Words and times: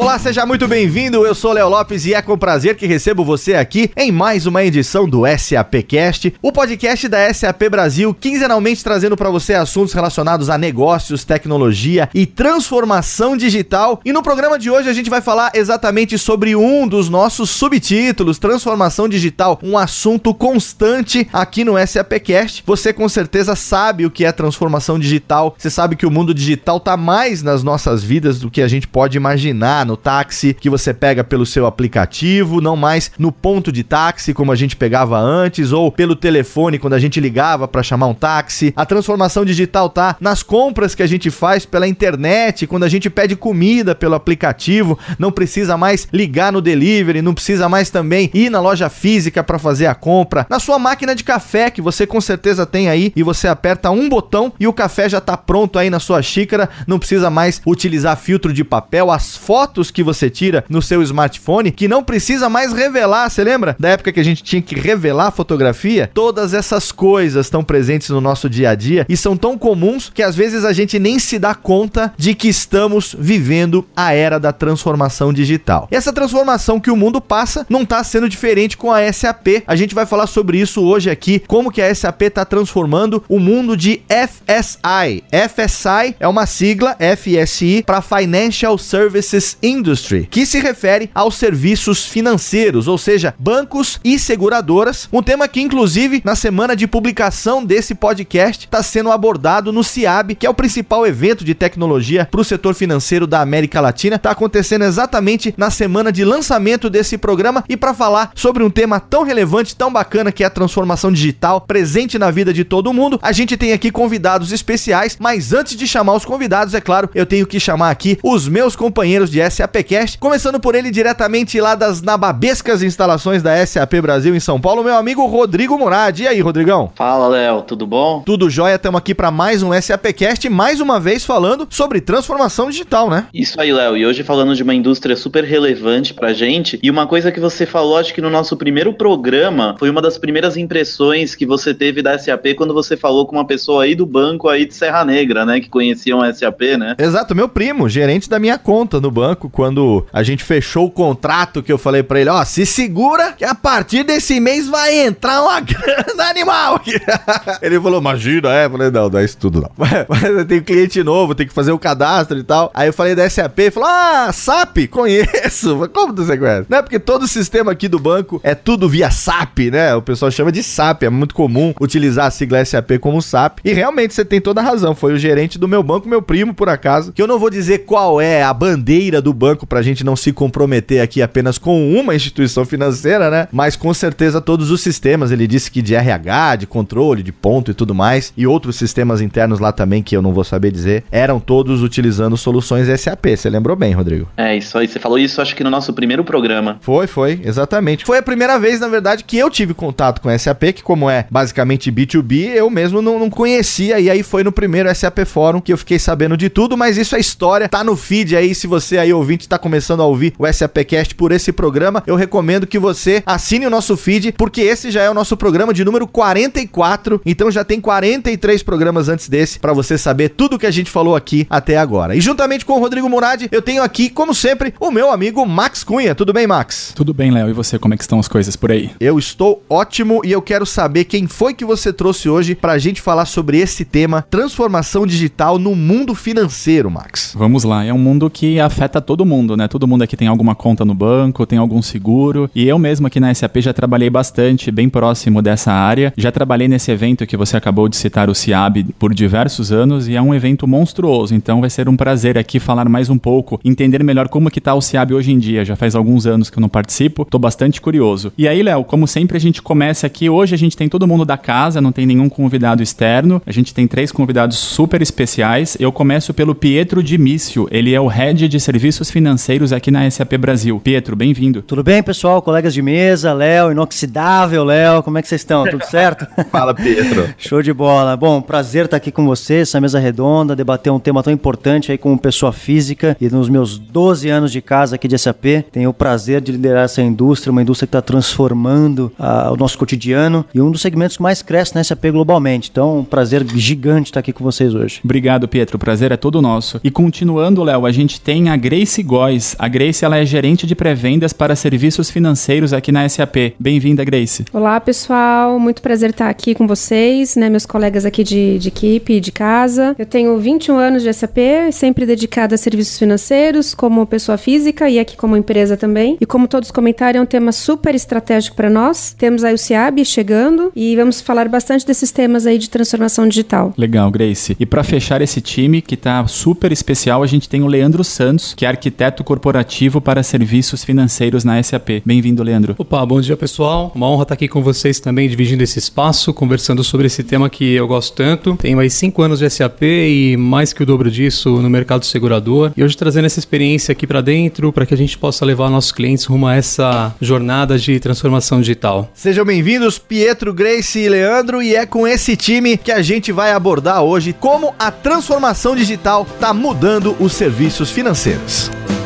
Olá, 0.00 0.18
seja 0.18 0.46
muito 0.46 0.66
bem-vindo. 0.66 1.26
Eu 1.26 1.34
sou 1.34 1.52
Léo 1.52 1.68
Lopes 1.68 2.06
e 2.06 2.14
é 2.14 2.22
com 2.22 2.36
prazer 2.36 2.74
que 2.74 2.86
recebo 2.86 3.22
você 3.22 3.54
aqui 3.54 3.90
em 3.94 4.10
mais 4.10 4.46
uma 4.46 4.64
edição 4.64 5.06
do 5.06 5.24
SAPcast, 5.26 6.32
o 6.40 6.50
podcast 6.50 7.06
da 7.06 7.32
SAP 7.32 7.68
Brasil, 7.70 8.16
quinzenalmente 8.18 8.82
trazendo 8.82 9.14
para 9.14 9.28
você 9.28 9.52
assuntos 9.52 9.92
relacionados 9.92 10.48
a 10.48 10.56
negócios, 10.56 11.22
tecnologia 11.22 12.08
e 12.14 12.24
transformação 12.24 13.36
digital. 13.36 14.00
E 14.02 14.10
no 14.10 14.22
programa 14.22 14.58
de 14.58 14.70
hoje 14.70 14.88
a 14.88 14.94
gente 14.94 15.10
vai 15.10 15.20
falar 15.20 15.52
exatamente 15.54 16.16
sobre 16.16 16.56
um 16.56 16.88
dos 16.88 17.10
nossos 17.10 17.50
subtítulos, 17.50 18.38
transformação 18.38 19.06
digital, 19.06 19.60
um 19.62 19.76
assunto 19.76 20.32
constante 20.32 21.28
aqui 21.30 21.62
no 21.62 21.74
SAPcast. 21.86 22.64
Você 22.66 22.94
com 22.94 23.06
certeza 23.06 23.54
sabe 23.54 24.06
o 24.06 24.10
que 24.10 24.24
é 24.24 24.32
transformação 24.32 24.98
digital. 24.98 25.54
Você 25.58 25.68
sabe 25.68 25.94
que 25.94 26.06
o 26.06 26.10
mundo 26.10 26.32
digital 26.32 26.80
tá 26.80 26.96
mais 26.96 27.42
nas 27.42 27.62
nossas 27.62 28.02
vidas 28.02 28.38
do 28.40 28.50
que 28.50 28.62
a 28.62 28.68
gente 28.68 28.88
pode 28.88 29.18
imaginar 29.18 29.89
no 29.90 29.96
táxi 29.96 30.54
que 30.54 30.70
você 30.70 30.94
pega 30.94 31.24
pelo 31.24 31.44
seu 31.44 31.66
aplicativo, 31.66 32.60
não 32.60 32.76
mais 32.76 33.10
no 33.18 33.32
ponto 33.32 33.72
de 33.72 33.82
táxi 33.82 34.32
como 34.32 34.52
a 34.52 34.54
gente 34.54 34.76
pegava 34.76 35.18
antes, 35.18 35.72
ou 35.72 35.90
pelo 35.90 36.14
telefone 36.14 36.78
quando 36.78 36.94
a 36.94 36.98
gente 36.98 37.18
ligava 37.18 37.66
para 37.66 37.82
chamar 37.82 38.06
um 38.06 38.14
táxi. 38.14 38.72
A 38.76 38.86
transformação 38.86 39.44
digital 39.44 39.88
tá 39.88 40.16
nas 40.20 40.42
compras 40.42 40.94
que 40.94 41.02
a 41.02 41.06
gente 41.06 41.30
faz 41.30 41.66
pela 41.66 41.88
internet, 41.88 42.66
quando 42.66 42.84
a 42.84 42.88
gente 42.88 43.10
pede 43.10 43.34
comida 43.34 43.94
pelo 43.94 44.14
aplicativo, 44.14 44.96
não 45.18 45.32
precisa 45.32 45.76
mais 45.76 46.06
ligar 46.12 46.52
no 46.52 46.60
delivery, 46.60 47.20
não 47.20 47.34
precisa 47.34 47.68
mais 47.68 47.90
também 47.90 48.30
ir 48.32 48.48
na 48.48 48.60
loja 48.60 48.88
física 48.88 49.42
para 49.42 49.58
fazer 49.58 49.86
a 49.86 49.94
compra. 49.94 50.46
Na 50.48 50.60
sua 50.60 50.78
máquina 50.78 51.14
de 51.14 51.24
café 51.24 51.70
que 51.70 51.82
você 51.82 52.06
com 52.06 52.20
certeza 52.20 52.64
tem 52.64 52.88
aí 52.88 53.12
e 53.16 53.22
você 53.24 53.48
aperta 53.48 53.90
um 53.90 54.08
botão 54.08 54.52
e 54.60 54.68
o 54.68 54.72
café 54.72 55.08
já 55.08 55.20
tá 55.20 55.36
pronto 55.36 55.78
aí 55.78 55.90
na 55.90 55.98
sua 55.98 56.22
xícara, 56.22 56.68
não 56.86 56.98
precisa 56.98 57.28
mais 57.28 57.60
utilizar 57.66 58.16
filtro 58.16 58.52
de 58.52 58.62
papel, 58.62 59.10
as 59.10 59.36
fotos 59.36 59.79
fotos 59.80 59.90
que 59.90 60.02
você 60.02 60.28
tira 60.28 60.64
no 60.68 60.82
seu 60.82 61.02
smartphone 61.02 61.70
que 61.70 61.88
não 61.88 62.04
precisa 62.04 62.48
mais 62.48 62.72
revelar. 62.72 63.30
Você 63.30 63.42
lembra 63.42 63.74
da 63.78 63.90
época 63.90 64.12
que 64.12 64.20
a 64.20 64.24
gente 64.24 64.42
tinha 64.42 64.60
que 64.60 64.74
revelar 64.74 65.28
a 65.28 65.30
fotografia? 65.30 66.10
Todas 66.12 66.52
essas 66.52 66.92
coisas 66.92 67.46
estão 67.46 67.64
presentes 67.64 68.10
no 68.10 68.20
nosso 68.20 68.48
dia 68.48 68.70
a 68.70 68.74
dia 68.74 69.06
e 69.08 69.16
são 69.16 69.36
tão 69.36 69.56
comuns 69.56 70.10
que 70.12 70.22
às 70.22 70.36
vezes 70.36 70.64
a 70.64 70.72
gente 70.72 70.98
nem 70.98 71.18
se 71.18 71.38
dá 71.38 71.54
conta 71.54 72.12
de 72.16 72.34
que 72.34 72.48
estamos 72.48 73.16
vivendo 73.18 73.86
a 73.96 74.12
era 74.12 74.38
da 74.38 74.52
transformação 74.52 75.32
digital. 75.32 75.88
E 75.90 75.96
essa 75.96 76.12
transformação 76.12 76.78
que 76.78 76.90
o 76.90 76.96
mundo 76.96 77.20
passa 77.20 77.66
não 77.68 77.82
está 77.82 78.02
sendo 78.04 78.28
diferente 78.28 78.76
com 78.76 78.92
a 78.92 79.10
SAP. 79.12 79.62
A 79.66 79.76
gente 79.76 79.94
vai 79.94 80.04
falar 80.04 80.26
sobre 80.26 80.58
isso 80.58 80.82
hoje 80.82 81.10
aqui, 81.10 81.42
como 81.46 81.70
que 81.70 81.80
a 81.80 81.94
SAP 81.94 82.22
está 82.22 82.44
transformando 82.44 83.22
o 83.28 83.38
mundo 83.38 83.76
de 83.76 84.02
FSI. 84.08 85.24
FSI 85.30 86.16
é 86.20 86.28
uma 86.28 86.46
sigla 86.46 86.96
FSI 87.16 87.82
para 87.86 88.02
Financial 88.02 88.76
Services 88.76 89.56
Industry, 89.62 90.26
que 90.30 90.46
se 90.46 90.58
refere 90.60 91.10
aos 91.14 91.36
serviços 91.36 92.06
financeiros, 92.06 92.88
ou 92.88 92.98
seja, 92.98 93.34
bancos 93.38 94.00
e 94.04 94.18
seguradoras. 94.18 95.08
Um 95.12 95.22
tema 95.22 95.48
que, 95.48 95.60
inclusive, 95.60 96.22
na 96.24 96.34
semana 96.34 96.74
de 96.74 96.86
publicação 96.86 97.64
desse 97.64 97.94
podcast, 97.94 98.66
está 98.66 98.82
sendo 98.82 99.10
abordado 99.10 99.72
no 99.72 99.84
CIAB, 99.84 100.34
que 100.34 100.46
é 100.46 100.50
o 100.50 100.54
principal 100.54 101.06
evento 101.06 101.44
de 101.44 101.54
tecnologia 101.54 102.28
para 102.30 102.40
o 102.40 102.44
setor 102.44 102.74
financeiro 102.74 103.26
da 103.26 103.40
América 103.40 103.80
Latina. 103.80 104.16
Está 104.16 104.30
acontecendo 104.30 104.84
exatamente 104.84 105.54
na 105.56 105.70
semana 105.70 106.12
de 106.12 106.24
lançamento 106.24 106.88
desse 106.88 107.18
programa. 107.18 107.64
E 107.68 107.76
para 107.76 107.94
falar 107.94 108.32
sobre 108.34 108.62
um 108.62 108.70
tema 108.70 109.00
tão 109.00 109.22
relevante, 109.22 109.76
tão 109.76 109.92
bacana 109.92 110.32
que 110.32 110.42
é 110.42 110.46
a 110.46 110.50
transformação 110.50 111.12
digital 111.12 111.60
presente 111.60 112.18
na 112.18 112.30
vida 112.30 112.52
de 112.52 112.64
todo 112.64 112.92
mundo, 112.92 113.18
a 113.22 113.32
gente 113.32 113.56
tem 113.56 113.72
aqui 113.72 113.90
convidados 113.90 114.52
especiais. 114.52 115.16
Mas 115.18 115.52
antes 115.52 115.76
de 115.76 115.86
chamar 115.86 116.14
os 116.14 116.24
convidados, 116.24 116.74
é 116.74 116.80
claro, 116.80 117.10
eu 117.14 117.26
tenho 117.26 117.46
que 117.46 117.60
chamar 117.60 117.90
aqui 117.90 118.18
os 118.22 118.48
meus 118.48 118.74
companheiros 118.76 119.30
de 119.30 119.40
SAPcast, 119.50 120.18
começando 120.18 120.60
por 120.60 120.74
ele 120.74 120.90
diretamente 120.90 121.60
lá 121.60 121.74
das 121.74 122.00
nababescas 122.00 122.82
instalações 122.82 123.42
da 123.42 123.66
SAP 123.66 123.94
Brasil 124.00 124.34
em 124.34 124.40
São 124.40 124.60
Paulo, 124.60 124.84
meu 124.84 124.94
amigo 124.94 125.26
Rodrigo 125.26 125.76
Murad. 125.76 126.20
E 126.20 126.28
aí, 126.28 126.40
Rodrigão? 126.40 126.92
Fala, 126.94 127.28
Léo, 127.28 127.62
tudo 127.62 127.86
bom? 127.86 128.22
Tudo 128.24 128.48
jóia, 128.48 128.76
estamos 128.76 128.98
aqui 128.98 129.14
para 129.14 129.30
mais 129.30 129.62
um 129.62 129.72
SAPcast, 129.72 130.48
mais 130.48 130.80
uma 130.80 131.00
vez 131.00 131.24
falando 131.24 131.66
sobre 131.70 132.00
transformação 132.00 132.70
digital, 132.70 133.10
né? 133.10 133.26
Isso 133.34 133.60
aí, 133.60 133.72
Léo, 133.72 133.96
e 133.96 134.06
hoje 134.06 134.22
falando 134.22 134.54
de 134.54 134.62
uma 134.62 134.74
indústria 134.74 135.16
super 135.16 135.44
relevante 135.44 136.14
pra 136.14 136.32
gente, 136.32 136.78
e 136.82 136.90
uma 136.90 137.06
coisa 137.06 137.32
que 137.32 137.40
você 137.40 137.66
falou, 137.66 137.96
acho 137.96 138.14
que 138.14 138.20
no 138.20 138.30
nosso 138.30 138.56
primeiro 138.56 138.92
programa, 138.92 139.74
foi 139.78 139.90
uma 139.90 140.02
das 140.02 140.18
primeiras 140.18 140.56
impressões 140.56 141.34
que 141.34 141.46
você 141.46 141.74
teve 141.74 142.02
da 142.02 142.18
SAP 142.18 142.54
quando 142.56 142.74
você 142.74 142.96
falou 142.96 143.26
com 143.26 143.36
uma 143.36 143.46
pessoa 143.46 143.84
aí 143.84 143.94
do 143.94 144.06
banco 144.06 144.48
aí 144.48 144.66
de 144.66 144.74
Serra 144.74 145.04
Negra, 145.04 145.46
né, 145.46 145.60
que 145.60 145.68
conheciam 145.68 146.20
a 146.20 146.32
SAP, 146.32 146.60
né? 146.78 146.94
Exato, 146.98 147.34
meu 147.34 147.48
primo, 147.48 147.88
gerente 147.88 148.28
da 148.28 148.38
minha 148.38 148.58
conta 148.58 149.00
no 149.00 149.10
banco, 149.10 149.39
quando 149.48 150.06
a 150.12 150.22
gente 150.22 150.44
fechou 150.44 150.86
o 150.86 150.90
contrato 150.90 151.62
que 151.62 151.72
eu 151.72 151.78
falei 151.78 152.02
para 152.02 152.20
ele, 152.20 152.30
ó, 152.30 152.44
se 152.44 152.66
segura 152.66 153.32
que 153.32 153.44
a 153.44 153.54
partir 153.54 154.02
desse 154.02 154.40
mês 154.40 154.68
vai 154.68 154.98
entrar 154.98 155.42
uma 155.42 155.60
grana 155.60 156.24
animal 156.28 156.80
ele 157.62 157.80
falou, 157.80 158.00
imagina, 158.00 158.54
é? 158.54 158.66
Eu 158.66 158.70
falei, 158.70 158.90
não, 158.90 159.08
não 159.08 159.18
é 159.18 159.24
isso 159.24 159.38
tudo 159.38 159.60
não. 159.60 159.70
Mas, 159.76 160.46
tem 160.46 160.60
cliente 160.60 161.02
novo, 161.02 161.34
tem 161.34 161.46
que 161.46 161.52
fazer 161.52 161.72
o 161.72 161.78
cadastro 161.78 162.38
e 162.38 162.42
tal. 162.42 162.70
Aí 162.74 162.88
eu 162.88 162.92
falei 162.92 163.14
da 163.14 163.28
SAP, 163.28 163.58
ele 163.58 163.70
falou, 163.70 163.88
ah, 163.88 164.30
SAP, 164.32 164.88
conheço. 164.90 165.88
Como 165.92 166.14
você 166.14 166.36
conhece? 166.36 166.66
Não 166.68 166.78
é 166.78 166.82
porque 166.82 166.98
todo 166.98 167.22
o 167.22 167.28
sistema 167.28 167.72
aqui 167.72 167.88
do 167.88 167.98
banco 167.98 168.40
é 168.42 168.54
tudo 168.54 168.88
via 168.88 169.10
SAP, 169.10 169.70
né? 169.70 169.94
O 169.94 170.02
pessoal 170.02 170.30
chama 170.30 170.52
de 170.52 170.62
SAP, 170.62 171.04
é 171.04 171.10
muito 171.10 171.34
comum 171.34 171.74
utilizar 171.80 172.26
a 172.26 172.30
sigla 172.30 172.64
SAP 172.64 172.98
como 173.00 173.22
SAP. 173.22 173.58
E 173.64 173.72
realmente 173.72 174.14
você 174.14 174.24
tem 174.24 174.40
toda 174.40 174.60
a 174.60 174.64
razão, 174.64 174.94
foi 174.94 175.12
o 175.12 175.18
gerente 175.18 175.58
do 175.58 175.68
meu 175.68 175.82
banco, 175.82 176.08
meu 176.08 176.22
primo, 176.22 176.54
por 176.54 176.68
acaso, 176.68 177.12
que 177.12 177.22
eu 177.22 177.26
não 177.26 177.38
vou 177.38 177.50
dizer 177.50 177.80
qual 177.80 178.20
é 178.20 178.42
a 178.42 178.52
bandeira 178.52 179.20
do 179.20 179.29
banco 179.32 179.66
pra 179.66 179.82
gente 179.82 180.04
não 180.04 180.16
se 180.16 180.32
comprometer 180.32 181.00
aqui 181.00 181.22
apenas 181.22 181.58
com 181.58 181.92
uma 181.94 182.14
instituição 182.14 182.64
financeira, 182.64 183.30
né? 183.30 183.48
Mas 183.52 183.76
com 183.76 183.92
certeza 183.92 184.40
todos 184.40 184.70
os 184.70 184.80
sistemas, 184.80 185.30
ele 185.30 185.46
disse 185.46 185.70
que 185.70 185.82
de 185.82 185.94
RH, 185.94 186.56
de 186.56 186.66
controle, 186.66 187.22
de 187.22 187.32
ponto 187.32 187.70
e 187.70 187.74
tudo 187.74 187.94
mais, 187.94 188.32
e 188.36 188.46
outros 188.46 188.76
sistemas 188.76 189.20
internos 189.20 189.58
lá 189.58 189.72
também 189.72 190.02
que 190.02 190.16
eu 190.16 190.22
não 190.22 190.32
vou 190.32 190.44
saber 190.44 190.70
dizer, 190.70 191.04
eram 191.10 191.40
todos 191.40 191.82
utilizando 191.82 192.36
soluções 192.36 192.88
SAP. 193.00 193.26
Você 193.36 193.48
lembrou 193.48 193.76
bem, 193.76 193.92
Rodrigo? 193.92 194.28
É, 194.36 194.56
isso 194.56 194.76
aí. 194.78 194.88
Você 194.88 194.98
falou 194.98 195.18
isso, 195.18 195.40
acho 195.40 195.54
que 195.54 195.64
no 195.64 195.70
nosso 195.70 195.92
primeiro 195.92 196.24
programa. 196.24 196.78
Foi, 196.80 197.06
foi, 197.06 197.40
exatamente. 197.44 198.04
Foi 198.04 198.18
a 198.18 198.22
primeira 198.22 198.58
vez, 198.58 198.80
na 198.80 198.88
verdade, 198.88 199.24
que 199.24 199.36
eu 199.36 199.50
tive 199.50 199.74
contato 199.74 200.20
com 200.20 200.36
SAP, 200.36 200.72
que 200.74 200.82
como 200.82 201.08
é 201.08 201.26
basicamente 201.30 201.90
B2B, 201.92 202.50
eu 202.54 202.70
mesmo 202.70 203.00
não, 203.02 203.18
não 203.18 203.30
conhecia, 203.30 204.00
e 204.00 204.10
aí 204.10 204.22
foi 204.22 204.42
no 204.42 204.52
primeiro 204.52 204.92
SAP 204.94 205.24
Fórum 205.24 205.60
que 205.60 205.72
eu 205.72 205.78
fiquei 205.78 205.98
sabendo 205.98 206.36
de 206.36 206.48
tudo, 206.48 206.76
mas 206.76 206.96
isso 206.96 207.14
é 207.14 207.20
história, 207.20 207.68
tá 207.68 207.84
no 207.84 207.96
feed 207.96 208.36
aí, 208.36 208.54
se 208.54 208.66
você 208.66 208.98
aí 208.98 209.12
ouvinte 209.20 209.48
tá 209.48 209.58
começando 209.58 210.00
a 210.00 210.06
ouvir 210.06 210.34
o 210.38 210.50
SAPcast 210.50 211.14
por 211.14 211.30
esse 211.32 211.52
programa, 211.52 212.02
eu 212.06 212.16
recomendo 212.16 212.66
que 212.66 212.78
você 212.78 213.22
assine 213.24 213.66
o 213.66 213.70
nosso 213.70 213.96
feed, 213.96 214.32
porque 214.32 214.62
esse 214.62 214.90
já 214.90 215.02
é 215.02 215.10
o 215.10 215.14
nosso 215.14 215.36
programa 215.36 215.72
de 215.72 215.84
número 215.84 216.06
44, 216.06 217.20
então 217.24 217.50
já 217.50 217.64
tem 217.64 217.80
43 217.80 218.62
programas 218.62 219.08
antes 219.08 219.28
desse 219.28 219.58
para 219.58 219.72
você 219.72 219.96
saber 219.96 220.30
tudo 220.30 220.58
que 220.58 220.66
a 220.66 220.70
gente 220.70 220.90
falou 220.90 221.14
aqui 221.14 221.46
até 221.48 221.76
agora. 221.76 222.16
E 222.16 222.20
juntamente 222.20 222.64
com 222.64 222.74
o 222.74 222.78
Rodrigo 222.78 223.08
Murad, 223.08 223.46
eu 223.52 223.62
tenho 223.62 223.82
aqui, 223.82 224.08
como 224.08 224.34
sempre, 224.34 224.74
o 224.80 224.90
meu 224.90 225.10
amigo 225.10 225.44
Max 225.46 225.84
Cunha. 225.84 226.14
Tudo 226.14 226.32
bem, 226.32 226.46
Max? 226.46 226.92
Tudo 226.94 227.12
bem, 227.12 227.30
Léo. 227.30 227.50
E 227.50 227.52
você, 227.52 227.78
como 227.78 227.94
é 227.94 227.96
que 227.96 228.02
estão 228.02 228.18
as 228.18 228.28
coisas 228.28 228.56
por 228.56 228.72
aí? 228.72 228.90
Eu 228.98 229.18
estou 229.18 229.62
ótimo 229.68 230.22
e 230.24 230.32
eu 230.32 230.40
quero 230.42 230.64
saber 230.64 231.04
quem 231.04 231.26
foi 231.26 231.54
que 231.54 231.64
você 231.64 231.92
trouxe 231.92 232.28
hoje 232.28 232.54
pra 232.54 232.78
gente 232.78 233.00
falar 233.00 233.26
sobre 233.26 233.58
esse 233.58 233.84
tema, 233.84 234.24
transformação 234.30 235.06
digital 235.06 235.58
no 235.58 235.74
mundo 235.74 236.14
financeiro, 236.14 236.90
Max. 236.90 237.34
Vamos 237.36 237.64
lá, 237.64 237.84
é 237.84 237.92
um 237.92 237.98
mundo 237.98 238.30
que 238.30 238.58
afeta 238.60 239.00
todo 239.10 239.26
mundo, 239.26 239.56
né? 239.56 239.66
Todo 239.66 239.88
mundo 239.88 240.02
aqui 240.02 240.16
tem 240.16 240.28
alguma 240.28 240.54
conta 240.54 240.84
no 240.84 240.94
banco, 240.94 241.44
tem 241.44 241.58
algum 241.58 241.82
seguro. 241.82 242.48
E 242.54 242.68
eu 242.68 242.78
mesmo 242.78 243.08
aqui 243.08 243.18
na 243.18 243.34
SAP 243.34 243.56
já 243.56 243.72
trabalhei 243.72 244.08
bastante, 244.08 244.70
bem 244.70 244.88
próximo 244.88 245.42
dessa 245.42 245.72
área. 245.72 246.12
Já 246.16 246.30
trabalhei 246.30 246.68
nesse 246.68 246.92
evento 246.92 247.26
que 247.26 247.36
você 247.36 247.56
acabou 247.56 247.88
de 247.88 247.96
citar, 247.96 248.30
o 248.30 248.34
CIAB, 248.36 248.84
por 249.00 249.12
diversos 249.12 249.72
anos 249.72 250.06
e 250.06 250.14
é 250.14 250.22
um 250.22 250.32
evento 250.32 250.64
monstruoso. 250.64 251.34
Então 251.34 251.60
vai 251.60 251.68
ser 251.68 251.88
um 251.88 251.96
prazer 251.96 252.38
aqui 252.38 252.60
falar 252.60 252.88
mais 252.88 253.10
um 253.10 253.18
pouco, 253.18 253.58
entender 253.64 254.00
melhor 254.04 254.28
como 254.28 254.48
que 254.48 254.60
tá 254.60 254.76
o 254.76 254.80
CIAB 254.80 255.12
hoje 255.12 255.32
em 255.32 255.40
dia. 255.40 255.64
Já 255.64 255.74
faz 255.74 255.96
alguns 255.96 256.24
anos 256.24 256.48
que 256.48 256.56
eu 256.56 256.60
não 256.60 256.68
participo, 256.68 257.24
tô 257.24 257.36
bastante 257.36 257.80
curioso. 257.80 258.32
E 258.38 258.46
aí, 258.46 258.62
Léo, 258.62 258.84
como 258.84 259.08
sempre 259.08 259.36
a 259.36 259.40
gente 259.40 259.60
começa 259.60 260.06
aqui, 260.06 260.30
hoje 260.30 260.54
a 260.54 260.58
gente 260.58 260.76
tem 260.76 260.88
todo 260.88 261.08
mundo 261.08 261.24
da 261.24 261.36
casa, 261.36 261.80
não 261.80 261.90
tem 261.90 262.06
nenhum 262.06 262.28
convidado 262.28 262.80
externo. 262.80 263.42
A 263.44 263.50
gente 263.50 263.74
tem 263.74 263.88
três 263.88 264.12
convidados 264.12 264.56
super 264.56 265.02
especiais. 265.02 265.76
Eu 265.80 265.90
começo 265.90 266.32
pelo 266.32 266.54
Pietro 266.54 267.02
Dimício, 267.02 267.66
ele 267.72 267.92
é 267.92 268.00
o 268.00 268.06
Head 268.06 268.46
de 268.46 268.60
Serviços 268.60 268.99
serviços 269.00 269.10
financeiros 269.10 269.72
aqui 269.72 269.90
na 269.90 270.08
SAP 270.10 270.34
Brasil. 270.34 270.78
Pietro, 270.82 271.16
bem-vindo. 271.16 271.62
Tudo 271.62 271.82
bem, 271.82 272.02
pessoal? 272.02 272.42
Colegas 272.42 272.74
de 272.74 272.82
mesa, 272.82 273.32
Léo, 273.32 273.72
inoxidável 273.72 274.64
Léo, 274.64 275.02
como 275.02 275.18
é 275.18 275.22
que 275.22 275.28
vocês 275.28 275.40
estão? 275.40 275.64
Tudo 275.64 275.84
certo? 275.84 276.26
Fala, 276.50 276.74
Pietro. 276.74 277.28
Show 277.38 277.62
de 277.62 277.72
bola. 277.72 278.16
Bom, 278.16 278.42
prazer 278.42 278.84
estar 278.84 278.98
aqui 278.98 279.10
com 279.10 279.24
vocês, 279.24 279.68
essa 279.68 279.80
mesa 279.80 279.98
redonda, 279.98 280.54
debater 280.54 280.92
um 280.92 280.98
tema 280.98 281.22
tão 281.22 281.32
importante 281.32 281.90
aí 281.90 281.98
como 281.98 282.18
pessoa 282.18 282.52
física 282.52 283.16
e 283.20 283.28
nos 283.28 283.48
meus 283.48 283.78
12 283.78 284.28
anos 284.28 284.52
de 284.52 284.60
casa 284.60 284.96
aqui 284.96 285.08
de 285.08 285.18
SAP, 285.18 285.64
tenho 285.72 285.90
o 285.90 285.94
prazer 285.94 286.40
de 286.40 286.52
liderar 286.52 286.84
essa 286.84 287.00
indústria, 287.00 287.50
uma 287.50 287.62
indústria 287.62 287.86
que 287.86 287.96
está 287.96 288.02
transformando 288.02 289.12
uh, 289.18 289.52
o 289.52 289.56
nosso 289.56 289.78
cotidiano 289.78 290.44
e 290.54 290.60
um 290.60 290.70
dos 290.70 290.82
segmentos 290.82 291.16
que 291.16 291.22
mais 291.22 291.42
cresce 291.42 291.74
na 291.74 291.82
SAP 291.82 292.06
globalmente. 292.10 292.68
Então, 292.70 292.98
um 292.98 293.04
prazer 293.04 293.46
gigante 293.54 294.10
estar 294.10 294.20
aqui 294.20 294.32
com 294.32 294.44
vocês 294.44 294.74
hoje. 294.74 295.00
Obrigado, 295.04 295.48
Pietro. 295.48 295.76
O 295.76 295.80
prazer 295.80 296.12
é 296.12 296.16
todo 296.16 296.42
nosso. 296.42 296.80
E 296.82 296.90
continuando, 296.90 297.62
Léo, 297.62 297.86
a 297.86 297.92
gente 297.92 298.20
tem 298.20 298.48
a 298.48 298.56
Grace 298.56 298.89
Góes. 298.98 299.54
A 299.58 299.68
Grace 299.68 300.04
ela 300.04 300.18
é 300.18 300.26
gerente 300.26 300.66
de 300.66 300.74
pré-vendas 300.74 301.32
para 301.32 301.54
serviços 301.54 302.10
financeiros 302.10 302.72
aqui 302.72 302.90
na 302.90 303.08
SAP. 303.08 303.54
Bem-vinda, 303.58 304.04
Grace. 304.04 304.44
Olá, 304.52 304.80
pessoal. 304.80 305.58
Muito 305.60 305.80
prazer 305.80 306.10
estar 306.10 306.28
aqui 306.28 306.54
com 306.54 306.66
vocês, 306.66 307.36
né, 307.36 307.48
meus 307.48 307.64
colegas 307.64 308.04
aqui 308.04 308.24
de, 308.24 308.58
de 308.58 308.68
equipe 308.68 309.14
e 309.14 309.20
de 309.20 309.30
casa. 309.30 309.94
Eu 309.96 310.04
tenho 310.04 310.36
21 310.36 310.76
anos 310.76 311.02
de 311.04 311.12
SAP, 311.12 311.38
sempre 311.72 312.04
dedicada 312.04 312.56
a 312.56 312.58
serviços 312.58 312.98
financeiros, 312.98 313.74
como 313.74 314.04
pessoa 314.06 314.36
física 314.36 314.90
e 314.90 314.98
aqui 314.98 315.16
como 315.16 315.36
empresa 315.36 315.76
também. 315.76 316.16
E 316.20 316.26
como 316.26 316.48
todos 316.48 316.70
comentaram, 316.72 317.20
é 317.20 317.22
um 317.22 317.26
tema 317.26 317.52
super 317.52 317.94
estratégico 317.94 318.56
para 318.56 318.68
nós. 318.68 319.14
Temos 319.16 319.44
aí 319.44 319.54
o 319.54 319.58
CIAB 319.58 320.04
chegando 320.04 320.72
e 320.74 320.96
vamos 320.96 321.20
falar 321.20 321.48
bastante 321.48 321.86
desses 321.86 322.10
temas 322.10 322.46
aí 322.46 322.58
de 322.58 322.68
transformação 322.68 323.28
digital. 323.28 323.72
Legal, 323.76 324.10
Grace. 324.10 324.56
E 324.58 324.66
para 324.66 324.82
fechar 324.82 325.22
esse 325.22 325.40
time 325.40 325.80
que 325.80 325.94
está 325.94 326.26
super 326.26 326.72
especial, 326.72 327.22
a 327.22 327.26
gente 327.26 327.48
tem 327.48 327.62
o 327.62 327.66
Leandro 327.66 328.02
Santos, 328.02 328.54
que 328.54 328.64
é 328.64 328.68
arquiteto 328.80 329.22
corporativo 329.22 330.00
para 330.00 330.22
serviços 330.22 330.82
financeiros 330.82 331.44
na 331.44 331.62
SAP. 331.62 332.02
Bem-vindo, 332.04 332.42
Leandro. 332.42 332.74
Opa, 332.78 333.04
bom 333.04 333.20
dia, 333.20 333.36
pessoal. 333.36 333.92
Uma 333.94 334.08
honra 334.08 334.22
estar 334.22 334.34
aqui 334.34 334.48
com 334.48 334.62
vocês 334.62 334.98
também, 334.98 335.28
dividindo 335.28 335.62
esse 335.62 335.78
espaço, 335.78 336.32
conversando 336.32 336.82
sobre 336.82 337.06
esse 337.06 337.22
tema 337.22 337.50
que 337.50 337.74
eu 337.74 337.86
gosto 337.86 338.14
tanto. 338.14 338.56
Tenho 338.56 338.80
aí 338.80 338.88
cinco 338.88 339.20
anos 339.22 339.40
de 339.40 339.50
SAP 339.50 339.82
e 339.82 340.36
mais 340.38 340.72
que 340.72 340.82
o 340.82 340.86
dobro 340.86 341.10
disso 341.10 341.60
no 341.60 341.68
mercado 341.68 342.06
segurador. 342.06 342.72
E 342.74 342.82
hoje 342.82 342.96
trazendo 342.96 343.26
essa 343.26 343.38
experiência 343.38 343.92
aqui 343.92 344.06
para 344.06 344.22
dentro, 344.22 344.72
para 344.72 344.86
que 344.86 344.94
a 344.94 344.96
gente 344.96 345.18
possa 345.18 345.44
levar 345.44 345.68
nossos 345.68 345.92
clientes 345.92 346.24
rumo 346.24 346.46
a 346.46 346.56
essa 346.56 347.14
jornada 347.20 347.78
de 347.78 348.00
transformação 348.00 348.60
digital. 348.60 349.10
Sejam 349.12 349.44
bem-vindos, 349.44 349.98
Pietro, 349.98 350.54
Grace 350.54 350.98
e 350.98 351.08
Leandro, 351.08 351.62
e 351.62 351.74
é 351.74 351.84
com 351.84 352.08
esse 352.08 352.34
time 352.34 352.78
que 352.78 352.90
a 352.90 353.02
gente 353.02 353.30
vai 353.30 353.52
abordar 353.52 354.02
hoje 354.02 354.32
como 354.32 354.74
a 354.78 354.90
transformação 354.90 355.76
digital 355.76 356.26
está 356.34 356.54
mudando 356.54 357.14
os 357.20 357.32
serviços 357.32 357.90
financeiros. 357.90 358.59
Como 358.68 358.99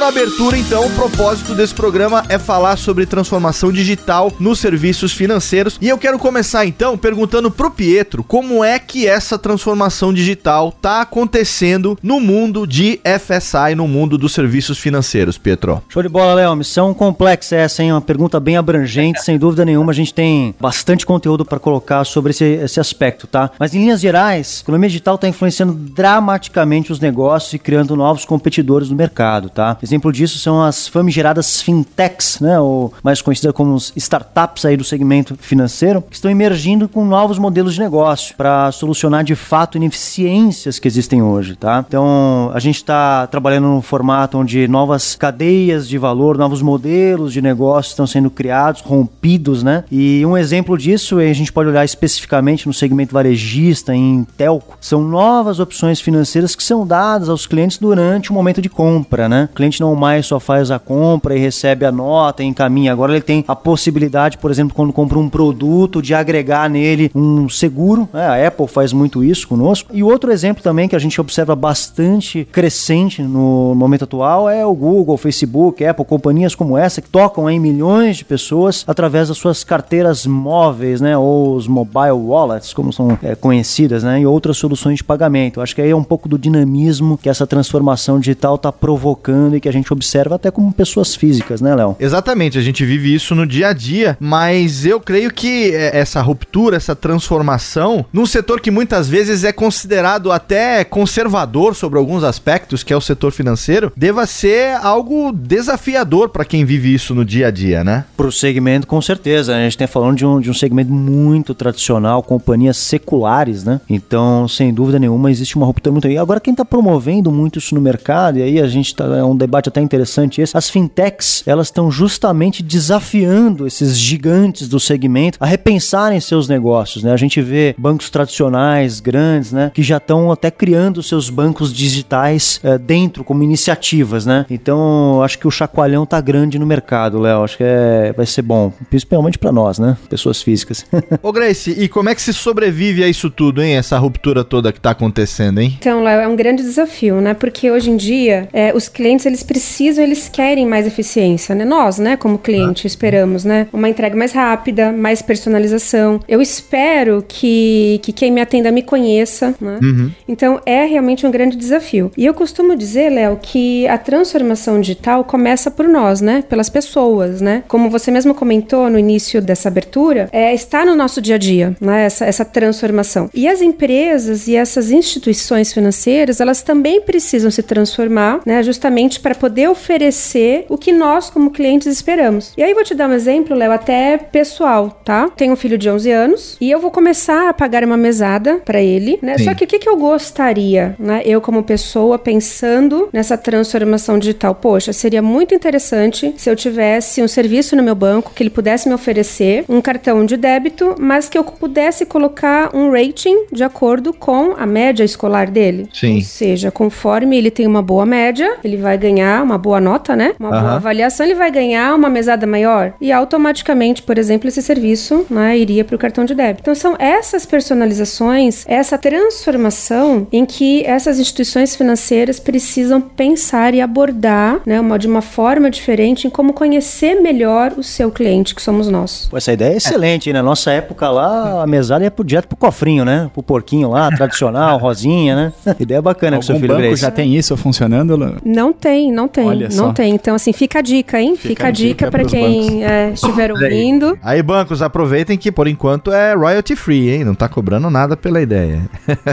na 0.00 0.08
abertura, 0.08 0.56
então, 0.56 0.86
o 0.86 0.90
propósito 0.94 1.54
desse 1.54 1.74
programa 1.74 2.24
é 2.30 2.38
falar 2.38 2.78
sobre 2.78 3.04
transformação 3.04 3.70
digital 3.70 4.32
nos 4.40 4.58
serviços 4.58 5.12
financeiros. 5.12 5.76
E 5.78 5.90
eu 5.90 5.98
quero 5.98 6.18
começar 6.18 6.64
então 6.64 6.96
perguntando 6.96 7.50
pro 7.50 7.70
Pietro 7.70 8.24
como 8.24 8.64
é 8.64 8.78
que 8.78 9.06
essa 9.06 9.38
transformação 9.38 10.10
digital 10.10 10.72
tá 10.80 11.02
acontecendo 11.02 11.98
no 12.02 12.18
mundo 12.18 12.66
de 12.66 12.98
FSI, 13.04 13.74
no 13.76 13.86
mundo 13.86 14.16
dos 14.16 14.32
serviços 14.32 14.78
financeiros, 14.78 15.36
Pietro. 15.36 15.82
Show 15.90 16.02
de 16.02 16.08
bola, 16.08 16.32
Léo. 16.32 16.56
Missão 16.56 16.94
complexa 16.94 17.56
essa, 17.56 17.82
hein? 17.82 17.92
Uma 17.92 18.00
pergunta 18.00 18.40
bem 18.40 18.56
abrangente, 18.56 19.22
sem 19.22 19.38
dúvida 19.38 19.66
nenhuma. 19.66 19.92
A 19.92 19.94
gente 19.94 20.14
tem 20.14 20.54
bastante 20.58 21.04
conteúdo 21.04 21.44
para 21.44 21.58
colocar 21.58 22.04
sobre 22.04 22.30
esse, 22.30 22.44
esse 22.44 22.80
aspecto, 22.80 23.26
tá? 23.26 23.50
Mas 23.58 23.74
em 23.74 23.80
linhas 23.80 24.00
gerais, 24.00 24.60
a 24.60 24.62
economia 24.62 24.88
digital 24.88 25.16
está 25.16 25.28
influenciando 25.28 25.74
dramaticamente 25.74 26.90
os 26.90 27.00
negócios 27.00 27.52
e 27.52 27.58
criando 27.58 27.94
novos 27.94 28.24
competidores 28.24 28.88
no 28.88 28.96
mercado 28.96 29.10
mercado, 29.10 29.50
tá? 29.50 29.76
Exemplo 29.90 30.12
disso 30.12 30.38
são 30.38 30.62
as 30.62 30.86
famigeradas 30.86 31.60
fintechs, 31.60 32.38
né, 32.38 32.60
ou 32.60 32.94
mais 33.02 33.20
conhecidas 33.20 33.52
como 33.52 33.76
startups 33.96 34.64
aí 34.64 34.76
do 34.76 34.84
segmento 34.84 35.36
financeiro, 35.40 36.00
que 36.00 36.14
estão 36.14 36.30
emergindo 36.30 36.88
com 36.88 37.04
novos 37.04 37.40
modelos 37.40 37.74
de 37.74 37.80
negócio 37.80 38.36
para 38.36 38.70
solucionar 38.70 39.24
de 39.24 39.34
fato 39.34 39.76
ineficiências 39.76 40.78
que 40.78 40.86
existem 40.86 41.20
hoje, 41.20 41.56
tá? 41.56 41.84
Então, 41.88 42.52
a 42.54 42.60
gente 42.60 42.76
está 42.76 43.26
trabalhando 43.26 43.66
num 43.66 43.82
formato 43.82 44.38
onde 44.38 44.68
novas 44.68 45.16
cadeias 45.16 45.88
de 45.88 45.98
valor, 45.98 46.38
novos 46.38 46.62
modelos 46.62 47.32
de 47.32 47.42
negócio 47.42 47.90
estão 47.90 48.06
sendo 48.06 48.30
criados, 48.30 48.82
rompidos, 48.82 49.64
né? 49.64 49.82
E 49.90 50.24
um 50.24 50.38
exemplo 50.38 50.78
disso, 50.78 51.18
a 51.18 51.32
gente 51.32 51.52
pode 51.52 51.68
olhar 51.68 51.84
especificamente 51.84 52.68
no 52.68 52.72
segmento 52.72 53.12
varejista, 53.12 53.92
em 53.92 54.24
telco, 54.36 54.78
são 54.80 55.02
novas 55.02 55.58
opções 55.58 56.00
financeiras 56.00 56.54
que 56.54 56.62
são 56.62 56.86
dadas 56.86 57.28
aos 57.28 57.44
clientes 57.44 57.76
durante 57.76 58.30
o 58.30 58.34
momento 58.34 58.62
de 58.62 58.68
compra, 58.68 59.28
né? 59.28 59.48
O 59.50 59.56
cliente 59.56 59.79
não 59.80 59.94
mais 59.94 60.26
só 60.26 60.38
faz 60.38 60.70
a 60.70 60.78
compra 60.78 61.36
e 61.36 61.38
recebe 61.38 61.84
a 61.84 61.92
nota 61.92 62.42
e 62.42 62.46
encaminha. 62.46 62.92
Agora 62.92 63.12
ele 63.12 63.20
tem 63.20 63.44
a 63.48 63.56
possibilidade, 63.56 64.38
por 64.38 64.50
exemplo, 64.50 64.74
quando 64.74 64.92
compra 64.92 65.18
um 65.18 65.28
produto, 65.28 66.02
de 66.02 66.14
agregar 66.14 66.68
nele 66.68 67.10
um 67.14 67.48
seguro. 67.48 68.08
Né? 68.12 68.26
A 68.26 68.46
Apple 68.46 68.68
faz 68.68 68.92
muito 68.92 69.24
isso 69.24 69.48
conosco. 69.48 69.90
E 69.92 70.02
outro 70.02 70.30
exemplo 70.30 70.62
também 70.62 70.88
que 70.88 70.96
a 70.96 70.98
gente 70.98 71.20
observa 71.20 71.56
bastante 71.56 72.46
crescente 72.52 73.22
no 73.22 73.74
momento 73.74 74.04
atual 74.04 74.48
é 74.48 74.64
o 74.64 74.74
Google, 74.74 75.16
Facebook, 75.16 75.84
Apple, 75.84 76.04
companhias 76.04 76.54
como 76.54 76.76
essa 76.76 77.00
que 77.00 77.08
tocam 77.08 77.48
em 77.48 77.58
milhões 77.58 78.18
de 78.18 78.24
pessoas 78.24 78.84
através 78.86 79.28
das 79.28 79.38
suas 79.38 79.64
carteiras 79.64 80.26
móveis, 80.26 81.00
né? 81.00 81.16
Ou 81.16 81.54
os 81.54 81.66
mobile 81.66 82.12
wallets, 82.12 82.72
como 82.72 82.92
são 82.92 83.18
é, 83.22 83.34
conhecidas, 83.34 84.02
né? 84.02 84.20
E 84.20 84.26
outras 84.26 84.56
soluções 84.56 84.98
de 84.98 85.04
pagamento. 85.04 85.60
Acho 85.60 85.74
que 85.74 85.82
aí 85.82 85.90
é 85.90 85.96
um 85.96 86.04
pouco 86.04 86.28
do 86.28 86.38
dinamismo 86.38 87.18
que 87.18 87.28
essa 87.28 87.46
transformação 87.46 88.18
digital 88.18 88.54
está 88.56 88.70
provocando 88.70 89.00
provocando 89.00 89.56
e 89.56 89.60
que 89.60 89.68
a 89.70 89.72
gente 89.72 89.92
observa 89.92 90.34
até 90.34 90.50
como 90.50 90.72
pessoas 90.72 91.14
físicas, 91.14 91.60
né, 91.60 91.74
Léo? 91.74 91.96
Exatamente, 91.98 92.58
a 92.58 92.62
gente 92.62 92.84
vive 92.84 93.14
isso 93.14 93.34
no 93.34 93.46
dia 93.46 93.68
a 93.68 93.72
dia, 93.72 94.16
mas 94.20 94.84
eu 94.84 95.00
creio 95.00 95.32
que 95.32 95.74
é, 95.74 95.98
essa 95.98 96.20
ruptura, 96.20 96.76
essa 96.76 96.94
transformação, 96.94 98.04
num 98.12 98.26
setor 98.26 98.60
que 98.60 98.70
muitas 98.70 99.08
vezes 99.08 99.44
é 99.44 99.52
considerado 99.52 100.32
até 100.32 100.84
conservador 100.84 101.74
sobre 101.74 101.98
alguns 101.98 102.24
aspectos, 102.24 102.82
que 102.82 102.92
é 102.92 102.96
o 102.96 103.00
setor 103.00 103.32
financeiro, 103.32 103.92
deva 103.96 104.26
ser 104.26 104.76
algo 104.82 105.32
desafiador 105.32 106.28
para 106.28 106.44
quem 106.44 106.64
vive 106.64 106.92
isso 106.92 107.14
no 107.14 107.24
dia 107.24 107.48
a 107.48 107.50
dia, 107.50 107.84
né? 107.84 108.04
Para 108.16 108.26
o 108.26 108.32
segmento, 108.32 108.86
com 108.86 109.00
certeza. 109.02 109.54
A 109.54 109.60
gente 109.62 109.72
está 109.72 109.86
falando 109.86 110.16
de 110.16 110.24
um, 110.24 110.40
de 110.40 110.50
um 110.50 110.54
segmento 110.54 110.92
muito 110.92 111.54
tradicional, 111.54 112.22
companhias 112.22 112.76
seculares, 112.76 113.64
né? 113.64 113.80
Então, 113.88 114.48
sem 114.48 114.72
dúvida 114.72 114.98
nenhuma, 114.98 115.30
existe 115.30 115.56
uma 115.56 115.66
ruptura 115.66 115.92
muito. 115.92 116.08
E 116.08 116.16
agora, 116.16 116.40
quem 116.40 116.52
está 116.52 116.64
promovendo 116.64 117.30
muito 117.30 117.58
isso 117.58 117.74
no 117.74 117.80
mercado, 117.80 118.38
e 118.38 118.42
aí 118.42 118.60
a 118.60 118.66
gente 118.66 118.94
tá, 118.94 119.04
é 119.04 119.24
um 119.24 119.36
debate 119.36 119.59
até 119.68 119.80
interessante 119.80 120.40
esse. 120.40 120.56
As 120.56 120.68
fintechs, 120.68 121.42
elas 121.46 121.68
estão 121.68 121.90
justamente 121.90 122.62
desafiando 122.62 123.66
esses 123.66 123.98
gigantes 123.98 124.68
do 124.68 124.80
segmento 124.80 125.38
a 125.40 125.46
repensarem 125.46 126.20
seus 126.20 126.48
negócios, 126.48 127.02
né? 127.02 127.12
A 127.12 127.16
gente 127.16 127.40
vê 127.40 127.74
bancos 127.78 128.10
tradicionais, 128.10 129.00
grandes, 129.00 129.52
né, 129.52 129.70
que 129.74 129.82
já 129.82 129.96
estão 129.96 130.30
até 130.30 130.50
criando 130.50 131.02
seus 131.02 131.30
bancos 131.30 131.72
digitais 131.72 132.60
é, 132.62 132.78
dentro 132.78 133.24
como 133.24 133.42
iniciativas, 133.42 134.26
né? 134.26 134.46
Então, 134.50 135.22
acho 135.22 135.38
que 135.38 135.46
o 135.46 135.50
chacoalhão 135.50 136.06
tá 136.06 136.20
grande 136.20 136.58
no 136.58 136.66
mercado, 136.66 137.18
Léo. 137.18 137.42
Acho 137.42 137.56
que 137.56 137.64
é, 137.64 138.12
vai 138.16 138.26
ser 138.26 138.42
bom, 138.42 138.72
principalmente 138.88 139.38
para 139.38 139.52
nós, 139.52 139.78
né? 139.78 139.96
Pessoas 140.08 140.42
físicas. 140.42 140.84
Ô 141.22 141.32
Grace, 141.32 141.70
e 141.70 141.88
como 141.88 142.08
é 142.08 142.14
que 142.14 142.22
se 142.22 142.32
sobrevive 142.32 143.02
a 143.02 143.08
isso 143.08 143.30
tudo, 143.30 143.62
hein? 143.62 143.76
Essa 143.76 143.98
ruptura 143.98 144.44
toda 144.44 144.72
que 144.72 144.80
tá 144.80 144.90
acontecendo, 144.90 145.60
hein? 145.60 145.76
Então, 145.78 146.02
Léo, 146.02 146.20
é 146.20 146.28
um 146.28 146.36
grande 146.36 146.62
desafio, 146.62 147.20
né? 147.20 147.34
Porque 147.34 147.70
hoje 147.70 147.90
em 147.90 147.96
dia, 147.96 148.48
é, 148.52 148.74
os 148.74 148.88
clientes 148.88 149.26
eles 149.26 149.42
precisam, 149.50 150.04
eles 150.04 150.28
querem 150.28 150.64
mais 150.64 150.86
eficiência, 150.86 151.56
né? 151.56 151.64
Nós, 151.64 151.98
né, 151.98 152.16
como 152.16 152.38
cliente, 152.38 152.86
esperamos, 152.86 153.44
né, 153.44 153.66
uma 153.72 153.88
entrega 153.88 154.16
mais 154.16 154.30
rápida, 154.30 154.92
mais 154.92 155.22
personalização. 155.22 156.20
Eu 156.28 156.40
espero 156.40 157.24
que, 157.26 157.98
que 158.00 158.12
quem 158.12 158.30
me 158.30 158.40
atenda 158.40 158.70
me 158.70 158.80
conheça, 158.80 159.52
né? 159.60 159.80
Uhum. 159.82 160.12
Então 160.28 160.60
é 160.64 160.84
realmente 160.84 161.26
um 161.26 161.32
grande 161.32 161.56
desafio. 161.56 162.12
E 162.16 162.24
eu 162.24 162.32
costumo 162.32 162.76
dizer, 162.76 163.10
Léo, 163.10 163.40
que 163.42 163.88
a 163.88 163.98
transformação 163.98 164.80
digital 164.80 165.24
começa 165.24 165.68
por 165.68 165.88
nós, 165.88 166.20
né? 166.20 166.44
Pelas 166.48 166.70
pessoas, 166.70 167.40
né? 167.40 167.64
Como 167.66 167.90
você 167.90 168.12
mesmo 168.12 168.32
comentou 168.32 168.88
no 168.88 169.00
início 169.00 169.42
dessa 169.42 169.68
abertura, 169.68 170.28
é, 170.30 170.54
está 170.54 170.84
no 170.84 170.94
nosso 170.94 171.20
dia 171.20 171.34
a 171.34 171.38
dia, 171.38 171.76
né? 171.80 172.04
Essa, 172.04 172.24
essa 172.24 172.44
transformação. 172.44 173.28
E 173.34 173.48
as 173.48 173.60
empresas 173.60 174.46
e 174.46 174.54
essas 174.54 174.92
instituições 174.92 175.72
financeiras, 175.72 176.40
elas 176.40 176.62
também 176.62 177.00
precisam 177.00 177.50
se 177.50 177.64
transformar, 177.64 178.42
né? 178.46 178.62
Justamente 178.62 179.18
para 179.18 179.29
para 179.30 179.34
poder 179.36 179.68
oferecer 179.68 180.66
o 180.68 180.76
que 180.76 180.90
nós, 180.90 181.30
como 181.30 181.52
clientes, 181.52 181.86
esperamos. 181.86 182.52
E 182.56 182.64
aí 182.64 182.74
vou 182.74 182.82
te 182.82 182.96
dar 182.96 183.08
um 183.08 183.12
exemplo, 183.12 183.56
Léo, 183.56 183.70
até 183.70 184.18
pessoal, 184.18 185.00
tá? 185.04 185.30
Tenho 185.36 185.52
um 185.52 185.56
filho 185.56 185.78
de 185.78 185.88
11 185.88 186.10
anos 186.10 186.56
e 186.60 186.68
eu 186.68 186.80
vou 186.80 186.90
começar 186.90 187.48
a 187.48 187.54
pagar 187.54 187.84
uma 187.84 187.96
mesada 187.96 188.56
para 188.64 188.82
ele, 188.82 189.20
né? 189.22 189.38
Sim. 189.38 189.44
Só 189.44 189.54
que 189.54 189.62
o 189.62 189.66
que, 189.68 189.78
que 189.78 189.88
eu 189.88 189.96
gostaria, 189.96 190.96
né? 190.98 191.22
Eu 191.24 191.40
como 191.40 191.62
pessoa 191.62 192.18
pensando 192.18 193.08
nessa 193.12 193.38
transformação 193.38 194.18
digital, 194.18 194.52
poxa, 194.52 194.92
seria 194.92 195.22
muito 195.22 195.54
interessante 195.54 196.34
se 196.36 196.50
eu 196.50 196.56
tivesse 196.56 197.22
um 197.22 197.28
serviço 197.28 197.76
no 197.76 197.84
meu 197.84 197.94
banco 197.94 198.32
que 198.34 198.42
ele 198.42 198.50
pudesse 198.50 198.88
me 198.88 198.94
oferecer 198.96 199.64
um 199.68 199.80
cartão 199.80 200.26
de 200.26 200.36
débito, 200.36 200.96
mas 200.98 201.28
que 201.28 201.38
eu 201.38 201.44
pudesse 201.44 202.04
colocar 202.04 202.74
um 202.74 202.90
rating 202.90 203.44
de 203.52 203.62
acordo 203.62 204.12
com 204.12 204.56
a 204.58 204.66
média 204.66 205.04
escolar 205.04 205.48
dele. 205.48 205.88
Sim. 205.94 206.16
Ou 206.16 206.22
seja, 206.22 206.72
conforme 206.72 207.38
ele 207.38 207.52
tem 207.52 207.64
uma 207.64 207.80
boa 207.80 208.04
média, 208.04 208.58
ele 208.64 208.76
vai 208.76 208.98
ganhar 208.98 209.19
uma 209.42 209.58
boa 209.58 209.80
nota, 209.80 210.16
né? 210.16 210.34
Uma 210.38 210.50
boa 210.50 210.72
avaliação, 210.76 211.26
ele 211.26 211.34
vai 211.34 211.50
ganhar 211.50 211.94
uma 211.94 212.08
mesada 212.08 212.46
maior 212.46 212.92
e 213.00 213.12
automaticamente, 213.12 214.02
por 214.02 214.18
exemplo, 214.18 214.48
esse 214.48 214.62
serviço, 214.62 215.26
né, 215.30 215.56
iria 215.58 215.84
para 215.84 215.96
o 215.96 215.98
cartão 215.98 216.24
de 216.24 216.34
débito. 216.34 216.62
Então 216.62 216.74
são 216.74 216.96
essas 216.98 217.46
personalizações, 217.46 218.64
essa 218.66 218.98
transformação 218.98 220.26
em 220.32 220.44
que 220.44 220.84
essas 220.84 221.18
instituições 221.18 221.74
financeiras 221.76 222.38
precisam 222.38 223.00
pensar 223.00 223.74
e 223.74 223.80
abordar, 223.80 224.60
né, 224.66 224.80
uma, 224.80 224.98
de 224.98 225.06
uma 225.06 225.22
forma 225.22 225.70
diferente 225.70 226.26
em 226.26 226.30
como 226.30 226.52
conhecer 226.52 227.20
melhor 227.20 227.72
o 227.76 227.82
seu 227.82 228.10
cliente, 228.10 228.54
que 228.54 228.62
somos 228.62 228.88
nós. 228.88 229.28
Pô, 229.30 229.36
essa 229.36 229.52
ideia 229.52 229.74
é 229.74 229.76
excelente, 229.76 230.32
Na 230.32 230.42
nossa 230.42 230.70
época 230.70 231.08
lá, 231.10 231.62
a 231.62 231.66
mesada 231.66 232.04
ia 232.04 232.10
pro, 232.10 232.24
direto 232.24 232.48
pro 232.48 232.56
cofrinho, 232.56 233.04
né? 233.04 233.30
Pro 233.32 233.42
porquinho 233.42 233.90
lá, 233.90 234.10
tradicional, 234.10 234.78
rosinha, 234.78 235.34
né? 235.36 235.52
Ideia 235.78 236.02
bacana 236.02 236.36
Algum 236.36 236.46
com 236.46 236.52
seu 236.52 236.60
filho 236.60 236.76
banco 236.76 236.96
já 236.96 237.10
tem 237.10 237.34
isso 237.34 237.56
funcionando? 237.56 238.16
Não 238.44 238.72
tem, 238.72 239.09
não 239.10 239.28
tem, 239.28 239.46
Olha 239.46 239.68
não 239.68 239.88
só. 239.88 239.92
tem. 239.92 240.14
Então, 240.14 240.34
assim, 240.34 240.52
fica 240.52 240.78
a 240.78 240.82
dica, 240.82 241.20
hein? 241.20 241.36
Fica, 241.36 241.48
fica 241.48 241.66
a 241.66 241.70
dica, 241.70 241.88
dica 242.06 242.10
para 242.10 242.24
quem 242.24 242.84
é, 242.84 243.10
estiver 243.10 243.52
ouvindo. 243.52 244.18
Aí, 244.22 244.42
bancos, 244.42 244.82
aproveitem 244.82 245.36
que 245.36 245.50
por 245.50 245.66
enquanto 245.66 246.12
é 246.12 246.34
royalty 246.34 246.76
free, 246.76 247.10
hein? 247.10 247.24
Não 247.24 247.34
tá 247.34 247.48
cobrando 247.48 247.90
nada 247.90 248.16
pela 248.16 248.40
ideia. 248.40 248.82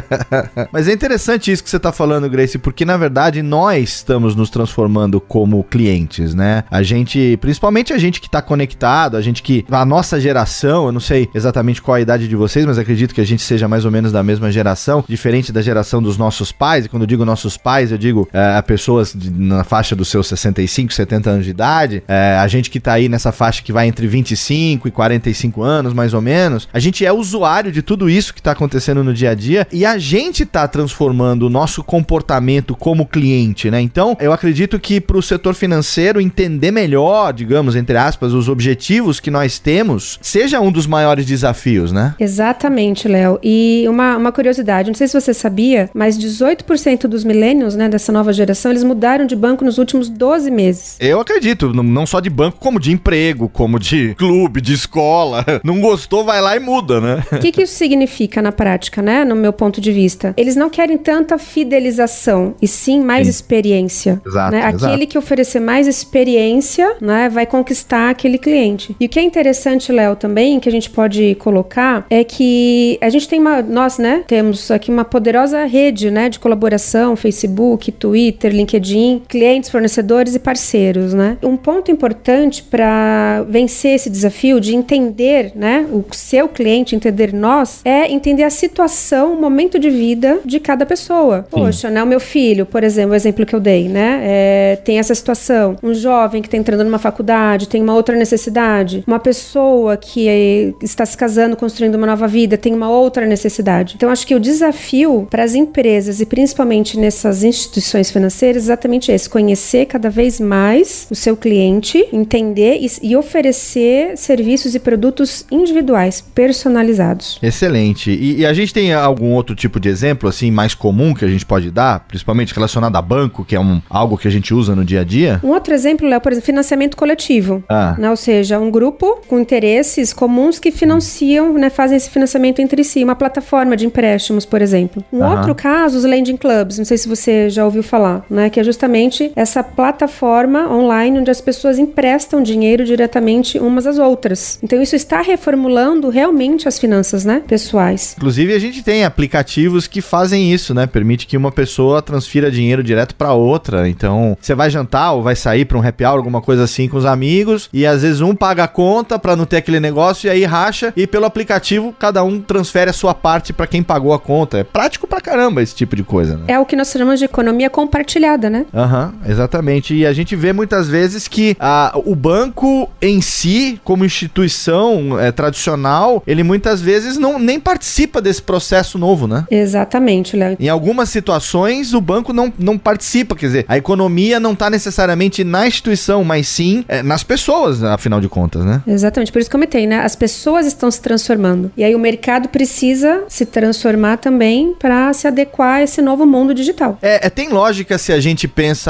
Mas 0.72 0.88
é 0.88 0.94
interessante 0.94 1.52
isso 1.52 1.64
que 1.64 1.70
você 1.70 1.80
tá 1.80 1.92
falando, 1.92 2.30
Grace, 2.30 2.58
porque 2.58 2.86
na 2.86 2.98
verdade 2.98 3.42
nós 3.42 3.90
estamos 3.90 4.36
nos 4.36 4.50
transformando 4.50 5.20
como 5.20 5.64
clientes, 5.64 6.34
né? 6.34 6.64
A 6.70 6.84
gente, 6.84 7.38
principalmente 7.42 7.94
a 7.94 7.98
gente 7.98 8.20
que 8.22 8.30
tá 8.30 8.42
conectado, 8.42 9.18
a 9.18 9.22
gente 9.22 9.42
que. 9.42 9.66
A 9.70 9.86
nossa 9.86 10.20
geração, 10.20 10.88
eu 10.88 10.92
não 10.92 11.00
sei 11.00 11.30
exatamente 11.34 11.82
qual 11.82 11.96
a 11.96 12.02
idade 12.02 12.28
de 12.28 12.36
vocês, 12.36 12.66
mas 12.66 12.78
acredito 12.78 13.14
que 13.14 13.22
a 13.22 13.26
gente 13.26 13.42
seja 13.42 13.68
mais 13.68 13.86
ou 13.86 13.92
menos 13.92 14.12
da 14.12 14.24
mesma 14.24 14.52
geração, 14.52 15.04
diferente 15.08 15.52
da 15.52 15.62
geração 15.62 16.02
dos 16.02 16.18
nossos 16.18 16.52
pais. 16.52 16.86
E 16.86 16.90
quando 16.90 17.04
eu 17.04 17.08
digo 17.08 17.26
nossos 17.26 17.58
pais, 17.58 17.92
eu 17.92 17.98
digo 17.98 18.28
é, 18.34 18.62
pessoas 18.62 19.14
de, 19.14 19.32
na 19.32 19.64
faixa 19.68 19.96
dos 19.96 20.08
seus 20.08 20.28
65, 20.28 20.94
70 20.94 21.30
anos 21.30 21.46
de 21.46 21.52
idade. 21.52 22.04
É, 22.08 22.38
a 22.40 22.48
gente 22.48 22.70
que 22.70 22.80
tá 22.80 22.94
aí 22.94 23.10
nessa 23.10 23.32
faixa 23.32 23.62
que 23.62 23.72
vai 23.72 23.88
entre 23.88 24.08
25 24.08 24.88
e 24.88 24.92
45 24.92 25.62
anos, 25.62 25.94
mais 25.94 26.14
ou 26.14 26.22
menos. 26.22 26.68
A 26.74 26.80
gente 26.80 27.06
é 27.06 27.12
usuário 27.12 27.72
de 27.72 27.82
tudo 27.82 28.10
isso 28.10 28.34
que 28.34 28.42
tá 28.42 28.52
acontecendo 28.52 29.04
no 29.04 29.14
dia 29.14 29.32
a 29.32 29.36
dia 29.36 29.68
e 29.72 29.86
a 29.86 29.98
gente 29.98 30.46
tá 30.46 30.68
transformando 30.68 31.44
o 31.44 31.50
nosso 31.50 31.84
comportamento 31.84 32.76
como 32.76 33.06
cliente, 33.06 33.70
né? 33.70 33.82
Então, 33.82 34.18
eu 34.20 34.32
acredito 34.32 34.80
que 34.80 35.00
pro 35.02 35.22
setor 35.22 35.54
financeiro 35.54 36.22
entender 36.22 36.72
melhor, 36.72 37.34
digamos, 37.34 37.76
entre 37.76 37.98
aspas, 37.98 38.34
os 38.34 38.50
objetivos 38.50 39.20
que 39.20 39.30
nós 39.30 39.60
temos, 39.60 40.18
seja 40.22 40.60
um 40.60 40.72
dos 40.72 40.88
maiores 40.88 41.26
desafios, 41.26 41.92
né? 41.92 42.16
Exatamente, 42.20 43.08
Léo. 43.08 43.40
E 43.44 43.86
uma, 43.88 44.18
uma 44.18 44.32
curiosidade, 44.32 44.90
não 44.90 44.96
sei 44.96 45.08
se 45.08 45.20
você 45.20 45.34
sabia, 45.34 45.90
mas 45.94 46.18
18% 46.18 47.08
dos 47.08 47.24
millennials, 47.24 47.76
né, 47.76 47.90
dessa 47.90 48.12
nova 48.12 48.32
geração, 48.32 48.72
eles 48.72 48.84
mudaram 48.84 49.26
de 49.26 49.36
banco 49.36 49.57
nos 49.66 49.78
últimos 49.78 50.10
12 50.10 50.52
meses. 50.52 50.98
Eu 51.00 51.20
acredito, 51.20 51.74
não 51.74 52.06
só 52.06 52.20
de 52.20 52.30
banco, 52.30 52.58
como 52.60 52.80
de 52.80 52.92
emprego, 52.92 53.50
como 53.50 53.80
de 53.80 54.16
clube, 54.18 54.62
de 54.62 54.74
escola. 54.74 55.46
Não 55.64 55.82
gostou, 55.82 56.24
vai 56.24 56.42
lá 56.42 56.56
e 56.56 56.60
muda, 56.60 57.02
né? 57.02 57.24
O 57.32 57.40
que, 57.40 57.52
que 57.52 57.64
isso 57.64 57.74
significa 57.74 58.42
na 58.42 58.52
prática, 58.52 59.02
né, 59.02 59.26
no 59.26 59.36
meu 59.36 59.52
ponto 59.52 59.82
de 59.82 59.92
vista? 59.92 60.34
Eles 60.38 60.56
não 60.56 60.70
querem 60.70 60.98
tanta 60.98 61.38
fidelização, 61.38 62.56
e 62.62 62.68
sim 62.68 63.02
mais 63.02 63.28
sim. 63.28 63.32
experiência. 63.32 64.22
Exato, 64.26 64.52
né? 64.52 64.70
exato. 64.70 64.86
Aquele 64.86 65.06
que 65.06 65.18
oferecer 65.18 65.60
mais 65.60 65.88
experiência, 65.88 66.96
né, 67.02 67.30
vai 67.30 67.46
conquistar 67.46 68.10
aquele 68.10 68.38
cliente. 68.38 68.96
E 69.00 69.06
o 69.06 69.10
que 69.10 69.20
é 69.20 69.24
interessante, 69.24 69.92
Léo, 69.92 70.16
também, 70.16 70.60
que 70.60 70.70
a 70.70 70.72
gente 70.72 70.90
pode 70.90 71.36
colocar, 71.36 72.06
é 72.10 72.24
que 72.24 72.98
a 73.02 73.10
gente 73.10 73.28
tem 73.28 73.40
uma, 73.40 73.62
nós, 73.62 73.98
né, 73.98 74.24
temos 74.28 74.72
aqui 74.72 74.92
uma 74.92 75.06
poderosa 75.06 75.66
rede, 75.66 76.12
né, 76.12 76.30
de 76.30 76.40
colaboração, 76.40 77.16
Facebook, 77.16 77.92
Twitter, 77.92 78.52
LinkedIn, 78.52 79.24
clientes, 79.28 79.47
fornecedores 79.70 80.36
e 80.36 80.39
parceiros, 80.39 81.13
né? 81.13 81.38
Um 81.42 81.58
ponto 81.58 81.92
importante 81.92 82.63
para 82.63 83.46
vencer 83.50 83.96
esse 83.96 84.10
desafio 84.10 84.60
de 84.60 84.75
entender, 84.75 85.51
né, 85.56 85.86
o 85.92 86.04
seu 86.12 86.48
cliente, 86.48 86.96
entender 86.96 87.34
nós, 87.34 87.82
é 87.84 88.12
entender 88.12 88.44
a 88.44 88.50
situação, 88.50 89.34
o 89.34 89.42
momento 89.42 89.80
de 89.80 89.89
vida 89.89 90.39
de 90.46 90.60
cada 90.60 90.86
pessoa. 90.86 91.46
Sim. 91.54 91.62
Poxa, 91.62 91.89
né, 91.89 92.01
o 92.04 92.08
meu 92.08 92.20
filho, 92.20 92.66
por 92.66 92.84
exemplo, 92.84 93.12
o 93.12 93.16
exemplo 93.16 93.46
que 93.46 93.56
eu 93.56 93.60
dei, 93.60 93.88
né, 93.88 94.22
é, 94.24 94.75
tem 94.84 95.00
essa 95.00 95.16
situação, 95.16 95.75
um 95.82 95.94
jovem 95.94 96.42
que 96.42 96.48
está 96.48 96.58
entrando 96.58 96.84
numa 96.84 97.00
faculdade, 97.00 97.68
tem 97.68 97.82
uma 97.82 97.94
outra 97.94 98.16
necessidade, 98.16 99.04
uma 99.08 99.20
pessoa 99.20 99.98
que 99.98 100.27
é, 100.27 100.74
está 100.82 101.06
se 101.06 101.18
casando, 101.18 101.56
construindo 101.56 101.96
uma 101.96 102.08
nova 102.08 102.27
vida, 102.27 102.58
tem 102.58 102.74
uma 102.74 102.89
outra 102.89 103.25
necessidade. 103.25 103.96
Então, 103.96 104.10
acho 104.10 104.25
que 104.25 104.36
o 104.36 104.39
desafio 104.39 105.27
para 105.30 105.44
as 105.44 105.56
empresas 105.56 106.20
e 106.22 106.25
principalmente 106.25 106.98
nessas 107.00 107.44
instituições 107.44 108.12
financeiras 108.12 108.63
é 108.63 108.66
exatamente 108.66 109.12
esse: 109.12 109.30
conhecer 109.38 109.86
cada 109.86 110.10
vez 110.10 110.39
mais 110.39 111.06
o 111.12 111.15
seu 111.15 111.38
cliente, 111.38 112.03
entender 112.12 112.79
e, 112.82 112.88
e 113.03 113.15
oferecer 113.15 114.17
serviços 114.17 114.74
e 114.74 114.79
produtos 114.79 115.46
individuais, 115.51 116.22
personalizados. 116.22 117.38
Excelente. 117.44 118.10
E, 118.10 118.39
e, 118.39 118.46
a 118.48 118.51
gente 118.51 118.74
tem 118.74 118.91
algum 118.96 119.34
outro 119.34 119.56
tipo 119.56 119.79
de 119.79 119.89
exemplo, 119.89 120.27
assim, 120.27 120.50
mais 120.50 120.74
comum 120.74 121.13
que 121.13 121.24
a 121.24 121.27
gente 121.27 121.46
pode 121.46 121.70
dar, 121.70 122.00
principalmente 122.08 122.51
relacionado 122.51 122.96
a 122.96 123.01
banco, 123.01 123.46
que 123.46 123.56
é 123.56 123.60
um, 123.60 123.79
algo 123.88 124.17
que 124.17 124.27
a 124.27 124.32
gente 124.32 124.56
usa 124.56 124.75
no 124.75 124.84
dia 124.84 125.01
a 125.01 125.03
dia? 125.03 125.39
Um 125.44 125.50
outro 125.50 125.72
exemplo 125.72 126.12
é, 126.12 126.20
por 126.20 126.32
exemplo, 126.32 126.48
financiamento 126.48 126.98
coletivo. 126.98 127.63
Ah. 127.70 127.96
Né? 127.96 128.10
Ou 128.10 128.17
seja, 128.17 128.60
um 128.60 128.72
grupo 128.72 129.22
com 129.27 129.39
interesses 129.39 130.13
comuns 130.13 130.58
que 130.58 130.72
financiam, 130.72 131.53
né, 131.53 131.70
fazem 131.70 131.96
esse 131.96 132.10
financiamento 132.10 132.60
entre 132.60 132.84
si, 132.84 133.03
uma 133.03 133.15
plataforma 133.15 133.77
de 133.77 133.86
empréstimos, 133.86 134.48
por 134.48 134.63
exemplo. 134.63 135.03
Um 135.13 135.24
outro 135.24 135.53
caso, 135.53 135.96
os 135.96 136.03
lending 136.03 136.38
clubs, 136.38 136.79
não 136.79 136.86
sei 136.86 136.98
se 136.98 137.08
você 137.08 137.51
já 137.51 137.63
ouviu 137.63 137.84
falar, 137.84 138.25
né, 138.27 138.50
que 138.50 138.60
é 138.60 138.63
justamente 138.63 139.27
essa 139.36 139.64
plataforma 139.64 140.72
online 140.72 141.20
onde 141.20 141.32
as 141.32 141.42
pessoas 141.42 141.78
emprestam 141.80 142.42
dinheiro 142.42 142.86
diretamente 142.86 143.60
umas 143.60 143.86
às 143.86 143.98
outras. 143.98 144.60
Então 144.62 144.82
isso 144.82 144.96
está 144.96 145.22
reformulando 145.22 146.10
realmente 146.10 146.68
as 146.68 146.80
finanças, 146.80 147.26
né, 147.26 147.42
pessoais. 147.48 148.16
Inclusive 148.18 148.54
a 148.54 148.60
gente 148.60 148.84
tem 148.84 149.04
aplicativos 149.04 149.88
que 149.88 150.02
fazem 150.02 150.52
isso, 150.52 150.74
né? 150.74 150.88
Permite 150.88 151.28
que 151.28 151.38
uma 151.38 151.52
pessoa 151.52 152.02
transfira 152.02 152.52
dinheiro 152.52 152.84
direto 152.84 153.16
para 153.16 153.34
outra. 153.34 153.88
Então, 153.90 154.38
você 154.40 154.56
vai 154.56 154.70
jantar 154.70 155.14
ou 155.14 155.24
vai 155.24 155.36
sair 155.36 155.66
para 155.66 155.78
um 155.78 155.86
happy 155.86 156.06
hour, 156.06 156.18
alguma 156.18 156.42
coisa 156.42 156.64
assim 156.64 156.88
com 156.88 156.98
os 156.98 157.06
amigos, 157.06 157.70
e 157.74 157.86
às 157.86 158.02
vezes 158.02 158.22
um 158.22 158.36
paga 158.36 158.64
a 158.64 158.68
conta 158.68 159.20
para 159.20 159.36
não 159.36 159.46
ter 159.46 159.58
aquele 159.58 159.80
negócio 159.80 160.28
e 160.28 160.30
aí 160.30 160.44
racha 160.46 160.94
e 160.96 161.06
pelo 161.06 161.26
aplicativo 161.26 161.94
cada 161.98 162.24
um 162.24 162.40
transfere 162.40 162.90
a 162.90 162.94
sua 162.94 163.14
parte 163.14 163.54
para 163.54 163.68
quem 163.68 163.84
pagou 163.84 164.14
a 164.14 164.20
conta. 164.20 164.58
É 164.60 164.64
prático 164.64 165.08
pra 165.08 165.22
caramba 165.22 165.62
esse 165.62 165.76
tipo 165.76 165.96
de 165.96 166.04
coisa, 166.04 166.38
né? 166.38 166.46
É 166.48 166.60
o 166.60 166.66
que 166.66 166.76
nós 166.76 166.90
chamamos 166.90 167.20
de 167.20 167.26
economia 167.26 167.70
compartilhada, 167.70 168.50
né? 168.50 168.66
Aham, 168.74 169.06
uhum, 169.06 169.07
exatamente. 169.26 169.94
E 169.94 170.06
a 170.06 170.14
gente 170.14 170.36
vê 170.36 170.54
muitas 170.54 170.88
vezes 170.88 171.28
que 171.28 171.56
a, 171.60 171.92
o 172.06 172.16
banco 172.16 172.90
em 173.02 173.22
si, 173.22 173.80
como 173.84 174.06
instituição 174.06 175.20
é, 175.20 175.32
tradicional, 175.32 176.24
ele 176.26 176.44
muitas 176.44 176.82
vezes 176.82 177.18
não 177.18 177.40
nem 177.40 177.60
participa 177.60 178.22
desse 178.22 178.42
processo 178.42 178.98
novo, 178.98 179.28
né? 179.28 179.46
Exatamente, 179.50 180.36
Léo. 180.36 180.58
Em 180.60 180.70
algumas 180.70 181.10
situações, 181.10 181.94
o 181.94 182.02
banco 182.02 182.34
não, 182.34 182.52
não 182.58 182.78
participa, 182.78 183.36
quer 183.36 183.48
dizer, 183.48 183.66
a 183.68 183.78
economia 183.78 184.40
não 184.40 184.54
está 184.54 184.70
necessariamente 184.70 185.44
na 185.44 185.68
instituição, 185.68 186.24
mas 186.24 186.48
sim 186.48 186.84
é, 186.88 187.04
nas 187.04 187.24
pessoas, 187.24 187.84
afinal 187.84 188.20
de 188.20 188.30
contas, 188.30 188.66
né? 188.66 188.82
Exatamente, 188.88 189.32
por 189.32 189.40
isso 189.40 189.50
que 189.50 189.56
eu 189.56 189.60
comentei, 189.60 189.88
né? 189.88 190.00
As 190.00 190.16
pessoas 190.16 190.66
estão 190.66 190.90
se 190.90 191.02
transformando. 191.02 191.72
E 191.78 191.84
aí 191.84 191.96
o 191.96 192.00
mercado 192.00 192.50
precisa 192.50 193.24
se 193.28 193.46
transformar 193.46 194.18
também 194.18 194.76
para 194.80 195.12
se 195.14 195.28
adequar 195.28 195.76
a 195.76 195.84
esse 195.84 196.02
novo 196.02 196.26
mundo 196.26 196.54
digital. 196.54 196.98
É, 197.02 197.28
é 197.28 197.30
tem 197.30 197.50
lógica 197.50 197.98
se 197.98 198.12
a 198.14 198.20
gente 198.20 198.48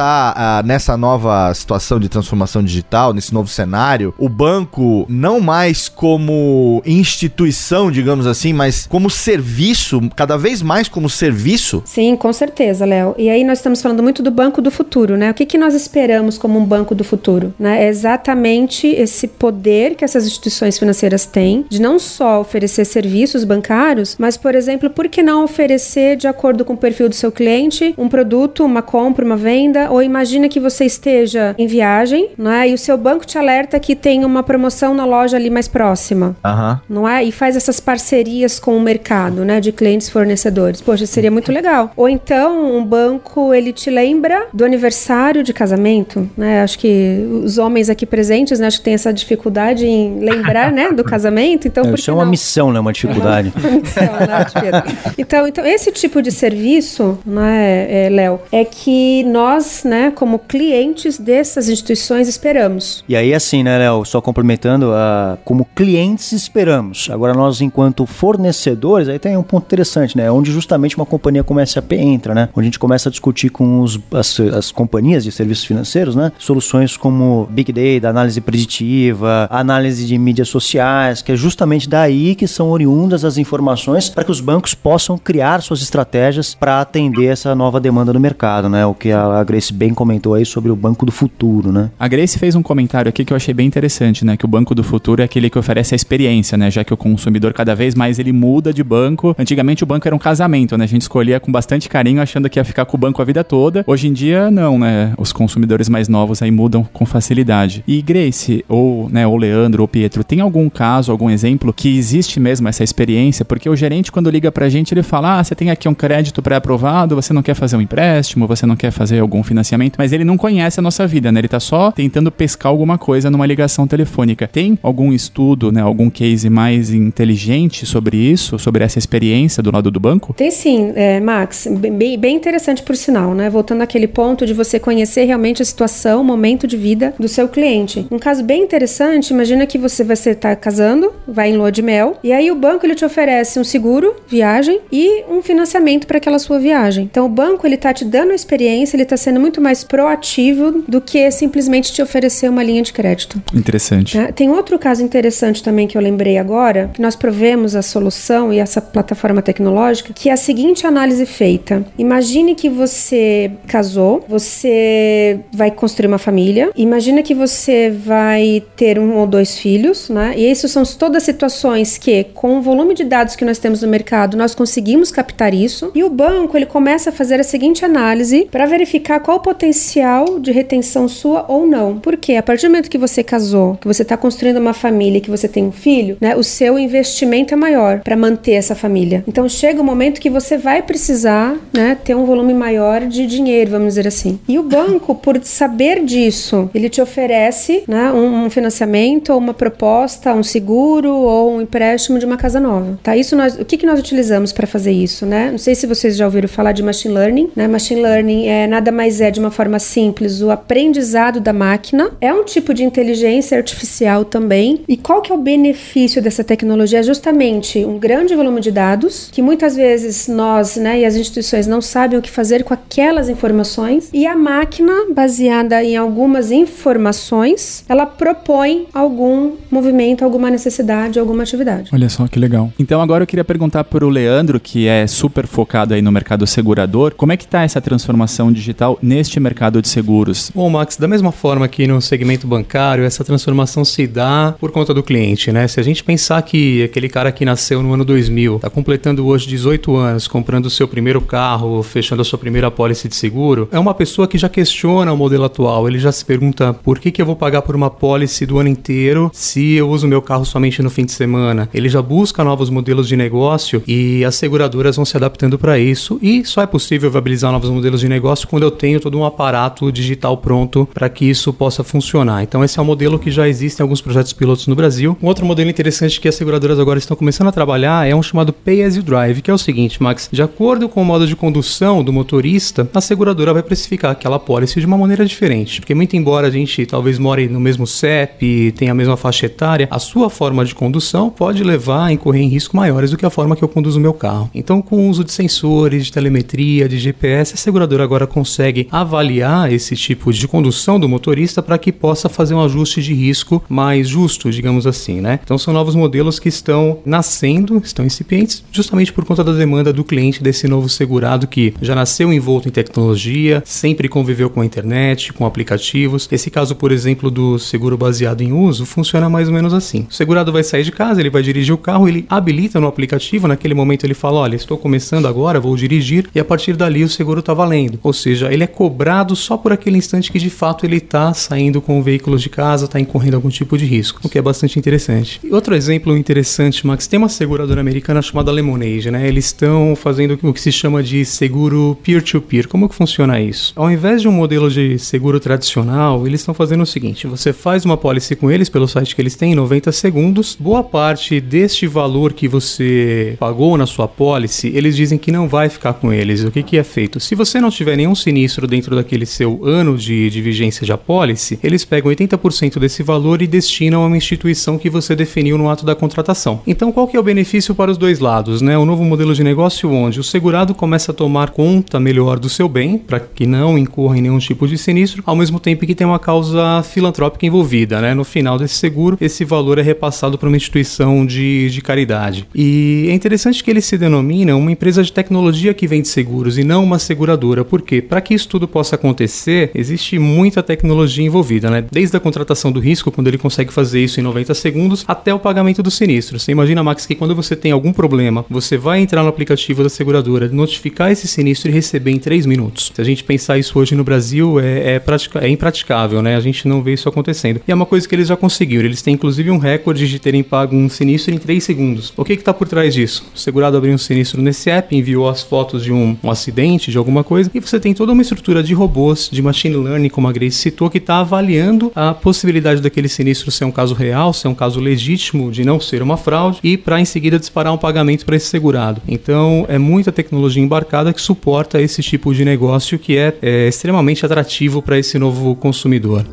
ah, 0.07 0.63
nessa 0.63 0.95
nova 0.97 1.53
situação 1.53 1.99
de 1.99 2.09
transformação 2.09 2.63
digital, 2.63 3.13
nesse 3.13 3.33
novo 3.33 3.47
cenário, 3.47 4.13
o 4.17 4.29
banco 4.29 5.05
não 5.09 5.39
mais 5.39 5.89
como 5.89 6.81
instituição, 6.85 7.91
digamos 7.91 8.27
assim, 8.27 8.53
mas 8.53 8.87
como 8.87 9.09
serviço, 9.09 10.01
cada 10.15 10.37
vez 10.37 10.61
mais 10.61 10.87
como 10.87 11.09
serviço? 11.09 11.81
Sim, 11.85 12.15
com 12.15 12.31
certeza, 12.31 12.85
Léo. 12.85 13.15
E 13.17 13.29
aí 13.29 13.43
nós 13.43 13.59
estamos 13.59 13.81
falando 13.81 14.03
muito 14.03 14.21
do 14.21 14.31
banco 14.31 14.61
do 14.61 14.71
futuro, 14.71 15.17
né? 15.17 15.31
O 15.31 15.33
que, 15.33 15.45
que 15.45 15.57
nós 15.57 15.73
esperamos 15.73 16.37
como 16.37 16.59
um 16.59 16.65
banco 16.65 16.93
do 16.93 17.03
futuro? 17.03 17.53
Né? 17.59 17.85
É 17.85 17.87
exatamente 17.87 18.87
esse 18.87 19.27
poder 19.27 19.95
que 19.95 20.05
essas 20.05 20.25
instituições 20.25 20.77
financeiras 20.77 21.25
têm 21.25 21.65
de 21.69 21.81
não 21.81 21.99
só 21.99 22.41
oferecer 22.41 22.85
serviços 22.85 23.43
bancários, 23.43 24.15
mas, 24.19 24.37
por 24.37 24.55
exemplo, 24.55 24.89
por 24.89 25.07
que 25.07 25.21
não 25.21 25.43
oferecer, 25.43 26.15
de 26.15 26.27
acordo 26.27 26.63
com 26.65 26.73
o 26.73 26.77
perfil 26.77 27.09
do 27.09 27.15
seu 27.15 27.31
cliente, 27.31 27.93
um 27.97 28.07
produto, 28.07 28.63
uma 28.63 28.81
compra, 28.81 29.25
uma 29.25 29.37
venda 29.37 29.91
Ou 29.97 30.03
imagina 30.03 30.47
que 30.47 30.59
você 30.59 30.85
esteja 30.85 31.55
em 31.57 31.65
viagem, 31.65 32.29
né? 32.37 32.69
E 32.69 32.73
o 32.75 32.77
seu 32.77 32.95
banco 32.95 33.25
te 33.25 33.35
alerta 33.35 33.79
que 33.79 33.95
tem 33.95 34.23
uma 34.23 34.43
promoção 34.43 34.93
na 34.93 35.03
loja 35.05 35.37
ali 35.37 35.49
mais 35.49 35.67
próxima. 35.67 36.35
Aham. 36.45 36.79
Não 36.87 37.09
é? 37.09 37.23
E 37.23 37.31
faz 37.31 37.55
essas 37.55 37.79
parcerias 37.79 38.59
com 38.59 38.77
o 38.77 38.79
mercado, 38.79 39.43
né? 39.43 39.59
De 39.59 39.71
clientes 39.71 40.07
fornecedores. 40.07 40.81
Poxa, 40.81 41.07
seria 41.07 41.31
muito 41.31 41.51
legal. 41.51 41.91
Ou 41.95 42.07
então, 42.07 42.77
um 42.77 42.85
banco, 42.85 43.55
ele 43.55 43.73
te 43.73 43.89
lembra 43.89 44.45
do 44.53 44.63
aniversário 44.63 45.41
de 45.41 45.51
casamento, 45.51 46.29
né? 46.37 46.61
Acho 46.61 46.77
que 46.77 47.27
os 47.43 47.57
homens 47.57 47.89
aqui 47.89 48.05
presentes, 48.05 48.59
né? 48.59 48.67
Acho 48.67 48.77
que 48.77 48.83
tem 48.83 48.93
essa 48.93 49.11
dificuldade 49.11 49.87
em 49.87 50.19
lembrar, 50.19 50.71
né? 50.71 50.91
Do 50.91 51.03
casamento. 51.03 51.67
Então, 51.67 51.85
por 51.85 51.97
Isso 51.97 52.11
é 52.11 52.13
uma 52.13 52.23
não? 52.23 52.29
missão, 52.29 52.71
né? 52.71 52.79
Uma 52.79 52.93
dificuldade. 52.93 53.51
Então, 53.87 54.27
né, 54.27 54.45
Pedro? 54.53 55.13
então, 55.17 55.47
então, 55.47 55.65
esse 55.65 55.91
tipo 55.91 56.21
de 56.21 56.31
serviço, 56.31 57.17
né, 57.25 58.05
é, 58.05 58.09
Léo, 58.09 58.39
é 58.51 58.63
que 58.63 59.23
nós, 59.23 59.83
né, 59.87 60.11
como 60.11 60.39
clientes 60.39 61.17
dessas 61.17 61.69
instituições, 61.69 62.27
esperamos. 62.27 63.03
E 63.07 63.15
aí, 63.15 63.33
assim, 63.33 63.63
né, 63.63 63.77
Léo? 63.77 64.05
Só 64.05 64.21
complementando, 64.21 64.91
ah, 64.93 65.37
como 65.43 65.65
clientes 65.75 66.31
esperamos. 66.31 67.09
Agora, 67.11 67.33
nós, 67.33 67.61
enquanto 67.61 68.05
fornecedores, 68.05 69.07
aí 69.07 69.17
tem 69.17 69.37
um 69.37 69.43
ponto 69.43 69.63
interessante, 69.63 70.17
né? 70.17 70.29
Onde 70.31 70.51
justamente 70.51 70.95
uma 70.97 71.05
companhia 71.05 71.43
como 71.43 71.59
a 71.59 71.65
SAP 71.65 71.93
entra, 71.93 72.33
né? 72.33 72.49
Onde 72.53 72.65
a 72.65 72.69
gente 72.69 72.79
começa 72.79 73.09
a 73.09 73.11
discutir 73.11 73.49
com 73.49 73.81
os, 73.81 73.99
as, 74.11 74.39
as 74.39 74.71
companhias 74.71 75.23
de 75.23 75.31
serviços 75.31 75.65
financeiros, 75.65 76.15
né? 76.15 76.31
Soluções 76.37 76.97
como 76.97 77.47
Big 77.49 77.71
Data, 77.71 78.09
análise 78.09 78.41
preditiva, 78.41 79.47
análise 79.49 80.05
de 80.05 80.17
mídias 80.17 80.49
sociais, 80.49 81.21
que 81.21 81.31
é 81.31 81.35
justamente 81.35 81.89
daí 81.89 82.35
que 82.35 82.47
são 82.47 82.69
oriundas 82.69 83.23
as 83.23 83.37
informações 83.37 84.09
para 84.09 84.23
que 84.23 84.31
os 84.31 84.41
bancos 84.41 84.73
possam 84.73 85.17
criar 85.17 85.61
suas 85.61 85.81
estratégias 85.81 86.53
para 86.53 86.81
atender 86.81 87.27
essa 87.27 87.55
nova 87.55 87.79
demanda 87.79 88.11
do 88.11 88.19
mercado, 88.19 88.69
né? 88.69 88.85
O 88.85 88.93
que 88.93 89.11
a 89.11 89.43
Grace 89.43 89.73
bem 89.77 89.93
comentou 89.93 90.33
aí 90.33 90.45
sobre 90.45 90.71
o 90.71 90.75
banco 90.75 91.05
do 91.05 91.11
futuro, 91.11 91.71
né? 91.71 91.91
A 91.99 92.07
Grace 92.07 92.37
fez 92.37 92.55
um 92.55 92.63
comentário 92.63 93.07
aqui 93.07 93.23
que 93.23 93.31
eu 93.31 93.37
achei 93.37 93.53
bem 93.53 93.67
interessante, 93.67 94.25
né? 94.25 94.35
Que 94.35 94.45
o 94.45 94.47
banco 94.47 94.73
do 94.73 94.83
futuro 94.83 95.21
é 95.21 95.25
aquele 95.25 95.49
que 95.49 95.57
oferece 95.59 95.93
a 95.93 95.95
experiência, 95.95 96.57
né? 96.57 96.71
Já 96.71 96.83
que 96.83 96.93
o 96.93 96.97
consumidor 96.97 97.53
cada 97.53 97.75
vez 97.75 97.95
mais 97.95 98.19
ele 98.19 98.33
muda 98.33 98.73
de 98.73 98.83
banco. 98.83 99.35
Antigamente 99.37 99.83
o 99.83 99.87
banco 99.87 100.07
era 100.07 100.15
um 100.15 100.19
casamento, 100.19 100.77
né? 100.77 100.83
A 100.83 100.87
gente 100.87 101.03
escolhia 101.03 101.39
com 101.39 101.51
bastante 101.51 101.87
carinho 101.87 102.21
achando 102.21 102.49
que 102.49 102.59
ia 102.59 102.63
ficar 102.63 102.85
com 102.85 102.97
o 102.97 102.99
banco 102.99 103.21
a 103.21 103.25
vida 103.25 103.43
toda. 103.43 103.83
Hoje 103.87 104.07
em 104.07 104.13
dia 104.13 104.49
não, 104.49 104.79
né? 104.79 105.13
Os 105.17 105.31
consumidores 105.31 105.89
mais 105.89 106.07
novos 106.07 106.41
aí 106.41 106.51
mudam 106.51 106.83
com 106.91 107.05
facilidade. 107.05 107.83
E 107.87 108.01
Grace 108.01 108.65
ou, 108.67 109.09
né, 109.09 109.27
ou 109.27 109.37
Leandro 109.37 109.83
ou 109.83 109.87
Pietro, 109.87 110.23
tem 110.23 110.41
algum 110.41 110.69
caso, 110.69 111.11
algum 111.11 111.29
exemplo 111.29 111.71
que 111.71 111.97
existe 111.97 112.39
mesmo 112.39 112.67
essa 112.67 112.83
experiência? 112.83 113.45
Porque 113.45 113.69
o 113.69 113.75
gerente 113.75 114.11
quando 114.11 114.29
liga 114.29 114.51
pra 114.51 114.69
gente, 114.69 114.93
ele 114.93 115.03
fala: 115.03 115.39
"Ah, 115.39 115.43
você 115.43 115.53
tem 115.53 115.69
aqui 115.69 115.87
um 115.87 115.93
crédito 115.93 116.41
pré-aprovado, 116.41 117.15
você 117.15 117.31
não 117.33 117.43
quer 117.43 117.53
fazer 117.53 117.77
um 117.77 117.81
empréstimo, 117.81 118.47
você 118.47 118.65
não 118.65 118.75
quer 118.75 118.91
fazer 118.91 119.19
algum 119.19 119.43
financiamento", 119.43 119.66
mas 119.97 120.13
ele 120.13 120.23
não 120.23 120.37
conhece 120.37 120.79
a 120.79 120.83
nossa 120.83 121.05
vida, 121.07 121.31
né? 121.31 121.39
Ele 121.39 121.47
tá 121.47 121.59
só 121.59 121.91
tentando 121.91 122.31
pescar 122.31 122.71
alguma 122.71 122.97
coisa 122.97 123.29
numa 123.29 123.45
ligação 123.45 123.87
telefônica. 123.87 124.47
Tem 124.47 124.77
algum 124.81 125.11
estudo, 125.11 125.71
né, 125.71 125.81
algum 125.81 126.09
case 126.09 126.49
mais 126.49 126.91
inteligente 126.91 127.85
sobre 127.85 128.17
isso, 128.17 128.59
sobre 128.59 128.83
essa 128.83 128.99
experiência 128.99 129.61
do 129.63 129.71
lado 129.71 129.89
do 129.89 129.99
banco? 129.99 130.33
Tem 130.33 130.51
sim, 130.51 130.91
é, 130.95 131.19
Max, 131.19 131.67
bem, 131.67 132.17
bem 132.17 132.35
interessante 132.35 132.83
por 132.83 132.95
sinal, 132.95 133.33
né? 133.33 133.49
Voltando 133.49 133.81
àquele 133.81 134.07
ponto 134.07 134.45
de 134.45 134.53
você 134.53 134.79
conhecer 134.79 135.25
realmente 135.25 135.61
a 135.61 135.65
situação, 135.65 136.21
o 136.21 136.23
momento 136.23 136.67
de 136.67 136.77
vida 136.77 137.13
do 137.19 137.27
seu 137.27 137.47
cliente. 137.47 138.05
Um 138.11 138.19
caso 138.19 138.43
bem 138.43 138.63
interessante, 138.63 139.31
imagina 139.31 139.65
que 139.65 139.77
você 139.77 140.03
vai 140.03 140.13
estar 140.13 140.55
casando, 140.55 141.13
vai 141.27 141.51
em 141.51 141.57
lua 141.57 141.71
de 141.71 141.81
mel, 141.81 142.17
e 142.23 142.31
aí 142.31 142.51
o 142.51 142.55
banco 142.55 142.85
ele 142.85 142.95
te 142.95 143.05
oferece 143.05 143.59
um 143.59 143.63
seguro, 143.63 144.15
viagem 144.27 144.79
e 144.91 145.23
um 145.29 145.41
financiamento 145.41 146.07
para 146.07 146.17
aquela 146.17 146.39
sua 146.39 146.59
viagem. 146.59 147.05
Então 147.09 147.25
o 147.25 147.29
banco 147.29 147.65
ele 147.65 147.77
tá 147.77 147.93
te 147.93 148.05
dando 148.05 148.31
a 148.31 148.35
experiência, 148.35 148.95
ele 148.95 149.05
tá 149.05 149.17
sendo 149.17 149.39
muito 149.39 149.56
mais 149.61 149.83
proativo 149.83 150.83
do 150.87 151.01
que 151.01 151.29
simplesmente 151.31 151.91
te 151.91 152.01
oferecer 152.01 152.49
uma 152.49 152.63
linha 152.63 152.81
de 152.81 152.93
crédito. 152.93 153.41
Interessante. 153.53 154.17
né? 154.17 154.31
Tem 154.31 154.49
outro 154.49 154.77
caso 154.77 155.03
interessante 155.03 155.63
também 155.63 155.87
que 155.87 155.97
eu 155.97 156.01
lembrei 156.01 156.37
agora, 156.37 156.89
que 156.93 157.01
nós 157.01 157.15
provemos 157.15 157.75
a 157.75 157.81
solução 157.81 158.51
e 158.51 158.59
essa 158.59 158.81
plataforma 158.81 159.41
tecnológica, 159.41 160.13
que 160.13 160.29
é 160.29 160.33
a 160.33 160.37
seguinte 160.37 160.85
análise 160.85 161.25
feita. 161.25 161.85
Imagine 161.97 162.55
que 162.55 162.69
você 162.69 163.51
casou, 163.67 164.23
você 164.27 165.39
vai 165.51 165.71
construir 165.71 166.07
uma 166.07 166.17
família, 166.17 166.71
imagina 166.75 167.21
que 167.21 167.33
você 167.33 167.89
vai 167.89 168.63
ter 168.75 168.99
um 168.99 169.15
ou 169.15 169.27
dois 169.27 169.57
filhos, 169.57 170.09
né? 170.09 170.33
E 170.37 170.49
isso 170.49 170.67
são 170.67 170.83
todas 170.83 171.23
situações 171.23 171.97
que, 171.97 172.25
com 172.33 172.57
o 172.57 172.61
volume 172.61 172.93
de 172.93 173.03
dados 173.03 173.35
que 173.35 173.45
nós 173.45 173.57
temos 173.57 173.81
no 173.81 173.87
mercado, 173.87 174.37
nós 174.37 174.55
conseguimos 174.55 175.11
captar 175.11 175.53
isso. 175.53 175.91
E 175.93 176.03
o 176.03 176.09
banco, 176.09 176.57
ele 176.57 176.65
começa 176.65 177.09
a 177.09 177.13
fazer 177.13 177.39
a 177.39 177.43
seguinte 177.43 177.83
análise 177.83 178.47
para 178.51 178.65
verificar 178.65 179.19
qual 179.19 179.37
o 179.37 179.39
potencial 179.47 180.39
de 180.41 180.51
retenção 180.51 181.07
sua 181.07 181.45
ou 181.47 181.65
não. 181.65 181.99
Porque 181.99 182.33
a 182.33 182.43
partir 182.43 182.67
do 182.67 182.71
momento 182.71 182.89
que 182.89 182.97
você 182.97 183.23
casou, 183.23 183.77
que 183.79 183.87
você 183.87 184.01
está 184.01 184.17
construindo 184.17 184.57
uma 184.57 184.73
família, 184.73 185.21
que 185.21 185.29
você 185.29 185.47
tem 185.47 185.63
um 185.63 185.71
filho, 185.71 186.17
né? 186.19 186.35
O 186.35 186.43
seu 186.43 186.77
investimento 186.77 187.53
é 187.53 187.57
maior 187.57 188.01
para 188.01 188.17
manter 188.17 188.53
essa 188.53 188.75
família. 188.75 189.23
Então 189.25 189.47
chega 189.47 189.81
o 189.81 189.85
momento 189.85 190.19
que 190.19 190.29
você 190.29 190.57
vai 190.57 190.81
precisar, 190.81 191.55
né, 191.73 191.97
ter 192.03 192.13
um 192.13 192.25
volume 192.25 192.53
maior 192.53 193.05
de 193.05 193.25
dinheiro, 193.25 193.71
vamos 193.71 193.87
dizer 193.89 194.05
assim. 194.05 194.37
E 194.49 194.59
o 194.59 194.63
banco, 194.63 195.15
por 195.15 195.39
saber 195.43 196.03
disso, 196.03 196.69
ele 196.75 196.89
te 196.89 197.01
oferece, 197.01 197.83
né, 197.87 198.11
um, 198.11 198.45
um 198.45 198.49
financiamento 198.49 199.31
ou 199.31 199.37
uma 199.37 199.53
proposta, 199.53 200.33
um 200.33 200.43
seguro 200.43 201.13
ou 201.13 201.55
um 201.55 201.61
empréstimo 201.61 202.19
de 202.19 202.25
uma 202.25 202.35
casa 202.35 202.59
nova. 202.59 202.99
Tá? 203.01 203.15
Isso 203.15 203.33
nós, 203.33 203.57
o 203.57 203.63
que, 203.63 203.77
que 203.77 203.85
nós 203.85 203.97
utilizamos 203.97 204.51
para 204.51 204.67
fazer 204.67 204.91
isso, 204.91 205.25
né? 205.25 205.49
Não 205.51 205.57
sei 205.57 205.73
se 205.73 205.87
vocês 205.87 206.17
já 206.17 206.25
ouviram 206.25 206.49
falar 206.49 206.73
de 206.73 206.83
machine 206.83 207.13
learning, 207.13 207.49
né? 207.55 207.65
Machine 207.67 208.01
learning 208.01 208.47
é 208.47 208.67
nada 208.67 208.91
mais 208.91 209.21
é 209.21 209.26
de 209.31 209.39
uma 209.39 209.51
forma 209.51 209.79
simples 209.79 210.41
o 210.41 210.51
aprendizado 210.51 211.39
da 211.39 211.53
máquina. 211.53 212.11
É 212.21 212.33
um 212.33 212.43
tipo 212.43 212.73
de 212.73 212.83
inteligência 212.83 213.57
artificial 213.57 214.25
também. 214.25 214.81
E 214.87 214.97
qual 214.97 215.21
que 215.21 215.31
é 215.31 215.35
o 215.35 215.37
benefício 215.37 216.21
dessa 216.21 216.43
tecnologia? 216.43 216.99
É 216.99 217.03
justamente 217.03 217.83
um 217.85 217.97
grande 217.97 218.35
volume 218.35 218.61
de 218.61 218.71
dados 218.71 219.29
que 219.31 219.41
muitas 219.41 219.75
vezes 219.75 220.27
nós, 220.27 220.75
né, 220.77 220.99
e 220.99 221.05
as 221.05 221.15
instituições 221.15 221.67
não 221.67 221.81
sabem 221.81 222.17
o 222.17 222.21
que 222.21 222.29
fazer 222.29 222.63
com 222.63 222.73
aquelas 222.73 223.29
informações 223.29 224.09
e 224.13 224.25
a 224.25 224.35
máquina, 224.35 224.93
baseada 225.13 225.83
em 225.83 225.95
algumas 225.95 226.51
informações, 226.51 227.83
ela 227.87 228.05
propõe 228.05 228.87
algum 228.93 229.53
movimento, 229.69 230.23
alguma 230.23 230.49
necessidade, 230.49 231.19
alguma 231.19 231.43
atividade. 231.43 231.89
Olha 231.93 232.09
só 232.09 232.27
que 232.27 232.39
legal. 232.39 232.71
Então 232.79 233.01
agora 233.01 233.23
eu 233.23 233.27
queria 233.27 233.45
perguntar 233.45 233.83
para 233.83 234.05
o 234.05 234.09
Leandro, 234.09 234.59
que 234.59 234.87
é 234.87 235.05
super 235.07 235.47
focado 235.47 235.93
aí 235.93 236.01
no 236.01 236.11
mercado 236.11 236.45
segurador, 236.47 237.13
como 237.15 237.31
é 237.31 237.37
que 237.37 237.47
tá 237.47 237.63
essa 237.63 237.81
transformação 237.81 238.51
digital 238.51 238.97
neste 239.17 239.39
mercado 239.39 239.81
de 239.81 239.87
seguros? 239.87 240.51
Bom, 240.53 240.69
Max, 240.69 240.95
da 240.95 241.07
mesma 241.07 241.31
forma 241.31 241.67
que 241.67 241.87
no 241.87 241.99
segmento 241.99 242.45
bancário, 242.45 243.03
essa 243.03 243.23
transformação 243.23 243.83
se 243.83 244.05
dá 244.05 244.55
por 244.59 244.71
conta 244.71 244.93
do 244.93 245.01
cliente, 245.01 245.51
né? 245.51 245.67
Se 245.67 245.79
a 245.79 245.83
gente 245.83 246.03
pensar 246.03 246.39
que 246.43 246.83
aquele 246.83 247.09
cara 247.09 247.31
que 247.31 247.43
nasceu 247.43 247.81
no 247.81 247.93
ano 247.93 248.05
2000, 248.05 248.57
está 248.57 248.69
completando 248.69 249.25
hoje 249.25 249.47
18 249.47 249.95
anos, 249.95 250.27
comprando 250.27 250.67
o 250.67 250.69
seu 250.69 250.87
primeiro 250.87 251.19
carro, 251.19 251.81
fechando 251.81 252.21
a 252.21 252.25
sua 252.25 252.37
primeira 252.37 252.69
pólice 252.69 253.07
de 253.07 253.15
seguro, 253.15 253.67
é 253.71 253.79
uma 253.79 253.95
pessoa 253.95 254.27
que 254.27 254.37
já 254.37 254.47
questiona 254.47 255.11
o 255.11 255.17
modelo 255.17 255.45
atual. 255.45 255.87
Ele 255.87 255.97
já 255.97 256.11
se 256.11 256.23
pergunta 256.23 256.73
por 256.73 256.99
que, 256.99 257.09
que 257.09 257.21
eu 257.21 257.25
vou 257.25 257.35
pagar 257.35 257.63
por 257.63 257.75
uma 257.75 257.89
pólice 257.89 258.45
do 258.45 258.59
ano 258.59 258.69
inteiro 258.69 259.31
se 259.33 259.73
eu 259.73 259.89
uso 259.89 260.07
meu 260.07 260.21
carro 260.21 260.45
somente 260.45 260.83
no 260.83 260.91
fim 260.91 261.05
de 261.05 261.11
semana. 261.11 261.67
Ele 261.73 261.89
já 261.89 262.03
busca 262.03 262.43
novos 262.43 262.69
modelos 262.69 263.07
de 263.07 263.15
negócio 263.15 263.81
e 263.87 264.23
as 264.23 264.35
seguradoras 264.35 264.95
vão 264.95 265.05
se 265.05 265.17
adaptando 265.17 265.57
para 265.57 265.79
isso. 265.79 266.19
E 266.21 266.45
só 266.45 266.61
é 266.61 266.67
possível 266.67 267.09
viabilizar 267.09 267.51
novos 267.51 267.71
modelos 267.71 268.01
de 268.01 268.07
negócio 268.07 268.47
quando 268.47 268.63
eu 268.63 268.71
tenho 268.71 268.99
todo 269.07 269.17
um 269.17 269.23
aparato 269.23 269.89
digital 269.89 270.35
pronto 270.35 270.85
para 270.93 271.07
que 271.07 271.23
isso 271.23 271.53
possa 271.53 271.81
funcionar. 271.81 272.43
Então, 272.43 272.61
esse 272.61 272.77
é 272.77 272.81
um 272.81 272.85
modelo 272.85 273.17
que 273.17 273.31
já 273.31 273.47
existe 273.47 273.79
em 273.79 273.83
alguns 273.83 274.01
projetos 274.01 274.33
pilotos 274.33 274.67
no 274.67 274.75
Brasil. 274.75 275.17
Um 275.23 275.27
outro 275.27 275.45
modelo 275.45 275.69
interessante 275.69 276.19
que 276.19 276.27
as 276.27 276.35
seguradoras 276.35 276.77
agora 276.77 276.99
estão 276.99 277.15
começando 277.15 277.47
a 277.47 277.51
trabalhar 277.53 278.05
é 278.05 278.13
um 278.13 278.21
chamado 278.21 278.51
Pay 278.51 278.83
as 278.83 278.97
you 278.97 279.03
Drive, 279.03 279.41
que 279.41 279.49
é 279.49 279.53
o 279.53 279.57
seguinte, 279.57 280.03
Max: 280.03 280.27
de 280.29 280.41
acordo 280.41 280.89
com 280.89 281.01
o 281.01 281.05
modo 281.05 281.25
de 281.25 281.37
condução 281.37 282.03
do 282.03 282.11
motorista, 282.11 282.89
a 282.93 282.99
seguradora 282.99 283.53
vai 283.53 283.63
precificar 283.63 284.11
aquela 284.11 284.39
pólice 284.39 284.77
de 284.77 284.85
uma 284.85 284.97
maneira 284.97 285.25
diferente. 285.25 285.79
Porque, 285.79 285.95
muito 285.95 286.17
embora 286.17 286.47
a 286.47 286.51
gente 286.51 286.85
talvez 286.85 287.17
more 287.17 287.47
no 287.47 287.61
mesmo 287.61 287.87
CEP, 287.87 288.73
tenha 288.77 288.91
a 288.91 288.95
mesma 288.95 289.15
faixa 289.15 289.45
etária, 289.45 289.87
a 289.89 289.99
sua 289.99 290.29
forma 290.29 290.65
de 290.65 290.75
condução 290.75 291.29
pode 291.29 291.63
levar 291.63 292.07
a 292.07 292.11
incorrer 292.11 292.41
em 292.41 292.49
risco 292.49 292.75
maiores 292.75 293.11
do 293.11 293.17
que 293.17 293.25
a 293.25 293.29
forma 293.29 293.55
que 293.55 293.63
eu 293.63 293.69
conduzo 293.69 293.99
o 293.99 294.01
meu 294.01 294.13
carro. 294.13 294.49
Então, 294.53 294.81
com 294.81 294.97
o 294.97 295.09
uso 295.09 295.23
de 295.23 295.31
sensores, 295.31 296.07
de 296.07 296.11
telemetria, 296.11 296.89
de 296.89 296.99
GPS, 296.99 297.53
a 297.53 297.57
seguradora 297.57 298.03
agora 298.03 298.27
consegue 298.27 298.89
avaliar 299.01 299.71
esse 299.71 299.95
tipo 299.95 300.31
de 300.33 300.47
condução 300.47 300.99
do 300.99 301.07
motorista 301.07 301.61
para 301.61 301.77
que 301.77 301.91
possa 301.91 302.27
fazer 302.27 302.53
um 302.53 302.63
ajuste 302.63 303.01
de 303.01 303.13
risco 303.13 303.63
mais 303.69 304.07
justo, 304.07 304.51
digamos 304.51 304.87
assim, 304.87 305.21
né? 305.21 305.39
Então, 305.43 305.57
são 305.57 305.73
novos 305.73 305.95
modelos 305.95 306.39
que 306.39 306.49
estão 306.49 306.99
nascendo, 307.05 307.81
estão 307.83 308.05
incipientes, 308.05 308.63
justamente 308.71 309.13
por 309.13 309.25
conta 309.25 309.43
da 309.43 309.51
demanda 309.51 309.93
do 309.93 310.03
cliente 310.03 310.41
desse 310.41 310.67
novo 310.67 310.89
segurado 310.89 311.47
que 311.47 311.73
já 311.81 311.93
nasceu 311.93 312.31
envolto 312.33 312.67
em 312.67 312.71
tecnologia, 312.71 313.61
sempre 313.65 314.09
conviveu 314.09 314.49
com 314.49 314.61
a 314.61 314.65
internet, 314.65 315.33
com 315.33 315.45
aplicativos. 315.45 316.27
Esse 316.31 316.49
caso, 316.49 316.75
por 316.75 316.91
exemplo, 316.91 317.29
do 317.29 317.59
seguro 317.59 317.97
baseado 317.97 318.41
em 318.41 318.51
uso, 318.51 318.85
funciona 318.85 319.29
mais 319.29 319.47
ou 319.47 319.53
menos 319.53 319.73
assim. 319.73 320.07
O 320.09 320.13
segurado 320.13 320.51
vai 320.51 320.63
sair 320.63 320.83
de 320.83 320.91
casa, 320.91 321.19
ele 321.19 321.29
vai 321.29 321.43
dirigir 321.43 321.73
o 321.73 321.77
carro, 321.77 322.07
ele 322.07 322.25
habilita 322.29 322.79
no 322.79 322.87
aplicativo, 322.87 323.47
naquele 323.47 323.73
momento 323.73 324.05
ele 324.05 324.13
fala: 324.13 324.39
Olha, 324.39 324.55
estou 324.55 324.77
começando 324.77 325.27
agora, 325.27 325.59
vou 325.59 325.75
dirigir, 325.75 326.29
e 326.33 326.39
a 326.39 326.45
partir 326.45 326.75
dali 326.75 327.03
o 327.03 327.09
seguro 327.09 327.39
está 327.39 327.53
valendo. 327.53 327.99
Ou 328.03 328.13
seja, 328.13 328.51
ele 328.51 328.63
é 328.63 328.67
cobrado 328.87 329.35
só 329.35 329.57
por 329.57 329.73
aquele 329.73 329.97
instante 329.97 330.31
que 330.31 330.39
de 330.39 330.49
fato 330.49 330.85
ele 330.85 330.95
está 330.95 331.33
saindo 331.33 331.81
com 331.81 331.99
o 331.99 332.01
veículo 332.01 332.39
de 332.39 332.47
casa, 332.47 332.85
está 332.85 332.97
incorrendo 332.97 333.35
algum 333.35 333.49
tipo 333.49 333.77
de 333.77 333.85
risco, 333.85 334.21
o 334.23 334.29
que 334.29 334.37
é 334.37 334.41
bastante 334.41 334.79
interessante. 334.79 335.41
E 335.43 335.51
outro 335.51 335.75
exemplo 335.75 336.15
interessante, 336.15 336.87
Max, 336.87 337.05
tem 337.05 337.19
uma 337.19 337.27
seguradora 337.27 337.81
americana 337.81 338.21
chamada 338.21 338.49
Lemonade, 338.49 339.11
né? 339.11 339.27
Eles 339.27 339.47
estão 339.47 339.93
fazendo 339.93 340.39
o 340.41 340.53
que 340.53 340.61
se 340.61 340.71
chama 340.71 341.03
de 341.03 341.25
seguro 341.25 341.97
peer-to-peer. 342.01 342.63
-peer. 342.63 342.67
Como 342.69 342.87
que 342.87 342.95
funciona 342.95 343.41
isso? 343.41 343.73
Ao 343.75 343.91
invés 343.91 344.21
de 344.21 344.29
um 344.29 344.31
modelo 344.31 344.69
de 344.69 344.97
seguro 344.97 345.37
tradicional, 345.37 346.25
eles 346.25 346.39
estão 346.39 346.53
fazendo 346.53 346.83
o 346.83 346.85
seguinte: 346.85 347.27
você 347.27 347.51
faz 347.51 347.83
uma 347.83 347.97
policy 347.97 348.37
com 348.37 348.49
eles 348.49 348.69
pelo 348.69 348.87
site 348.87 349.13
que 349.13 349.21
eles 349.21 349.35
têm 349.35 349.51
em 349.51 349.55
90 349.55 349.91
segundos. 349.91 350.55
Boa 350.57 350.81
parte 350.81 351.41
deste 351.41 351.87
valor 351.87 352.31
que 352.31 352.47
você 352.47 353.35
pagou 353.37 353.77
na 353.77 353.85
sua 353.85 354.07
policy, 354.07 354.71
eles 354.73 354.95
dizem 354.95 355.17
que 355.17 355.29
não 355.29 355.49
vai 355.49 355.67
ficar 355.67 355.93
com 355.93 356.13
eles. 356.13 356.45
O 356.45 356.51
que, 356.51 356.63
que 356.63 356.77
é 356.77 356.83
feito? 356.85 357.19
Se 357.19 357.35
você 357.35 357.59
não 357.59 357.69
tiver 357.69 357.97
nenhum 357.97 358.15
sinistro 358.15 358.65
dentro 358.65 358.76
daquele 358.81 359.25
seu 359.25 359.65
ano 359.65 359.97
de, 359.97 360.29
de 360.29 360.41
vigência 360.41 360.85
de 360.85 360.91
apólice, 360.91 361.59
eles 361.63 361.83
pegam 361.83 362.11
80% 362.11 362.79
desse 362.79 363.03
valor 363.03 363.41
e 363.41 363.47
destinam 363.47 364.03
a 364.03 364.07
uma 364.07 364.17
instituição 364.17 364.77
que 364.77 364.89
você 364.89 365.15
definiu 365.15 365.57
no 365.57 365.69
ato 365.69 365.85
da 365.85 365.95
contratação. 365.95 366.61
Então, 366.65 366.91
qual 366.91 367.07
que 367.07 367.17
é 367.17 367.19
o 367.19 367.23
benefício 367.23 367.73
para 367.75 367.91
os 367.91 367.97
dois 367.97 368.19
lados? 368.19 368.61
Né? 368.61 368.77
O 368.77 368.85
novo 368.85 369.03
modelo 369.03 369.33
de 369.33 369.43
negócio 369.43 369.91
onde 369.91 370.19
o 370.19 370.23
segurado 370.23 370.73
começa 370.73 371.11
a 371.11 371.15
tomar 371.15 371.51
conta 371.51 371.99
melhor 371.99 372.39
do 372.39 372.49
seu 372.49 372.67
bem, 372.67 372.97
para 372.97 373.19
que 373.19 373.45
não 373.45 373.77
incorra 373.77 374.17
em 374.17 374.21
nenhum 374.21 374.39
tipo 374.39 374.67
de 374.67 374.77
sinistro, 374.77 375.23
ao 375.25 375.35
mesmo 375.35 375.59
tempo 375.59 375.85
que 375.85 375.95
tem 375.95 376.05
uma 376.05 376.19
causa 376.19 376.83
filantrópica 376.83 377.45
envolvida. 377.45 378.01
Né? 378.01 378.13
No 378.13 378.23
final 378.23 378.57
desse 378.57 378.75
seguro, 378.75 379.17
esse 379.19 379.43
valor 379.43 379.77
é 379.77 379.81
repassado 379.81 380.37
para 380.37 380.47
uma 380.47 380.57
instituição 380.57 381.25
de, 381.25 381.69
de 381.69 381.81
caridade. 381.81 382.47
E 382.53 383.07
é 383.09 383.13
interessante 383.13 383.63
que 383.63 383.69
ele 383.69 383.81
se 383.81 383.97
denomina 383.97 384.55
uma 384.55 384.71
empresa 384.71 385.03
de 385.03 385.11
tecnologia 385.11 385.73
que 385.73 385.87
vende 385.87 386.07
seguros 386.07 386.57
e 386.57 386.63
não 386.63 386.83
uma 386.83 386.99
seguradora. 386.99 387.63
Por 387.63 387.81
quê? 387.81 388.01
Para 388.01 388.21
que 388.21 388.33
isso 388.33 388.47
tudo 388.47 388.66
possa 388.67 388.95
acontecer, 388.95 389.71
existe 389.73 390.19
muita 390.19 390.61
tecnologia 390.61 391.25
envolvida, 391.25 391.69
né? 391.69 391.85
Desde 391.91 392.15
a 392.15 392.19
contratação 392.19 392.71
do 392.71 392.79
risco, 392.79 393.11
quando 393.11 393.27
ele 393.27 393.37
consegue 393.37 393.71
fazer 393.73 394.03
isso 394.03 394.19
em 394.19 394.23
90 394.23 394.53
segundos, 394.53 395.03
até 395.07 395.33
o 395.33 395.39
pagamento 395.39 395.81
do 395.81 395.89
sinistro. 395.89 396.39
Você 396.39 396.51
imagina, 396.51 396.83
Max, 396.83 397.05
que 397.05 397.15
quando 397.15 397.35
você 397.35 397.55
tem 397.55 397.71
algum 397.71 397.93
problema, 397.93 398.45
você 398.49 398.77
vai 398.77 398.99
entrar 398.99 399.23
no 399.23 399.29
aplicativo 399.29 399.83
da 399.83 399.89
seguradora, 399.89 400.47
notificar 400.47 401.11
esse 401.11 401.27
sinistro 401.27 401.69
e 401.69 401.73
receber 401.73 402.11
em 402.11 402.19
3 402.19 402.45
minutos. 402.45 402.91
Se 402.93 403.01
a 403.01 403.03
gente 403.03 403.23
pensar 403.23 403.57
isso 403.57 403.77
hoje 403.79 403.95
no 403.95 404.03
Brasil, 404.03 404.59
é, 404.59 404.95
é, 404.95 404.99
pratica, 404.99 405.39
é 405.39 405.49
impraticável, 405.49 406.21
né? 406.21 406.35
A 406.35 406.39
gente 406.39 406.67
não 406.67 406.81
vê 406.81 406.93
isso 406.93 407.09
acontecendo. 407.09 407.61
E 407.67 407.71
é 407.71 407.75
uma 407.75 407.85
coisa 407.85 408.07
que 408.07 408.15
eles 408.15 408.27
já 408.27 408.35
conseguiram. 408.35 408.85
Eles 408.85 409.01
têm 409.01 409.13
inclusive 409.13 409.49
um 409.51 409.57
recorde 409.57 410.07
de 410.07 410.19
terem 410.19 410.43
pago 410.43 410.75
um 410.75 410.89
sinistro 410.89 411.33
em 411.33 411.37
3 411.37 411.63
segundos. 411.63 412.13
O 412.15 412.23
que 412.23 412.33
está 412.33 412.53
por 412.53 412.67
trás 412.67 412.93
disso? 412.93 413.25
O 413.33 413.39
segurado 413.39 413.77
abriu 413.77 413.93
um 413.93 413.97
sinistro 413.97 414.41
nesse 414.41 414.69
app, 414.69 414.95
enviou 414.95 415.27
as 415.29 415.41
fotos 415.41 415.83
de 415.83 415.91
um, 415.91 416.17
um 416.23 416.31
acidente, 416.31 416.91
de 416.91 416.97
alguma 416.97 417.23
coisa, 417.23 417.49
e 417.53 417.59
você 417.59 417.79
tem 417.79 417.93
toda 417.93 418.11
uma 418.11 418.21
estrutura 418.21 418.56
de 418.63 418.73
robôs, 418.73 419.29
de 419.31 419.41
machine 419.41 419.75
learning, 419.75 420.09
como 420.09 420.27
a 420.27 420.31
Grace 420.31 420.57
citou, 420.57 420.89
que 420.89 420.97
está 420.97 421.19
avaliando 421.19 421.91
a 421.95 422.13
possibilidade 422.13 422.81
daquele 422.81 423.07
sinistro 423.07 423.51
ser 423.51 423.65
um 423.65 423.71
caso 423.71 423.93
real, 423.93 424.33
ser 424.33 424.47
um 424.47 424.55
caso 424.55 424.79
legítimo 424.79 425.51
de 425.51 425.63
não 425.63 425.79
ser 425.79 426.01
uma 426.01 426.17
fraude, 426.17 426.59
e 426.63 426.77
para 426.77 426.99
em 426.99 427.05
seguida 427.05 427.39
disparar 427.39 427.73
um 427.73 427.77
pagamento 427.77 428.25
para 428.25 428.35
esse 428.35 428.47
segurado. 428.47 429.01
Então 429.07 429.65
é 429.67 429.77
muita 429.77 430.11
tecnologia 430.11 430.61
embarcada 430.61 431.13
que 431.13 431.21
suporta 431.21 431.81
esse 431.81 432.01
tipo 432.01 432.33
de 432.33 432.43
negócio 432.43 432.99
que 432.99 433.17
é, 433.17 433.35
é 433.41 433.67
extremamente 433.67 434.25
atrativo 434.25 434.81
para 434.81 434.97
esse 434.97 435.17
novo 435.19 435.55
consumidor. 435.55 436.25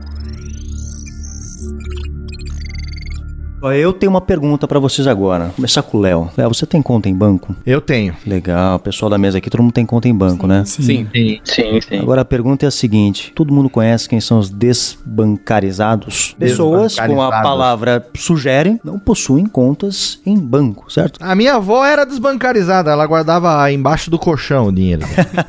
Eu 3.72 3.92
tenho 3.92 4.10
uma 4.10 4.20
pergunta 4.20 4.68
para 4.68 4.78
vocês 4.78 5.06
agora. 5.06 5.44
Vou 5.44 5.54
começar 5.54 5.82
com 5.82 5.96
o 5.96 6.00
Léo. 6.00 6.30
Léo, 6.36 6.52
você 6.52 6.66
tem 6.66 6.82
conta 6.82 7.08
em 7.08 7.14
banco? 7.14 7.56
Eu 7.64 7.80
tenho. 7.80 8.14
Legal. 8.26 8.76
O 8.76 8.78
pessoal 8.78 9.08
da 9.08 9.16
mesa 9.16 9.38
aqui, 9.38 9.48
todo 9.48 9.62
mundo 9.62 9.72
tem 9.72 9.86
conta 9.86 10.08
em 10.08 10.14
banco, 10.14 10.42
sim, 10.42 10.48
né? 10.48 10.64
Sim. 10.66 10.82
Sim, 10.84 11.40
sim, 11.44 11.80
sim. 11.80 11.98
Agora 11.98 12.20
a 12.20 12.24
pergunta 12.24 12.66
é 12.66 12.68
a 12.68 12.70
seguinte: 12.70 13.32
todo 13.34 13.52
mundo 13.52 13.70
conhece 13.70 14.08
quem 14.08 14.20
são 14.20 14.38
os 14.38 14.50
desbancarizados? 14.50 16.34
Pessoas, 16.38 16.98
como 16.98 17.22
a 17.22 17.30
palavra 17.42 18.06
sugere, 18.16 18.78
não 18.84 18.98
possuem 18.98 19.46
contas 19.46 20.20
em 20.26 20.36
banco, 20.36 20.92
certo? 20.92 21.18
A 21.22 21.34
minha 21.34 21.54
avó 21.54 21.84
era 21.84 22.04
desbancarizada, 22.04 22.90
ela 22.90 23.06
guardava 23.06 23.70
embaixo 23.72 24.10
do 24.10 24.18
colchão 24.18 24.66
o 24.66 24.72
dinheiro. 24.72 25.06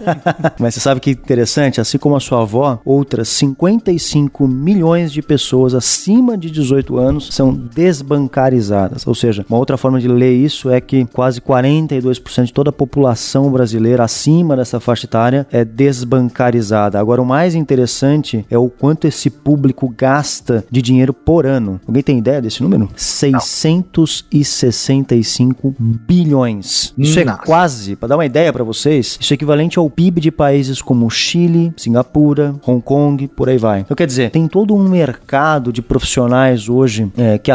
Mas 0.59 0.75
você 0.75 0.79
sabe 0.79 1.01
que 1.01 1.11
interessante, 1.11 1.81
assim 1.81 1.97
como 1.97 2.15
a 2.15 2.19
sua 2.19 2.41
avó, 2.41 2.79
outras 2.85 3.27
55 3.29 4.47
milhões 4.47 5.11
de 5.11 5.21
pessoas 5.21 5.73
acima 5.73 6.37
de 6.37 6.49
18 6.49 6.97
anos 6.97 7.29
são 7.31 7.53
desbancarizadas 7.53 8.04
desbancarizadas. 8.05 9.07
Ou 9.07 9.15
seja, 9.15 9.43
uma 9.49 9.57
outra 9.57 9.77
forma 9.77 9.99
de 9.99 10.07
ler 10.07 10.33
isso 10.33 10.69
é 10.69 10.79
que 10.79 11.03
quase 11.05 11.41
42% 11.41 12.45
de 12.45 12.53
toda 12.53 12.69
a 12.69 12.73
população 12.73 13.51
brasileira 13.51 14.03
acima 14.03 14.55
dessa 14.55 14.79
faixa 14.79 15.05
etária 15.05 15.47
é 15.51 15.65
desbancarizada. 15.65 16.99
Agora, 16.99 17.19
o 17.21 17.25
mais 17.25 17.55
interessante 17.55 18.45
é 18.49 18.57
o 18.57 18.69
quanto 18.69 19.05
esse 19.07 19.29
público 19.29 19.93
gasta 19.97 20.65
de 20.69 20.81
dinheiro 20.81 21.13
por 21.13 21.45
ano. 21.45 21.79
Alguém 21.87 22.03
tem 22.03 22.19
ideia 22.19 22.41
desse 22.41 22.61
número? 22.61 22.89
665 22.95 25.73
bilhões. 25.79 26.93
Isso 26.97 27.19
é 27.19 27.25
quase, 27.25 27.95
para 27.95 28.09
dar 28.09 28.17
uma 28.17 28.25
ideia 28.25 28.51
para 28.53 28.63
vocês, 28.63 29.17
isso 29.19 29.33
é 29.33 29.35
equivalente 29.35 29.79
ao 29.79 29.89
PIB 29.89 30.21
de 30.21 30.31
países 30.31 30.81
como 30.81 31.09
Chile, 31.09 31.73
Singapura, 31.75 32.55
Hong 32.65 32.81
Kong, 32.81 33.27
por 33.27 33.49
aí 33.49 33.57
vai. 33.57 33.81
Então, 33.81 33.95
quer 33.95 34.07
dizer, 34.07 34.31
tem 34.31 34.47
todo 34.47 34.73
um 34.75 34.87
mercado 34.87 35.73
de 35.73 35.81
profissionais 35.81 36.69
hoje 36.69 37.11
é, 37.17 37.37
que 37.37 37.51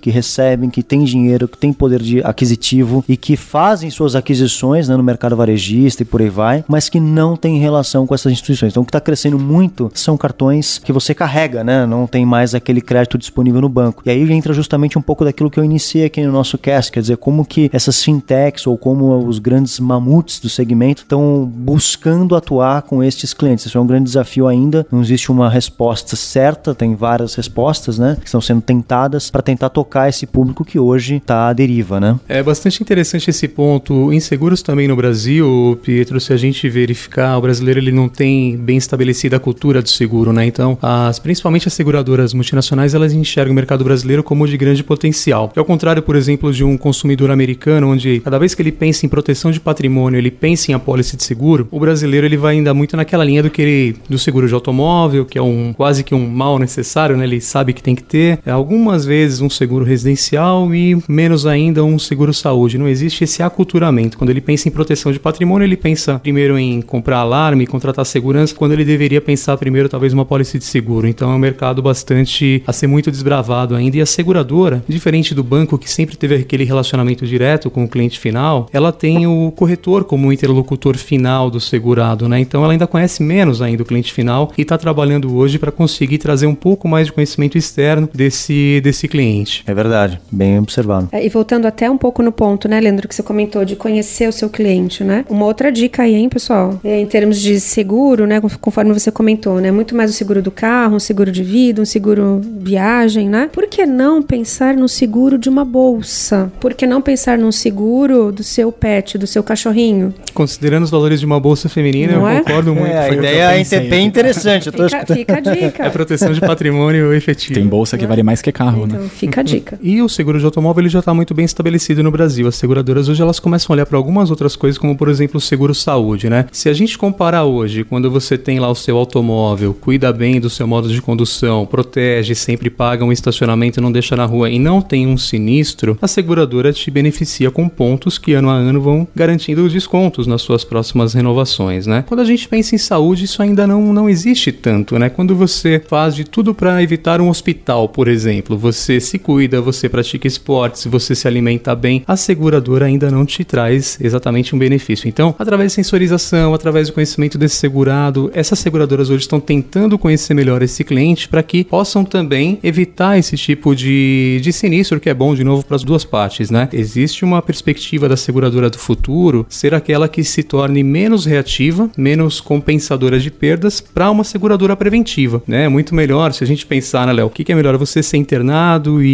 que 0.00 0.10
recebem, 0.10 0.70
que 0.70 0.82
têm 0.82 1.04
dinheiro, 1.04 1.48
que 1.48 1.58
têm 1.58 1.72
poder 1.72 2.00
de 2.00 2.20
aquisitivo 2.22 3.04
e 3.08 3.16
que 3.16 3.36
fazem 3.36 3.90
suas 3.90 4.14
aquisições 4.14 4.88
né, 4.88 4.96
no 4.96 5.02
mercado 5.02 5.36
varejista 5.36 6.02
e 6.02 6.06
por 6.06 6.20
aí 6.20 6.28
vai, 6.28 6.64
mas 6.68 6.88
que 6.88 7.00
não 7.00 7.36
tem 7.36 7.58
relação 7.58 8.06
com 8.06 8.14
essas 8.14 8.32
instituições. 8.32 8.72
Então, 8.72 8.82
o 8.82 8.86
que 8.86 8.90
está 8.90 9.00
crescendo 9.00 9.38
muito 9.38 9.90
são 9.94 10.16
cartões 10.16 10.78
que 10.78 10.92
você 10.92 11.14
carrega, 11.14 11.64
né? 11.64 11.86
Não 11.86 12.06
tem 12.06 12.24
mais 12.24 12.54
aquele 12.54 12.80
crédito 12.80 13.18
disponível 13.18 13.60
no 13.60 13.68
banco. 13.68 14.02
E 14.04 14.10
aí 14.10 14.30
entra 14.32 14.52
justamente 14.52 14.98
um 14.98 15.02
pouco 15.02 15.24
daquilo 15.24 15.50
que 15.50 15.58
eu 15.58 15.64
iniciei 15.64 16.04
aqui 16.04 16.22
no 16.24 16.32
nosso 16.32 16.58
cast, 16.58 16.92
quer 16.92 17.00
dizer, 17.00 17.16
como 17.16 17.44
que 17.44 17.70
essas 17.72 18.02
fintechs 18.02 18.66
ou 18.66 18.76
como 18.76 19.26
os 19.26 19.38
grandes 19.38 19.80
mamutes 19.80 20.40
do 20.40 20.48
segmento 20.48 21.02
estão 21.02 21.44
buscando 21.44 22.36
atuar 22.36 22.82
com 22.82 23.02
estes 23.02 23.32
clientes. 23.32 23.66
Isso 23.66 23.78
é 23.78 23.80
um 23.80 23.86
grande 23.86 24.04
desafio 24.04 24.46
ainda. 24.46 24.86
Não 24.90 25.00
existe 25.00 25.30
uma 25.30 25.48
resposta 25.48 26.16
certa, 26.16 26.74
tem 26.74 26.94
várias 26.94 27.34
respostas, 27.34 27.98
né? 27.98 28.16
Que 28.20 28.26
estão 28.26 28.40
sendo 28.40 28.60
tentadas 28.60 29.30
para 29.30 29.42
tentar 29.42 29.69
tocar 29.70 30.08
esse 30.08 30.26
público 30.26 30.64
que 30.64 30.78
hoje 30.78 31.16
está 31.16 31.48
à 31.48 31.52
deriva, 31.52 31.98
né? 31.98 32.18
É 32.28 32.42
bastante 32.42 32.82
interessante 32.82 33.30
esse 33.30 33.48
ponto. 33.48 34.12
Inseguros 34.12 34.62
também 34.62 34.86
no 34.86 34.96
Brasil, 34.96 35.78
Pietro, 35.82 36.20
se 36.20 36.32
a 36.32 36.36
gente 36.36 36.68
verificar, 36.68 37.36
o 37.38 37.40
brasileiro 37.40 37.80
ele 37.80 37.92
não 37.92 38.08
tem 38.08 38.56
bem 38.56 38.76
estabelecida 38.76 39.36
a 39.36 39.40
cultura 39.40 39.82
do 39.82 39.88
seguro, 39.88 40.32
né? 40.32 40.46
Então, 40.46 40.76
as, 40.82 41.18
principalmente 41.18 41.68
as 41.68 41.74
seguradoras 41.74 42.34
multinacionais, 42.34 42.94
elas 42.94 43.12
enxergam 43.12 43.52
o 43.52 43.54
mercado 43.54 43.84
brasileiro 43.84 44.22
como 44.22 44.46
de 44.46 44.56
grande 44.56 44.82
potencial. 44.84 45.52
Ao 45.56 45.64
contrário, 45.64 46.02
por 46.02 46.16
exemplo, 46.16 46.52
de 46.52 46.64
um 46.64 46.76
consumidor 46.76 47.30
americano, 47.30 47.90
onde 47.90 48.20
cada 48.20 48.38
vez 48.38 48.54
que 48.54 48.62
ele 48.62 48.72
pensa 48.72 49.06
em 49.06 49.08
proteção 49.08 49.50
de 49.50 49.60
patrimônio, 49.60 50.18
ele 50.18 50.30
pensa 50.30 50.70
em 50.70 50.74
apólice 50.74 51.16
de 51.16 51.22
seguro, 51.22 51.68
o 51.70 51.80
brasileiro 51.80 52.26
ele 52.26 52.36
vai 52.36 52.56
ainda 52.56 52.74
muito 52.74 52.96
naquela 52.96 53.24
linha 53.24 53.42
do 53.42 53.50
que 53.50 53.62
ele, 53.62 53.96
do 54.08 54.18
seguro 54.18 54.48
de 54.48 54.54
automóvel, 54.54 55.24
que 55.24 55.38
é 55.38 55.42
um 55.42 55.72
quase 55.72 56.02
que 56.02 56.14
um 56.14 56.28
mal 56.28 56.58
necessário, 56.58 57.16
né? 57.16 57.24
Ele 57.24 57.40
sabe 57.40 57.72
que 57.72 57.82
tem 57.82 57.94
que 57.94 58.02
ter. 58.02 58.40
Algumas 58.46 59.04
vezes 59.04 59.40
um 59.40 59.50
seguro 59.60 59.84
residencial 59.84 60.74
e 60.74 60.96
menos 61.06 61.44
ainda 61.44 61.84
um 61.84 61.98
seguro 61.98 62.32
saúde. 62.32 62.78
Não 62.78 62.88
existe 62.88 63.24
esse 63.24 63.42
aculturamento. 63.42 64.16
Quando 64.16 64.30
ele 64.30 64.40
pensa 64.40 64.68
em 64.68 64.72
proteção 64.72 65.12
de 65.12 65.20
patrimônio, 65.20 65.66
ele 65.66 65.76
pensa 65.76 66.18
primeiro 66.18 66.58
em 66.58 66.80
comprar 66.80 67.18
alarme, 67.18 67.66
contratar 67.66 68.06
segurança, 68.06 68.54
quando 68.54 68.72
ele 68.72 68.86
deveria 68.86 69.20
pensar 69.20 69.58
primeiro 69.58 69.86
talvez 69.86 70.14
uma 70.14 70.24
pólice 70.24 70.58
de 70.58 70.64
seguro. 70.64 71.06
Então 71.06 71.30
é 71.30 71.34
um 71.34 71.38
mercado 71.38 71.82
bastante 71.82 72.62
a 72.66 72.72
ser 72.72 72.86
muito 72.86 73.10
desbravado 73.10 73.74
ainda. 73.74 73.98
E 73.98 74.00
a 74.00 74.06
seguradora, 74.06 74.82
diferente 74.88 75.34
do 75.34 75.44
banco 75.44 75.76
que 75.76 75.90
sempre 75.90 76.16
teve 76.16 76.36
aquele 76.36 76.64
relacionamento 76.64 77.26
direto 77.26 77.70
com 77.70 77.84
o 77.84 77.88
cliente 77.88 78.18
final, 78.18 78.66
ela 78.72 78.92
tem 78.92 79.26
o 79.26 79.52
corretor 79.54 80.04
como 80.04 80.32
interlocutor 80.32 80.96
final 80.96 81.50
do 81.50 81.60
segurado, 81.60 82.26
né? 82.30 82.40
Então 82.40 82.64
ela 82.64 82.72
ainda 82.72 82.86
conhece 82.86 83.22
menos 83.22 83.60
ainda 83.60 83.82
o 83.82 83.86
cliente 83.86 84.10
final 84.10 84.52
e 84.56 84.62
está 84.62 84.78
trabalhando 84.78 85.36
hoje 85.36 85.58
para 85.58 85.70
conseguir 85.70 86.16
trazer 86.16 86.46
um 86.46 86.54
pouco 86.54 86.88
mais 86.88 87.08
de 87.08 87.12
conhecimento 87.12 87.58
externo 87.58 88.08
desse, 88.14 88.80
desse 88.82 89.06
cliente 89.06 89.39
cliente. 89.40 89.62
É 89.66 89.74
verdade, 89.74 90.20
bem 90.30 90.58
observado. 90.58 91.08
É, 91.12 91.24
e 91.24 91.28
voltando 91.28 91.66
até 91.66 91.90
um 91.90 91.96
pouco 91.96 92.22
no 92.22 92.32
ponto, 92.32 92.68
né, 92.68 92.80
Leandro, 92.80 93.08
que 93.08 93.14
você 93.14 93.22
comentou 93.22 93.64
de 93.64 93.76
conhecer 93.76 94.28
o 94.28 94.32
seu 94.32 94.48
cliente, 94.48 95.02
né? 95.02 95.24
Uma 95.28 95.46
outra 95.46 95.72
dica 95.72 96.02
aí, 96.02 96.14
hein, 96.14 96.28
pessoal? 96.28 96.78
É, 96.84 97.00
em 97.00 97.06
termos 97.06 97.40
de 97.40 97.58
seguro, 97.60 98.26
né, 98.26 98.40
conforme 98.60 98.92
você 98.92 99.10
comentou, 99.10 99.60
né? 99.60 99.70
Muito 99.70 99.94
mais 99.94 100.10
o 100.10 100.14
seguro 100.14 100.42
do 100.42 100.50
carro, 100.50 100.96
um 100.96 101.00
seguro 101.00 101.30
de 101.30 101.42
vida, 101.42 101.82
um 101.82 101.84
seguro 101.84 102.40
viagem, 102.42 103.28
né? 103.28 103.48
Por 103.52 103.66
que 103.66 103.86
não 103.86 104.22
pensar 104.22 104.74
no 104.74 104.88
seguro 104.88 105.38
de 105.38 105.48
uma 105.48 105.64
bolsa? 105.64 106.50
Por 106.60 106.74
que 106.74 106.86
não 106.86 107.00
pensar 107.00 107.38
num 107.38 107.52
seguro 107.52 108.30
do 108.32 108.42
seu 108.42 108.70
pet, 108.70 109.16
do 109.16 109.26
seu 109.26 109.42
cachorrinho? 109.42 110.14
Considerando 110.34 110.84
os 110.84 110.90
valores 110.90 111.20
de 111.20 111.26
uma 111.26 111.40
bolsa 111.40 111.68
feminina, 111.68 112.14
não 112.14 112.22
eu 112.22 112.28
é? 112.28 112.38
concordo 112.40 112.74
muito. 112.74 112.90
É, 112.90 112.98
a 112.98 113.14
ideia 113.14 113.60
é 113.60 113.80
bem 113.80 114.06
interessante. 114.06 114.70
fica, 114.70 115.06
fica, 115.06 115.36
a 115.36 115.40
dica. 115.40 115.84
É 115.84 115.90
proteção 115.90 116.32
de 116.32 116.40
patrimônio 116.40 117.12
efetivo. 117.12 117.54
Tem 117.54 117.66
bolsa 117.66 117.96
que 117.96 118.06
vale 118.06 118.22
mais 118.22 118.42
que 118.42 118.52
carro, 118.52 118.84
então, 118.86 119.00
né? 119.00 119.08
Fica 119.08 119.29
Fica 119.30 119.40
a 119.40 119.44
dica. 119.44 119.78
E 119.80 120.02
o 120.02 120.08
seguro 120.08 120.38
de 120.38 120.44
automóvel 120.44 120.82
ele 120.82 120.88
já 120.88 120.98
está 120.98 121.14
muito 121.14 121.32
bem 121.32 121.44
estabelecido 121.44 122.02
no 122.02 122.10
Brasil. 122.10 122.48
As 122.48 122.56
seguradoras 122.56 123.08
hoje 123.08 123.22
elas 123.22 123.38
começam 123.38 123.72
a 123.72 123.74
olhar 123.74 123.86
para 123.86 123.96
algumas 123.96 124.30
outras 124.30 124.56
coisas, 124.56 124.76
como 124.76 124.96
por 124.96 125.08
exemplo 125.08 125.38
o 125.38 125.40
seguro 125.40 125.74
saúde, 125.74 126.28
né? 126.28 126.46
Se 126.50 126.68
a 126.68 126.72
gente 126.72 126.98
comparar 126.98 127.44
hoje, 127.44 127.84
quando 127.84 128.10
você 128.10 128.36
tem 128.36 128.58
lá 128.58 128.68
o 128.68 128.74
seu 128.74 128.96
automóvel, 128.96 129.72
cuida 129.72 130.12
bem 130.12 130.40
do 130.40 130.50
seu 130.50 130.66
modo 130.66 130.88
de 130.88 131.00
condução, 131.00 131.64
protege, 131.64 132.34
sempre 132.34 132.68
paga 132.68 133.04
um 133.04 133.12
estacionamento, 133.12 133.80
não 133.80 133.92
deixa 133.92 134.16
na 134.16 134.24
rua 134.24 134.50
e 134.50 134.58
não 134.58 134.82
tem 134.82 135.06
um 135.06 135.16
sinistro, 135.16 135.96
a 136.02 136.08
seguradora 136.08 136.72
te 136.72 136.90
beneficia 136.90 137.50
com 137.50 137.68
pontos 137.68 138.18
que 138.18 138.32
ano 138.32 138.50
a 138.50 138.54
ano 138.54 138.80
vão 138.80 139.06
garantindo 139.14 139.68
descontos 139.68 140.26
nas 140.26 140.42
suas 140.42 140.64
próximas 140.64 141.14
renovações, 141.14 141.86
né? 141.86 142.04
Quando 142.06 142.20
a 142.20 142.24
gente 142.24 142.48
pensa 142.48 142.74
em 142.74 142.78
saúde, 142.78 143.26
isso 143.26 143.42
ainda 143.42 143.66
não, 143.66 143.92
não 143.92 144.08
existe 144.08 144.50
tanto, 144.50 144.98
né? 144.98 145.08
Quando 145.08 145.36
você 145.36 145.80
faz 145.86 146.16
de 146.16 146.24
tudo 146.24 146.52
para 146.54 146.82
evitar 146.82 147.20
um 147.20 147.28
hospital, 147.28 147.88
por 147.88 148.08
exemplo, 148.08 148.58
você 148.58 148.98
se 149.00 149.19
cuida, 149.20 149.60
você 149.60 149.88
pratica 149.88 150.26
esportes, 150.26 150.86
você 150.86 151.14
se 151.14 151.28
alimenta 151.28 151.74
bem, 151.74 152.02
a 152.06 152.16
seguradora 152.16 152.86
ainda 152.86 153.10
não 153.10 153.24
te 153.24 153.44
traz 153.44 153.98
exatamente 154.00 154.54
um 154.54 154.58
benefício. 154.58 155.08
Então, 155.08 155.34
através 155.38 155.70
de 155.70 155.76
sensorização, 155.76 156.52
através 156.52 156.88
do 156.88 156.94
conhecimento 156.94 157.38
desse 157.38 157.56
segurado, 157.56 158.30
essas 158.34 158.58
seguradoras 158.58 159.10
hoje 159.10 159.22
estão 159.22 159.38
tentando 159.38 159.98
conhecer 159.98 160.34
melhor 160.34 160.62
esse 160.62 160.82
cliente 160.82 161.28
para 161.28 161.42
que 161.42 161.64
possam 161.64 162.04
também 162.04 162.58
evitar 162.62 163.18
esse 163.18 163.36
tipo 163.36 163.74
de, 163.74 164.40
de 164.42 164.52
sinistro, 164.52 164.98
que 164.98 165.08
é 165.08 165.14
bom 165.14 165.34
de 165.34 165.44
novo 165.44 165.64
para 165.64 165.76
as 165.76 165.84
duas 165.84 166.04
partes, 166.04 166.50
né? 166.50 166.68
Existe 166.72 167.24
uma 167.24 167.42
perspectiva 167.42 168.08
da 168.08 168.16
seguradora 168.16 168.70
do 168.70 168.78
futuro 168.78 169.46
ser 169.48 169.74
aquela 169.74 170.08
que 170.08 170.24
se 170.24 170.42
torne 170.42 170.82
menos 170.82 171.24
reativa, 171.24 171.90
menos 171.96 172.40
compensadora 172.40 173.18
de 173.18 173.30
perdas 173.30 173.80
para 173.80 174.10
uma 174.10 174.24
seguradora 174.24 174.74
preventiva, 174.76 175.42
né? 175.46 175.68
Muito 175.68 175.94
melhor 175.94 176.32
se 176.32 176.42
a 176.42 176.46
gente 176.46 176.66
pensar, 176.66 177.06
né, 177.06 177.12
Léo, 177.12 177.26
o 177.26 177.30
que, 177.30 177.44
que 177.44 177.52
é 177.52 177.54
melhor 177.54 177.76
você 177.76 178.02
ser 178.02 178.16
internado 178.16 179.02
e 179.02 179.09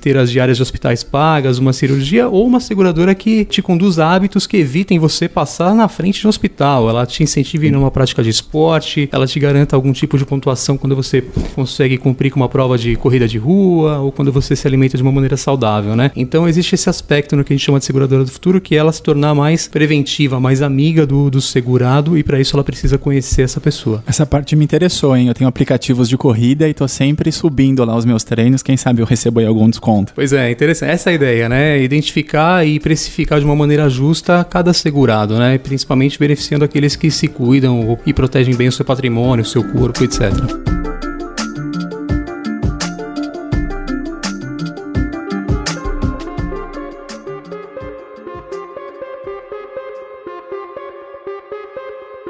ter 0.00 0.16
as 0.16 0.30
diárias 0.30 0.56
de 0.56 0.62
hospitais 0.62 1.02
pagas, 1.02 1.58
uma 1.58 1.72
cirurgia 1.72 2.28
ou 2.28 2.46
uma 2.46 2.60
seguradora 2.60 3.14
que 3.14 3.44
te 3.44 3.62
conduz 3.62 3.98
a 3.98 4.12
hábitos 4.12 4.46
que 4.46 4.56
evitem 4.56 4.98
você 4.98 5.28
passar 5.28 5.74
na 5.74 5.88
frente 5.88 6.20
de 6.20 6.26
um 6.26 6.30
hospital, 6.30 6.88
ela 6.88 7.06
te 7.06 7.22
incentive 7.22 7.70
numa 7.70 7.90
prática 7.90 8.22
de 8.22 8.30
esporte, 8.30 9.08
ela 9.12 9.26
te 9.26 9.38
garanta 9.38 9.76
algum 9.76 9.92
tipo 9.92 10.18
de 10.18 10.24
pontuação 10.24 10.76
quando 10.76 10.96
você 10.96 11.22
consegue 11.54 11.98
cumprir 11.98 12.30
com 12.30 12.40
uma 12.40 12.48
prova 12.48 12.78
de 12.78 12.96
corrida 12.96 13.26
de 13.26 13.38
rua 13.38 13.98
ou 13.98 14.12
quando 14.12 14.32
você 14.32 14.54
se 14.56 14.66
alimenta 14.66 14.96
de 14.96 15.02
uma 15.02 15.12
maneira 15.12 15.36
saudável, 15.36 15.94
né? 15.94 16.10
Então 16.16 16.48
existe 16.48 16.74
esse 16.74 16.88
aspecto 16.88 17.36
no 17.36 17.44
que 17.44 17.52
a 17.52 17.56
gente 17.56 17.64
chama 17.64 17.78
de 17.78 17.84
seguradora 17.84 18.24
do 18.24 18.30
futuro, 18.30 18.60
que 18.60 18.74
é 18.74 18.78
ela 18.78 18.92
se 18.92 19.02
tornar 19.02 19.34
mais 19.34 19.68
preventiva, 19.68 20.40
mais 20.40 20.62
amiga 20.62 21.06
do, 21.06 21.30
do 21.30 21.40
segurado 21.40 22.16
e 22.16 22.22
para 22.22 22.40
isso 22.40 22.56
ela 22.56 22.64
precisa 22.64 22.98
conhecer 22.98 23.42
essa 23.42 23.60
pessoa. 23.60 24.02
Essa 24.06 24.24
parte 24.24 24.54
me 24.56 24.64
interessou, 24.64 25.16
hein? 25.16 25.28
Eu 25.28 25.34
tenho 25.34 25.48
aplicativos 25.48 26.08
de 26.08 26.16
corrida 26.16 26.68
e 26.68 26.74
tô 26.74 26.86
sempre 26.88 27.30
subindo 27.32 27.84
lá 27.84 27.96
os 27.96 28.04
meus 28.04 28.24
treinos, 28.24 28.62
quem 28.62 28.76
sabe 28.76 29.02
eu 29.02 29.06
recebo 29.06 29.37
aí 29.38 29.46
algum 29.46 29.68
desconto. 29.68 30.12
Pois 30.14 30.32
é, 30.32 30.50
interessante. 30.50 30.90
Essa 30.90 31.10
é 31.10 31.12
a 31.12 31.14
ideia, 31.14 31.48
né? 31.48 31.80
Identificar 31.80 32.66
e 32.66 32.78
precificar 32.78 33.38
de 33.38 33.44
uma 33.44 33.56
maneira 33.56 33.88
justa 33.88 34.44
cada 34.48 34.72
segurado, 34.72 35.38
né? 35.38 35.58
Principalmente 35.58 36.18
beneficiando 36.18 36.64
aqueles 36.64 36.96
que 36.96 37.10
se 37.10 37.28
cuidam 37.28 37.98
e 38.04 38.12
protegem 38.12 38.54
bem 38.54 38.68
o 38.68 38.72
seu 38.72 38.84
patrimônio, 38.84 39.42
o 39.42 39.48
seu 39.48 39.64
corpo, 39.64 40.04
etc. 40.04 40.77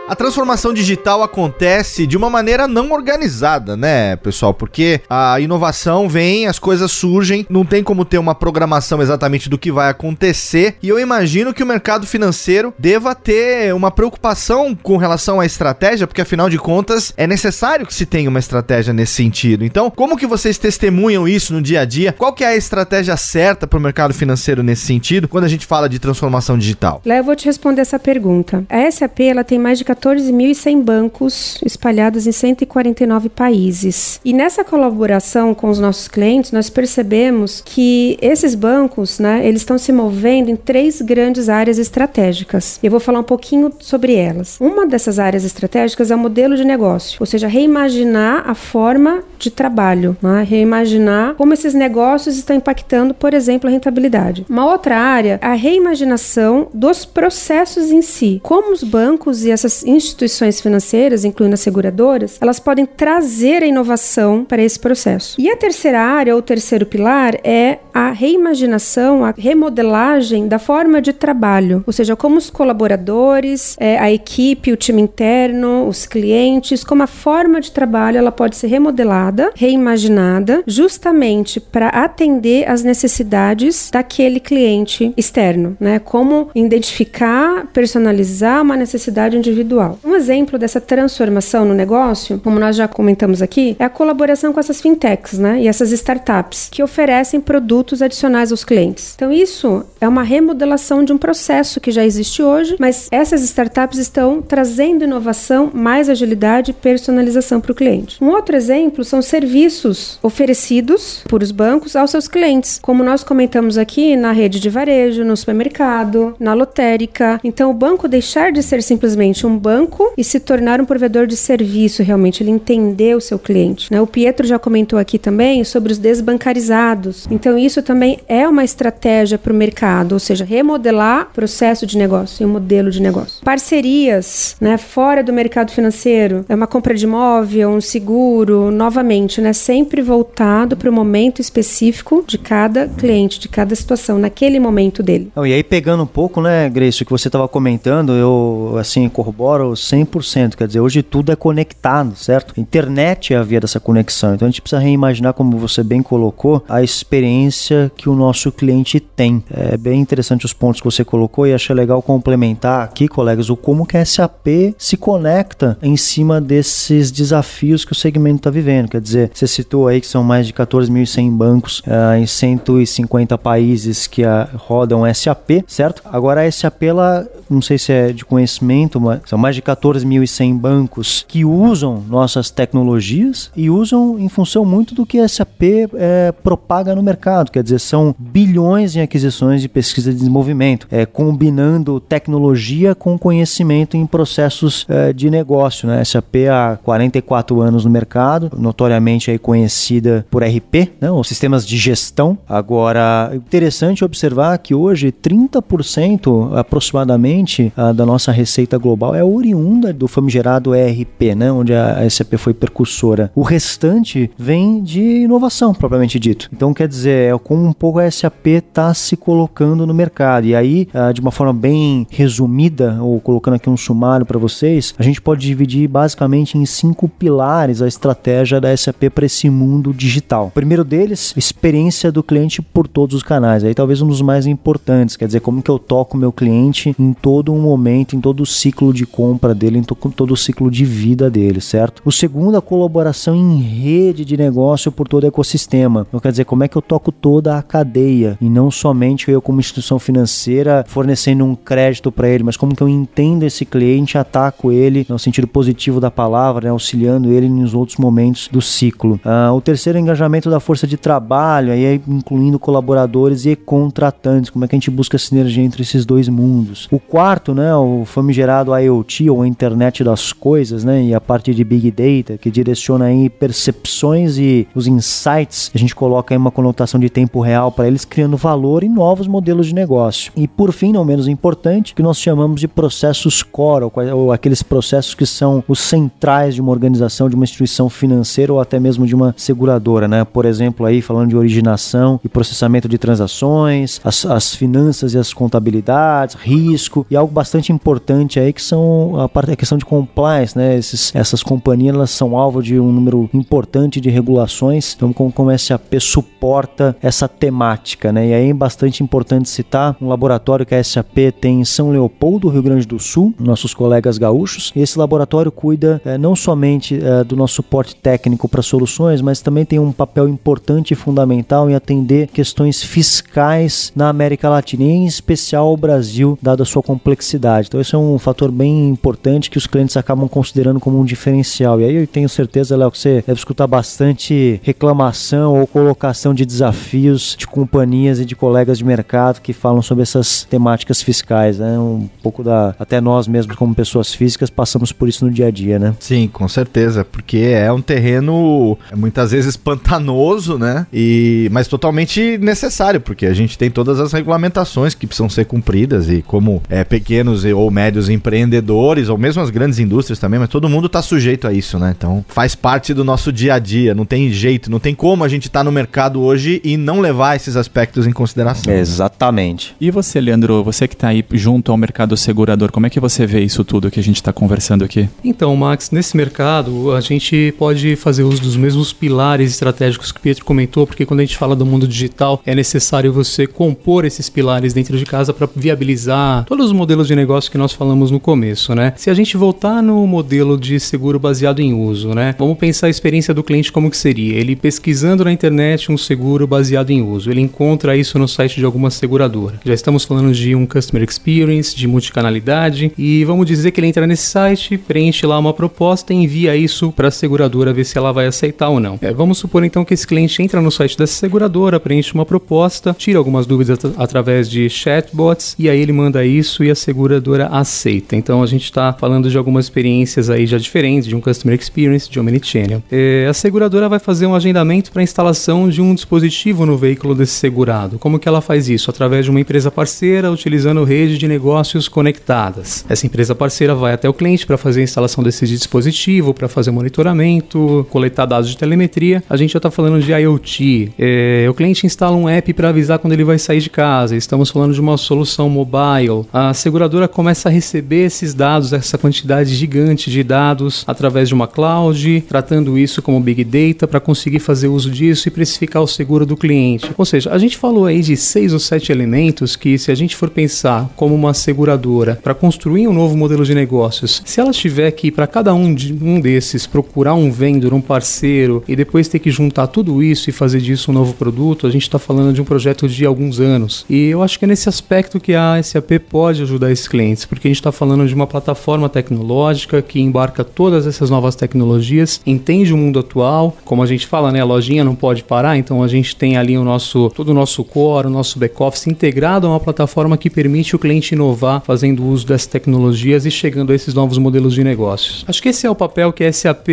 A 0.09 0.17
transformação 0.17 0.73
digital 0.73 1.23
acontece 1.23 2.07
de 2.07 2.17
uma 2.17 2.31
maneira 2.31 2.67
não 2.67 2.93
organizada, 2.93 3.77
né, 3.77 4.17
pessoal? 4.17 4.55
Porque 4.55 5.03
a 5.09 5.39
inovação 5.39 6.09
vem, 6.09 6.47
as 6.47 6.59
coisas 6.59 6.91
surgem, 6.91 7.47
não 7.51 7.63
tem 7.63 7.85
como 7.85 8.07
ter 8.07 8.17
uma 8.17 8.35
programação 8.35 9.03
exatamente 9.03 9.51
do 9.51 9.59
que 9.59 9.71
vai 9.71 9.91
acontecer. 9.91 10.77
E 10.83 10.89
eu 10.89 10.99
imagino 10.99 11.53
que 11.53 11.63
o 11.63 11.67
mercado 11.67 12.07
financeiro 12.07 12.73
deva 12.79 13.15
ter 13.15 13.75
uma 13.75 13.91
preocupação 13.91 14.75
com 14.75 14.97
relação 14.97 15.41
à 15.41 15.45
estratégia, 15.45 16.07
porque 16.07 16.23
afinal 16.23 16.49
de 16.49 16.57
contas 16.57 17.13
é 17.15 17.27
necessário 17.27 17.87
que 17.87 17.93
se 17.93 18.07
tenha 18.07 18.31
uma 18.31 18.39
estratégia 18.39 18.95
nesse 18.95 19.13
sentido. 19.13 19.63
Então, 19.63 19.91
como 19.91 20.17
que 20.17 20.27
vocês 20.27 20.57
testemunham 20.57 21.29
isso 21.29 21.53
no 21.53 21.61
dia 21.61 21.83
a 21.83 21.85
dia? 21.85 22.15
Qual 22.15 22.33
que 22.33 22.43
é 22.43 22.47
a 22.47 22.57
estratégia 22.57 23.15
certa 23.19 23.67
para 23.67 23.79
o 23.79 23.83
mercado 23.83 24.15
financeiro 24.15 24.63
nesse 24.63 24.87
sentido, 24.87 25.29
quando 25.29 25.45
a 25.45 25.49
gente 25.49 25.67
fala 25.67 25.87
de 25.87 25.99
transformação 25.99 26.57
digital? 26.57 27.03
Léo, 27.05 27.19
eu 27.19 27.25
vou 27.25 27.37
te 27.37 27.45
responder 27.45 27.83
essa 27.83 27.99
pergunta. 27.99 28.65
A 28.71 28.91
SAP 28.91 29.21
ela 29.21 29.45
tem 29.45 29.59
mais 29.59 29.77
de 29.77 29.85
14.100 29.99 30.83
bancos 30.83 31.59
espalhados 31.65 32.27
em 32.27 32.33
149 32.33 33.29
países. 33.29 34.21
E 34.25 34.33
nessa 34.33 34.65
colaboração 34.65 35.55
com 35.55 35.69
os 35.69 35.79
nossos 35.79 36.09
clientes, 36.09 36.53
nós 36.53 36.71
percebemos 36.71 37.63
que 37.65 38.19
esses 38.21 38.55
bancos, 38.55 39.19
né, 39.19 39.47
eles 39.47 39.63
estão 39.63 39.79
se 39.79 39.93
movendo 39.93 40.51
em 40.51 40.57
três 40.57 41.01
grandes 41.03 41.49
áreas 41.49 41.79
estratégicas. 41.79 42.79
Eu 42.83 42.91
vou 42.91 43.01
falar 43.01 43.21
um 43.21 43.25
pouquinho 43.25 43.73
sobre 43.81 44.15
elas. 44.15 44.57
Uma 44.61 44.87
dessas 44.87 45.19
áreas 45.19 45.45
estratégicas 45.45 46.11
é 46.11 46.15
o 46.15 46.19
modelo 46.19 46.57
de 46.57 46.65
negócio, 46.65 47.19
ou 47.21 47.27
seja, 47.27 47.49
reimaginar 47.49 48.49
a 48.49 48.55
forma 48.55 49.23
de 49.39 49.51
trabalho, 49.51 50.17
né, 50.23 50.45
reimaginar 50.49 51.35
como 51.35 51.53
esses 51.53 51.75
negócios 51.75 52.37
estão 52.37 52.57
impactando, 52.57 53.15
por 53.15 53.35
exemplo, 53.35 53.69
a 53.69 53.73
rentabilidade. 53.73 54.45
Uma 54.49 54.67
outra 54.67 54.97
área, 54.97 55.39
a 55.43 55.55
reimaginação 55.55 56.69
dos 56.73 57.05
processos 57.05 57.91
em 57.91 58.03
si, 58.03 58.41
como 58.43 58.73
os 58.73 58.83
bancos 58.83 59.45
e 59.45 59.51
essas 59.51 59.85
instituições 59.89 60.61
financeiras, 60.61 61.25
incluindo 61.25 61.55
as 61.55 61.61
seguradoras, 61.61 62.39
elas 62.41 62.61
podem 62.61 62.87
trazer 62.87 63.63
a 63.63 63.67
inovação 63.67 64.45
para 64.45 64.63
esse 64.63 64.79
processo. 64.79 65.41
E 65.41 65.51
a 65.51 65.57
terceira 65.57 66.01
área, 66.01 66.35
ou 66.35 66.43
terceiro 66.43 66.87
pilar, 66.87 67.37
é 67.43 67.79
a 67.93 68.11
reimaginação, 68.11 69.25
a 69.25 69.35
remodelagem 69.37 70.47
da 70.47 70.59
forma 70.59 71.01
de 71.01 71.13
trabalho, 71.13 71.83
ou 71.87 71.93
seja, 71.93 72.15
como 72.15 72.37
os 72.37 72.51
colaboradores, 72.51 73.77
é, 73.81 73.99
a 73.99 74.13
equipe, 74.13 74.73
o 74.73 74.77
time 74.77 75.03
interno, 75.03 75.87
os 75.89 76.07
clientes, 76.07 76.85
como 76.85 77.03
a 77.03 77.07
forma 77.07 77.61
de 77.61 77.73
trabalho 77.73 78.19
ela 78.19 78.31
pode 78.31 78.57
ser 78.57 78.67
remodelada, 78.69 79.51
reimaginada, 79.55 80.63
justamente 80.67 81.61
para 81.61 81.89
atender 81.89 82.69
às 82.69 82.83
necessidades 82.83 83.91
daquele 83.93 84.41
cliente 84.41 85.13
externo, 85.17 85.77
né? 85.81 85.99
Como 85.99 86.51
identificar, 86.55 87.67
personalizar 87.73 88.63
uma 88.63 88.77
necessidade 88.77 89.37
individual. 89.37 89.78
Um 90.05 90.15
exemplo 90.15 90.59
dessa 90.59 90.81
transformação 90.81 91.65
no 91.65 91.75
negócio, 91.75 92.41
como 92.43 92.59
nós 92.59 92.77
já 92.77 92.89
comentamos 92.89 93.43
aqui, 93.43 93.77
é 93.79 93.85
a 93.85 93.91
colaboração 93.91 94.53
com 94.53 94.61
essas 94.61 94.81
fintechs, 94.81 95.39
né? 95.39 95.61
E 95.61 95.69
essas 95.69 95.93
startups 95.93 96.69
que 96.71 96.83
oferecem 96.83 97.41
produtos 97.41 98.03
adicionais 98.03 98.51
aos 98.51 98.65
clientes. 98.65 99.15
Então 99.15 99.33
isso 99.33 99.85
é 100.01 100.09
uma 100.09 100.23
remodelação 100.23 101.05
de 101.05 101.13
um 101.13 101.19
processo 101.19 101.81
que 101.81 101.91
já 101.91 102.05
existe 102.05 102.43
hoje, 102.43 102.77
mas 102.79 103.09
essas 103.11 103.43
startups 103.43 103.99
estão 103.99 104.43
trazendo 104.43 105.05
inovação, 105.05 105.71
mais 105.73 106.09
agilidade 106.09 106.71
e 106.71 106.75
personalização 106.75 107.61
para 107.61 107.73
o 107.73 107.75
cliente. 107.75 108.23
Um 108.23 108.29
outro 108.29 108.57
exemplo 108.57 109.05
são 109.05 109.23
serviços 109.23 110.19
oferecidos 110.23 111.23
por 111.29 111.43
os 111.43 111.51
bancos 111.51 111.97
aos 111.97 112.11
seus 112.11 112.29
clientes, 112.29 112.79
como 112.83 113.05
nós 113.05 113.23
comentamos 113.23 113.79
aqui 113.79 114.17
na 114.17 114.33
rede 114.33 114.61
de 114.61 114.71
varejo, 114.71 115.25
no 115.25 115.37
supermercado, 115.37 116.35
na 116.39 116.55
lotérica. 116.55 117.41
Então 117.45 117.71
o 117.71 117.75
banco 117.75 118.09
deixar 118.09 118.53
de 118.53 118.63
ser 118.63 118.83
simplesmente 118.83 119.47
um 119.47 119.57
banco 119.57 119.68
e 120.17 120.25
se 120.25 120.41
tornar 120.41 120.81
um 120.81 120.85
provedor 120.85 121.27
de 121.27 121.37
serviço, 121.37 122.03
realmente 122.03 122.43
ele 122.43 122.51
entender 122.51 123.17
o 123.17 123.21
seu 123.21 123.39
cliente. 123.39 123.93
Né? 123.93 124.01
O 124.01 124.07
Pietro 124.07 124.47
já 124.47 124.59
comentou 124.59 124.99
aqui 124.99 125.19
também 125.19 125.65
sobre 125.65 125.93
os 125.93 125.99
desbancarizados. 125.99 127.27
Então 127.31 127.59
isso 127.59 127.83
também 127.83 128.19
é 128.29 128.47
uma 128.47 128.65
estratégia 128.65 129.39
para 129.39 129.53
o 129.53 129.57
mercado, 129.57 130.13
ou 130.13 130.19
seja, 130.19 130.45
remodelar 130.45 131.29
o 131.31 131.35
processo 131.35 131.87
de 131.87 131.97
negócio 131.97 132.43
e 132.43 132.47
o 132.47 132.49
modelo 132.49 132.91
de 132.91 133.01
negócio. 133.01 133.43
Parcerias, 133.45 134.57
né, 134.61 134.77
fora 134.77 135.23
do 135.23 135.33
mercado 135.33 135.71
financeiro, 135.71 136.45
é 136.49 136.55
uma 136.55 136.67
compra 136.67 136.95
de 136.95 137.05
imóvel, 137.05 137.71
um 137.71 137.81
seguro, 137.81 138.71
novamente, 138.71 139.41
né, 139.41 139.53
sempre 139.53 140.03
voltado 140.03 140.77
para 140.77 140.91
o 140.91 140.93
momento 140.93 141.41
específico 141.41 142.25
de 142.27 142.39
cada 142.39 142.89
cliente, 142.89 143.41
de 143.41 143.49
cada 143.49 143.75
situação, 143.75 144.19
naquele 144.19 144.59
momento 144.59 145.03
dele. 145.03 145.31
E 145.37 145.53
aí 145.53 145.63
pegando 145.63 146.03
um 146.03 146.07
pouco, 146.07 146.41
né, 146.41 146.69
Grace, 146.69 147.03
o 147.03 147.07
que 147.07 147.13
você 147.13 147.29
estava 147.29 147.49
comentando, 147.49 148.13
eu 148.13 148.77
assim 148.79 149.09
corroboro 149.09 149.58
100%, 149.65 150.57
quer 150.57 150.67
dizer, 150.67 150.81
hoje 150.81 151.03
tudo 151.03 151.33
é 151.33 151.37
conectado, 151.37 152.17
certo? 152.17 152.59
Internet 152.59 153.35
é 153.35 153.37
a 153.37 153.43
via 153.43 153.61
dessa 153.61 153.81
conexão. 153.81 154.35
Então 154.35 154.47
a 154.47 154.51
gente 154.51 154.63
precisa 154.63 154.81
reimaginar, 154.81 155.35
como 155.35 155.59
você 155.59 155.83
bem 155.83 156.03
colocou, 156.03 156.65
a 156.69 156.83
experiência 156.83 157.91
que 157.97 158.09
o 158.09 158.15
nosso 158.15 158.51
cliente 158.53 159.01
tem. 159.01 159.43
É 159.51 159.77
bem 159.77 160.01
interessante 160.01 160.45
os 160.45 160.53
pontos 160.53 160.81
que 160.81 160.85
você 160.85 161.05
colocou 161.05 161.47
e 161.47 161.55
achei 161.55 161.75
legal 161.75 162.03
complementar 162.03 162.83
aqui, 162.83 163.09
colegas, 163.09 163.51
o 163.51 163.57
como 163.57 163.87
que 163.87 163.97
a 163.97 164.05
SAP 164.05 164.75
se 164.77 164.97
conecta 164.97 165.79
em 165.83 165.97
cima 165.97 166.41
desses 166.41 167.11
desafios 167.11 167.85
que 167.85 167.93
o 167.93 167.95
segmento 167.95 168.37
está 168.37 168.51
vivendo. 168.51 168.89
Quer 168.89 169.01
dizer, 169.01 169.31
você 169.33 169.47
citou 169.47 169.89
aí 169.89 170.01
que 170.01 170.07
são 170.07 170.23
mais 170.23 170.47
de 170.47 170.53
14.100 170.53 171.31
bancos 171.31 171.81
uh, 171.81 172.17
em 172.19 172.27
150 172.27 173.37
países 173.39 174.07
que 174.07 174.23
uh, 174.23 174.49
rodam 174.57 175.03
SAP, 175.13 175.65
certo? 175.67 176.03
Agora 176.05 176.47
a 176.47 176.51
SAP, 176.51 176.83
ela, 176.85 177.27
não 177.49 177.63
sei 177.63 177.79
se 177.79 177.93
é 177.93 178.13
de 178.13 178.25
conhecimento, 178.25 179.01
mas 179.01 179.21
São 179.27 179.39
mais 179.39 179.48
de 179.55 179.63
14.100 179.63 180.57
bancos 180.57 181.25
que 181.27 181.45
usam 181.45 182.03
nossas 182.09 182.51
tecnologias 182.51 183.51
e 183.57 183.71
usam 183.71 184.19
em 184.19 184.29
função 184.29 184.65
muito 184.65 184.95
do 184.95 185.07
que 185.07 185.19
a 185.19 185.29
SAP 185.29 185.63
é, 185.95 186.33
propaga 186.33 186.95
no 186.95 187.03
mercado. 187.03 187.51
Quer 187.51 187.63
dizer, 187.63 187.79
são 187.79 188.15
bilhões 188.19 188.97
em 188.97 189.01
aquisições 189.01 189.63
de 189.63 189.69
pesquisa 189.69 190.11
e 190.11 190.15
desenvolvimento, 190.15 190.87
é, 190.91 191.07
combinando 191.07 192.01
tecnologia 192.01 192.95
com 192.95 193.19
conhecimento 193.19 193.97
em 193.97 194.07
processos 194.07 194.87
é, 194.89 195.13
de 195.13 195.31
negócio. 195.31 195.89
Né? 195.89 196.01
A 196.01 196.05
SAP 196.05 196.37
há 196.51 196.79
44 196.83 197.61
anos 197.61 197.85
no 197.85 197.91
mercado, 197.91 198.51
notoriamente 198.57 199.31
aí 199.31 199.39
conhecida 199.39 200.27
por 200.31 200.43
RP, 200.43 200.93
né? 201.01 201.11
os 201.11 201.29
sistemas 201.29 201.67
de 201.67 201.77
gestão. 201.77 202.39
Agora, 202.49 203.31
interessante 203.35 204.05
observar 204.05 204.59
que 204.59 204.75
hoje 204.75 205.13
30% 205.13 206.57
aproximadamente 206.57 207.73
da 207.95 208.05
nossa 208.05 208.33
receita 208.33 208.79
global 208.79 209.15
é 209.15 209.23
oriunda 209.39 209.93
do 209.93 210.07
famigerado 210.07 210.75
ERP, 210.75 211.35
né? 211.37 211.51
onde 211.51 211.75
a 211.75 212.09
SAP 212.09 212.35
foi 212.37 212.55
precursora. 212.55 213.31
O 213.35 213.43
restante 213.43 214.31
vem 214.37 214.83
de 214.83 215.01
inovação, 215.01 215.73
propriamente 215.73 216.19
dito. 216.19 216.49
Então, 216.53 216.75
quer 216.75 216.89
dizer, 216.89 217.35
é 217.35 217.39
como 217.39 217.65
um 217.65 217.73
pouco 217.73 217.99
a 217.99 218.11
SAP 218.11 218.47
está 218.47 218.93
se 218.95 219.17
colocando 219.17 219.87
no 219.87 219.95
mercado. 219.95 220.47
E 220.47 220.55
aí, 220.55 220.89
ah, 220.93 221.13
de 221.13 221.21
uma 221.21 221.31
forma 221.31 221.53
bem 221.53 222.07
resumida, 222.11 222.99
ou 223.01 223.21
colocando 223.21 223.55
aqui 223.55 223.71
um 223.71 223.77
sumário 223.77 224.27
para 224.27 224.39
vocês, 224.39 224.95
a 224.99 225.03
gente 225.03 225.21
pode 225.21 225.47
dividir 225.47 225.89
basicamente 225.89 226.59
em 226.59 226.67
cinco 226.67 227.09
pilares 227.09 227.81
a 227.83 227.89
estratégia 227.89 228.61
da 228.61 228.77
SAP 228.77 229.11
para 229.15 229.27
esse 229.27 229.49
mundo 229.49 229.93
digital. 229.93 230.47
O 230.49 230.51
primeiro 230.51 230.85
deles, 230.85 231.33
experiência 231.37 232.11
do 232.13 232.23
cliente 232.23 232.61
por 232.61 232.87
todos 232.87 233.15
os 233.17 233.23
canais. 233.23 233.65
Aí 233.65 233.75
talvez 233.75 234.03
um 234.03 234.09
dos 234.09 234.21
mais 234.21 234.47
importantes, 234.47 235.17
quer 235.17 235.27
dizer, 235.27 235.41
como 235.41 235.63
que 235.63 235.71
eu 235.71 235.79
toco 235.79 236.17
meu 236.17 236.33
cliente 236.33 236.95
em 236.99 237.13
todo 237.13 237.53
um 237.53 237.61
momento, 237.61 238.17
em 238.17 238.21
todo 238.21 238.43
o 238.43 238.47
ciclo 238.47 238.93
de 238.93 239.07
compra 239.19 239.53
dele, 239.53 239.79
em 239.79 239.83
todo 239.83 240.31
o 240.31 240.37
ciclo 240.37 240.71
de 240.71 240.85
vida 240.85 241.29
dele, 241.29 241.61
certo? 241.61 242.01
O 242.05 242.13
segundo, 242.13 242.57
a 242.57 242.63
colaboração 242.63 243.35
em 243.35 243.61
rede 243.61 244.25
de 244.25 244.37
negócio 244.37 244.93
por 244.93 245.09
todo 245.09 245.25
o 245.25 245.27
ecossistema. 245.27 246.07
Então, 246.09 246.21
quer 246.21 246.31
dizer, 246.31 246.45
como 246.45 246.63
é 246.63 246.69
que 246.69 246.79
eu 246.79 246.83
toco 246.83 247.11
toda 247.11 247.59
a 247.59 247.63
cadeia 247.63 248.39
e 248.41 248.49
não 248.49 248.71
somente 248.71 249.29
eu 249.29 249.43
como 249.43 249.59
instituição 249.59 249.99
financeira 249.99 250.85
fornecendo 250.87 251.45
um 251.45 251.57
crédito 251.57 252.13
para 252.13 252.29
ele, 252.29 252.45
mas 252.45 252.57
como 252.57 252.77
que 252.77 252.81
eu 252.81 252.89
entendo 252.89 253.43
esse 253.43 253.65
cliente, 253.65 254.17
ataco 254.17 254.71
ele 254.71 255.05
no 255.09 255.19
sentido 255.19 255.49
positivo 255.49 255.99
da 255.99 256.13
palavra, 256.13 256.67
né, 256.67 256.71
auxiliando 256.71 257.33
ele 257.33 257.49
nos 257.49 257.75
outros 257.75 257.99
momentos 257.99 258.49
do 258.53 258.63
ciclo. 258.63 259.19
Ah, 259.25 259.53
o 259.53 259.61
terceiro 259.61 259.99
é 259.99 260.01
engajamento 260.01 260.49
da 260.49 260.61
força 260.61 260.87
de 260.87 260.97
trabalho, 260.97 261.73
aí 261.73 262.01
incluindo 262.07 262.57
colaboradores 262.57 263.47
e 263.47 263.57
contratantes, 263.57 264.49
como 264.49 264.65
é 264.65 264.69
que 264.69 264.77
a 264.77 264.79
gente 264.79 264.93
busca 264.93 265.19
sinergia 265.19 265.65
entre 265.65 265.83
esses 265.83 266.07
dois 266.07 266.29
mundos. 266.29 266.87
O 266.93 267.01
quarto, 267.01 267.53
né, 267.53 267.75
o 267.75 268.05
famigerado 268.05 268.73
IoT 268.79 269.08
ou 269.31 269.45
internet 269.45 270.05
das 270.05 270.33
coisas, 270.33 270.85
né, 270.85 271.03
e 271.03 271.15
a 271.15 271.21
parte 271.21 271.55
de 271.55 271.65
Big 271.65 271.91
Data, 271.91 272.39
que 272.39 272.51
direciona 272.51 273.07
aí 273.07 273.29
percepções 273.29 274.39
e 274.39 274.67
os 274.75 274.87
insights, 274.87 275.71
a 275.75 275.79
gente 275.79 275.95
coloca 275.95 276.35
aí 276.35 276.39
uma 276.39 276.51
conotação 276.51 277.01
de 277.01 277.09
tempo 277.09 277.41
real 277.41 277.73
para 277.73 277.87
eles, 277.87 278.05
criando 278.05 278.37
valor 278.37 278.85
em 278.85 278.89
novos 278.89 279.27
modelos 279.27 279.69
de 279.69 279.75
negócio. 279.75 280.33
E 280.37 280.47
por 280.47 280.73
fim, 280.73 280.93
não 280.93 281.05
menos 281.05 281.29
importante, 281.29 281.95
que 281.95 282.03
nós 282.03 282.19
chamamos 282.19 282.61
de 282.61 282.69
processos 282.69 283.43
core, 283.43 283.85
ou, 283.85 283.93
ou 284.15 284.33
aqueles 284.33 284.63
processos 284.63 285.15
que 285.15 285.27
são 285.27 285.65
os 285.67 285.81
centrais 285.81 286.55
de 286.55 286.61
uma 286.61 286.71
organização, 286.71 287.29
de 287.29 287.35
uma 287.35 287.45
instituição 287.45 287.89
financeira 287.89 288.53
ou 288.53 288.61
até 288.61 288.79
mesmo 288.79 289.07
de 289.07 289.15
uma 289.15 289.35
seguradora, 289.37 290.07
né? 290.07 290.25
Por 290.25 290.45
exemplo, 290.45 290.85
aí 290.85 291.01
falando 291.01 291.31
de 291.31 291.37
originação 291.37 292.21
e 292.25 292.29
processamento 292.29 292.89
de 292.89 292.99
transações, 292.99 294.01
as, 294.05 294.25
as 294.27 294.55
finanças 294.55 295.15
e 295.15 295.19
as 295.19 295.33
contabilidades, 295.33 296.37
risco 296.37 297.07
e 297.11 297.17
algo 297.17 297.33
bastante 297.33 297.73
importante 297.73 298.39
aí 298.39 298.53
que 298.53 298.63
são 298.63 298.98
a, 299.21 299.29
parte, 299.29 299.57
questão 299.57 299.79
de 299.79 299.85
compliance, 299.85 300.57
né? 300.57 300.77
Esses, 300.77 301.15
essas 301.15 301.43
companhias 301.43 301.95
elas 301.95 302.11
são 302.11 302.37
alvo 302.37 302.63
de 302.63 302.79
um 302.79 302.91
número 302.91 303.29
importante 303.33 304.01
de 304.01 304.11
regulações, 304.11 304.95
então 304.95 305.13
como, 305.13 305.33
como 305.33 305.51
a 305.51 305.59
SAP 305.59 305.95
suporta 306.01 306.97
essa 307.03 307.29
temática, 307.29 308.13
né? 308.13 308.29
E 308.29 308.35
aí 308.35 308.51
é 308.51 308.55
bastante 308.55 309.03
importante 309.03 309.49
citar 309.49 309.97
um 310.01 310.09
laboratório 310.09 310.67
que 310.67 310.75
a 310.75 310.83
SAP 310.83 311.33
tem 311.41 311.61
em 311.61 311.65
São 311.65 311.91
Leopoldo, 311.91 312.49
Rio 312.49 312.63
Grande 312.63 312.87
do 312.87 312.99
Sul, 312.99 313.35
nossos 313.39 313.75
colegas 313.75 314.19
gaúchos. 314.19 314.73
E 314.75 314.81
esse 314.81 314.99
laboratório 314.99 315.51
cuida 315.51 316.01
é, 316.05 316.17
não 316.19 316.35
somente 316.35 316.99
é, 317.03 317.25
do 317.25 317.37
nosso 317.37 317.55
suporte 317.55 317.97
técnico 317.97 318.49
para 318.49 318.63
soluções, 318.63 319.21
mas 319.21 319.41
também 319.41 319.65
tem 319.65 319.79
um 319.79 319.93
papel 319.93 320.29
importante 320.29 320.93
e 320.93 320.97
fundamental 320.97 321.69
em 321.69 321.75
atender 321.75 322.29
questões 322.29 322.83
fiscais 322.83 323.93
na 323.95 324.09
América 324.09 324.49
Latina, 324.49 324.85
em 324.85 325.07
especial 325.07 325.73
o 325.73 325.77
Brasil, 325.77 326.39
dada 326.41 326.63
a 326.63 326.67
sua 326.67 326.83
complexidade. 326.83 327.69
Então, 327.69 327.81
esse 327.81 327.95
é 327.95 327.99
um 327.99 328.19
fator 328.19 328.51
bem 328.51 328.88
importante 328.89 329.51
que 329.51 329.59
os 329.59 329.67
clientes 329.67 329.97
acabam 329.97 330.29
considerando 330.29 330.81
como 330.81 331.01
um 331.01 331.05
diferencial. 331.05 331.81
E 331.81 331.85
aí 331.85 331.95
eu 331.95 332.07
tenho 332.07 332.29
certeza, 332.29 332.77
Léo, 332.77 332.91
que 332.91 332.99
você 332.99 333.23
deve 333.27 333.39
escutar 333.39 333.67
bastante 333.67 334.61
reclamação 334.63 335.61
ou 335.61 335.67
colocação 335.67 336.35
de 336.35 336.45
desafios 336.45 337.37
de 337.39 337.47
companhias 337.47 338.21
e 338.21 338.25
de 338.25 338.35
colegas 338.35 338.79
de 338.79 338.85
mercado 338.85 339.41
que 339.41 339.53
falam 339.53 339.83
sobre 339.83 340.03
essas 340.03 340.45
temáticas 340.45 341.03
fiscais, 341.03 341.59
né? 341.59 341.79
Um 341.79 342.09
pouco 342.23 342.43
da 342.43 342.75
até 342.79 343.01
nós 343.01 343.29
mesmos 343.29 343.57
como 343.57 343.75
pessoas 343.75 344.15
físicas 344.15 344.51
passamos 344.51 344.93
por 344.93 345.09
isso 345.09 345.25
no 345.25 345.31
dia 345.31 345.47
a 345.47 345.51
dia, 345.51 345.79
né? 345.79 345.95
Sim, 345.99 346.29
com 346.33 346.49
certeza, 346.49 347.05
porque 347.05 347.39
é 347.39 347.73
um 347.73 347.81
terreno 347.81 348.79
é 348.91 348.97
muitas 348.97 349.33
vezes 349.33 349.57
pantanoso, 349.57 350.59
né? 350.59 350.87
E 350.93 351.49
mas 351.53 351.69
totalmente 351.69 352.39
necessário, 352.39 353.01
porque 353.01 353.27
a 353.27 353.35
gente 353.35 353.59
tem 353.59 353.71
todas 353.71 354.01
as 354.01 354.13
regulamentações 354.13 354.95
que 354.95 355.07
precisam 355.07 355.29
ser 355.29 355.45
cumpridas 355.45 356.09
e 356.09 356.23
como 356.23 356.63
é 356.69 356.85
pequenos 356.85 357.45
ou 357.45 357.71
médios 357.71 358.09
empreendedores 358.09 358.78
ou 359.09 359.19
mesmo 359.19 359.43
as 359.43 359.51
grandes 359.51 359.79
indústrias 359.79 360.19
também, 360.19 360.39
mas 360.39 360.49
todo 360.49 360.69
mundo 360.69 360.87
está 360.87 361.03
sujeito 361.03 361.47
a 361.47 361.53
isso, 361.53 361.79
né? 361.79 361.95
Então 361.97 362.25
faz 362.29 362.55
parte 362.55 362.95
do 362.95 363.05
nosso 363.05 363.33
dia 363.33 363.55
a 363.55 363.59
dia, 363.59 363.95
não 363.95 364.05
tem 364.05 364.31
jeito, 364.31 364.71
não 364.71 364.79
tem 364.79 364.95
como 364.95 365.25
a 365.25 365.29
gente 365.29 365.47
estar 365.47 365.61
tá 365.61 365.65
no 365.65 365.73
mercado 365.73 366.21
hoje 366.21 366.61
e 366.65 366.77
não 366.77 367.01
levar 367.01 367.37
esses 367.37 367.57
aspectos 367.57 368.07
em 368.07 368.13
consideração. 368.13 368.73
Né? 368.73 368.81
Exatamente. 368.81 369.75
E 369.81 369.91
você, 369.91 370.21
Leandro, 370.21 370.63
você 370.63 370.87
que 370.87 370.95
está 370.95 371.09
aí 371.09 371.25
junto 371.33 371.73
ao 371.73 371.79
mercado 371.79 372.17
segurador, 372.17 372.71
como 372.71 372.87
é 372.87 372.91
que 372.91 373.01
você 373.01 373.27
vê 373.27 373.41
isso 373.41 373.65
tudo 373.65 373.91
que 373.91 374.01
a 374.01 374.03
gente 374.03 374.17
está 374.17 374.33
conversando 374.33 374.85
aqui? 374.85 375.09
Então, 375.25 375.55
Max, 375.57 375.91
nesse 375.91 376.17
mercado 376.17 376.93
a 376.93 377.01
gente 377.01 377.55
pode 377.59 377.97
fazer 377.97 378.23
uso 378.23 378.43
dos 378.43 378.57
mesmos 378.57 378.93
pilares 378.93 379.51
estratégicos 379.53 380.13
que 380.13 380.19
o 380.19 380.23
Pietro 380.23 380.45
comentou, 380.45 380.87
porque 380.87 381.05
quando 381.05 381.21
a 381.21 381.25
gente 381.25 381.37
fala 381.37 381.57
do 381.57 381.67
mundo 381.67 381.87
digital, 381.87 382.41
é 382.47 382.55
necessário 382.55 383.13
você 383.13 383.47
compor 383.47 384.05
esses 384.05 384.29
pilares 384.29 384.73
dentro 384.73 384.97
de 384.97 385.05
casa 385.05 385.33
para 385.33 385.49
viabilizar 385.55 386.45
todos 386.45 386.67
os 386.67 386.73
modelos 386.73 387.07
de 387.07 387.17
negócio 387.17 387.51
que 387.51 387.59
nós 387.59 387.73
falamos 387.73 388.11
no 388.11 388.21
começo, 388.21 388.68
né? 388.75 388.93
Se 388.97 389.11
a 389.11 389.15
gente 389.15 389.37
voltar 389.37 389.83
no 389.83 390.07
modelo 390.07 390.59
de 390.59 390.79
seguro 390.81 391.19
baseado 391.19 391.61
em 391.61 391.73
uso, 391.73 392.15
né? 392.15 392.35
Vamos 392.39 392.59
pensar 392.59 392.87
a 392.87 392.91
experiência 392.91 393.35
do 393.35 393.43
cliente 393.43 393.73
como 393.73 393.91
que 393.91 393.97
seria. 393.97 394.39
Ele 394.39 394.57
pesquisando 394.57 395.25
na 395.25 395.33
internet 395.33 395.91
um 395.91 395.99
seguro 395.99 396.47
baseado 396.47 396.91
em 396.91 397.03
uso. 397.03 397.31
Ele 397.31 397.41
encontra 397.41 397.97
isso 397.97 398.19
no 398.19 398.29
site 398.29 398.57
de 398.57 398.65
alguma 398.65 398.91
seguradora. 398.91 399.61
Já 399.65 399.75
estamos 399.75 400.05
falando 400.05 400.33
de 400.33 400.55
um 400.55 400.67
customer 400.67 401.07
experience, 401.09 401.77
de 401.77 401.87
multicanalidade 401.87 402.93
e 402.97 403.25
vamos 403.25 403.47
dizer 403.47 403.71
que 403.71 403.81
ele 403.81 403.89
entra 403.89 404.07
nesse 404.07 404.27
site, 404.27 404.79
preenche 404.79 405.27
lá 405.27 405.39
uma 405.39 405.53
proposta 405.53 406.13
e 406.13 406.17
envia 406.17 406.57
isso 406.57 406.93
para 406.93 407.09
a 407.09 407.11
seguradora 407.11 407.73
ver 407.73 407.85
se 407.85 407.99
ela 407.99 408.13
vai 408.13 408.27
aceitar 408.27 408.69
ou 408.69 408.81
não. 408.81 408.99
É, 409.01 409.13
vamos 409.13 409.39
supor 409.39 409.65
então 409.65 409.85
que 409.85 409.95
esse 409.95 410.07
cliente 410.07 410.43
entra 410.43 410.61
no 410.61 410.71
site 410.71 410.97
dessa 410.97 411.15
seguradora, 411.15 411.81
preenche 411.81 412.15
uma 412.15 412.27
proposta, 412.27 412.95
tira 412.99 413.19
algumas 413.19 413.47
dúvidas 413.47 413.85
at 413.85 414.09
através 414.09 414.49
de 414.49 414.69
chatbots 414.71 415.55
e 415.59 415.69
aí 415.69 415.81
ele 415.81 415.93
manda 415.93 416.25
isso 416.25 416.65
e 416.65 416.71
a 416.71 416.75
seguradora 416.75 417.49
aceita. 417.49 418.17
Então 418.17 418.43
a 418.43 418.47
gente 418.47 418.58
está 418.65 418.93
falando 418.93 419.31
de 419.31 419.37
algumas 419.37 419.67
experiências 419.67 420.31
aí 420.31 420.47
já 420.47 420.59
diferentes, 420.59 421.09
de 421.09 421.15
um 421.15 421.21
customer 421.21 421.59
experience, 421.59 422.11
de 422.11 422.19
omnichannel. 422.19 422.83
É, 422.91 423.27
a 423.29 423.35
seguradora 423.35 423.89
vai 423.89 423.99
fazer 423.99 424.27
um 424.27 424.35
agendamento 424.35 424.93
para 424.93 425.03
instalação 425.03 425.69
de 425.69 425.81
um 425.81 425.95
dispositivo 425.95 426.65
no 426.65 426.77
veículo 426.77 427.15
desse 427.15 427.33
segurado. 427.33 427.99
Como 427.99 428.19
que 428.19 428.29
ela 428.29 428.41
faz 428.41 428.69
isso? 428.69 428.91
Através 428.91 429.25
de 429.25 429.31
uma 429.31 429.41
empresa 429.41 429.71
parceira 429.71 430.31
utilizando 430.31 430.85
rede 430.85 431.19
de 431.19 431.29
negócios 431.29 431.89
conectadas. 431.89 432.85
Essa 432.89 433.07
empresa 433.07 433.35
parceira 433.35 433.75
vai 433.75 433.93
até 433.93 434.09
o 434.09 434.15
cliente 434.15 434.47
para 434.47 434.57
fazer 434.57 434.81
a 434.81 434.85
instalação 434.85 435.23
desse 435.23 435.47
dispositivo, 435.47 436.35
para 436.35 436.49
fazer 436.49 436.71
monitoramento, 436.71 437.87
coletar 437.91 438.27
dados 438.27 438.51
de 438.51 438.57
telemetria. 438.57 439.23
A 439.29 439.37
gente 439.37 439.53
já 439.53 439.59
está 439.59 439.71
falando 439.71 440.03
de 440.03 440.13
IoT. 440.13 440.93
É, 440.99 441.47
o 441.49 441.55
cliente 441.55 441.87
instala 441.87 442.17
um 442.17 442.29
app 442.29 442.53
para 442.53 442.69
avisar 442.69 442.99
quando 442.99 443.13
ele 443.13 443.25
vai 443.25 443.39
sair 443.39 443.61
de 443.61 443.71
casa. 443.71 444.17
Estamos 444.17 444.51
falando 444.51 444.75
de 444.75 444.81
uma 444.81 444.97
solução 444.97 445.49
mobile. 445.49 446.27
A 446.33 446.53
seguradora 446.55 447.09
começa 447.09 447.49
a 447.49 447.53
receber 447.53 448.07
esses 448.07 448.35
dados, 448.35 448.48
essa 448.57 448.97
quantidade 448.97 449.55
gigante 449.55 450.11
de 450.11 450.23
dados 450.23 450.85
através 450.87 451.29
de 451.29 451.35
uma 451.35 451.47
cloud, 451.47 452.25
tratando 452.29 452.79
isso 452.79 453.03
como 453.03 453.21
big 453.21 453.45
data 453.45 453.87
para 453.87 454.01
conseguir 454.01 454.39
fazer 454.39 454.69
uso 454.69 454.91
disso 454.91 455.29
e 455.29 455.31
precificar 455.31 455.83
o 455.83 455.87
seguro 455.87 456.25
do 456.25 456.37
cliente. 456.37 456.91
Ou 456.97 457.05
seja, 457.05 457.31
a 457.31 457.39
gente 457.39 457.57
falou 457.57 457.87
aí 457.87 458.01
de 458.01 458.17
seis 458.17 458.53
ou 458.53 458.59
sete 458.59 458.93
elementos 458.93 459.57
que, 459.57 459.79
se 459.79 459.91
a 459.91 459.95
gente 459.95 460.17
for 460.17 460.31
pensar 460.31 460.91
como 460.97 461.15
uma 461.15 461.35
seguradora 461.35 462.19
para 462.23 462.35
construir 462.35 462.89
um 462.89 462.93
novo 462.93 463.17
modelo 463.17 463.45
de 463.45 463.55
negócios, 463.55 464.23
se 464.25 464.41
ela 464.41 464.53
tiver 464.53 464.91
que, 464.93 465.11
para 465.11 465.27
cada 465.27 465.53
um, 465.55 465.75
de, 465.75 465.93
um 465.93 466.21
desses, 466.21 466.67
procurar 466.67 467.15
um 467.15 467.31
vendedor, 467.31 467.75
um 467.75 467.81
parceiro 467.81 468.63
e 468.67 468.77
depois 468.77 469.09
ter 469.09 469.19
que 469.19 469.31
juntar 469.31 469.67
tudo 469.67 470.03
isso 470.03 470.31
e 470.31 470.33
fazer 470.33 470.61
disso 470.61 470.91
um 470.91 470.95
novo 470.95 471.15
produto, 471.15 471.67
a 471.67 471.71
gente 471.71 471.83
está 471.83 471.99
falando 471.99 472.33
de 472.33 472.41
um 472.41 472.45
projeto 472.45 472.89
de 472.89 473.05
alguns 473.05 473.41
anos. 473.41 473.85
E 473.89 474.07
eu 474.07 474.23
acho 474.23 474.39
que 474.39 474.45
é 474.45 474.49
nesse 474.49 474.69
aspecto 474.69 475.21
que 475.21 475.35
a 475.35 475.61
SAP 475.63 475.99
pode 476.09 476.43
ajudar 476.43 476.71
esses 476.71 476.87
clientes, 476.87 477.25
porque 477.25 477.49
a 477.49 477.51
gente 477.51 477.61
está 477.61 477.73
falando 477.73 478.07
de 478.07 478.15
uma 478.15 478.27
plataforma 478.29 478.89
tecnológica 478.89 479.83
que 479.83 480.01
embarca 480.01 480.45
todas 480.45 480.87
essas 480.87 481.11
novas 481.11 481.35
tecnologias, 481.35 482.21
entende 482.27 482.73
o 482.73 482.77
mundo 482.77 482.99
atual, 482.99 483.57
como 483.65 483.83
a 483.83 483.87
gente 483.87 484.07
fala, 484.07 484.31
né, 484.31 484.41
a 484.41 484.45
lojinha 484.45 484.85
não 484.85 484.95
pode 484.95 485.25
parar, 485.25 485.57
então 485.57 485.83
a 485.83 485.89
gente 485.89 486.15
tem 486.15 486.37
ali 486.37 486.57
o 486.57 486.65
nosso 486.65 487.11
todo 487.11 487.31
o 487.31 487.35
nosso 487.35 487.65
core, 487.65 488.07
o 488.07 488.11
nosso 488.11 488.39
back 488.39 488.55
office 488.63 488.87
integrado 488.87 489.47
a 489.47 489.51
uma 489.51 489.61
plataforma 489.61 490.17
que 490.17 490.31
permite 490.31 490.77
o 490.77 490.79
cliente 490.79 491.15
inovar 491.15 491.63
fazendo 491.65 492.05
uso 492.05 492.27
dessas 492.27 492.47
tecnologias 492.47 493.27
e 493.27 493.31
chegando 493.31 493.73
a 493.73 493.75
esses 493.75 493.95
novos 493.95 494.19
modelos 494.19 494.55
de 494.55 494.63
negócios. 494.63 495.25
Acho 495.27 495.43
que 495.43 495.49
esse 495.49 495.67
é 495.67 495.71
o 495.71 495.75
papel 495.75 496.13
que 496.13 496.25
a 496.25 496.33
SAP 496.33 496.69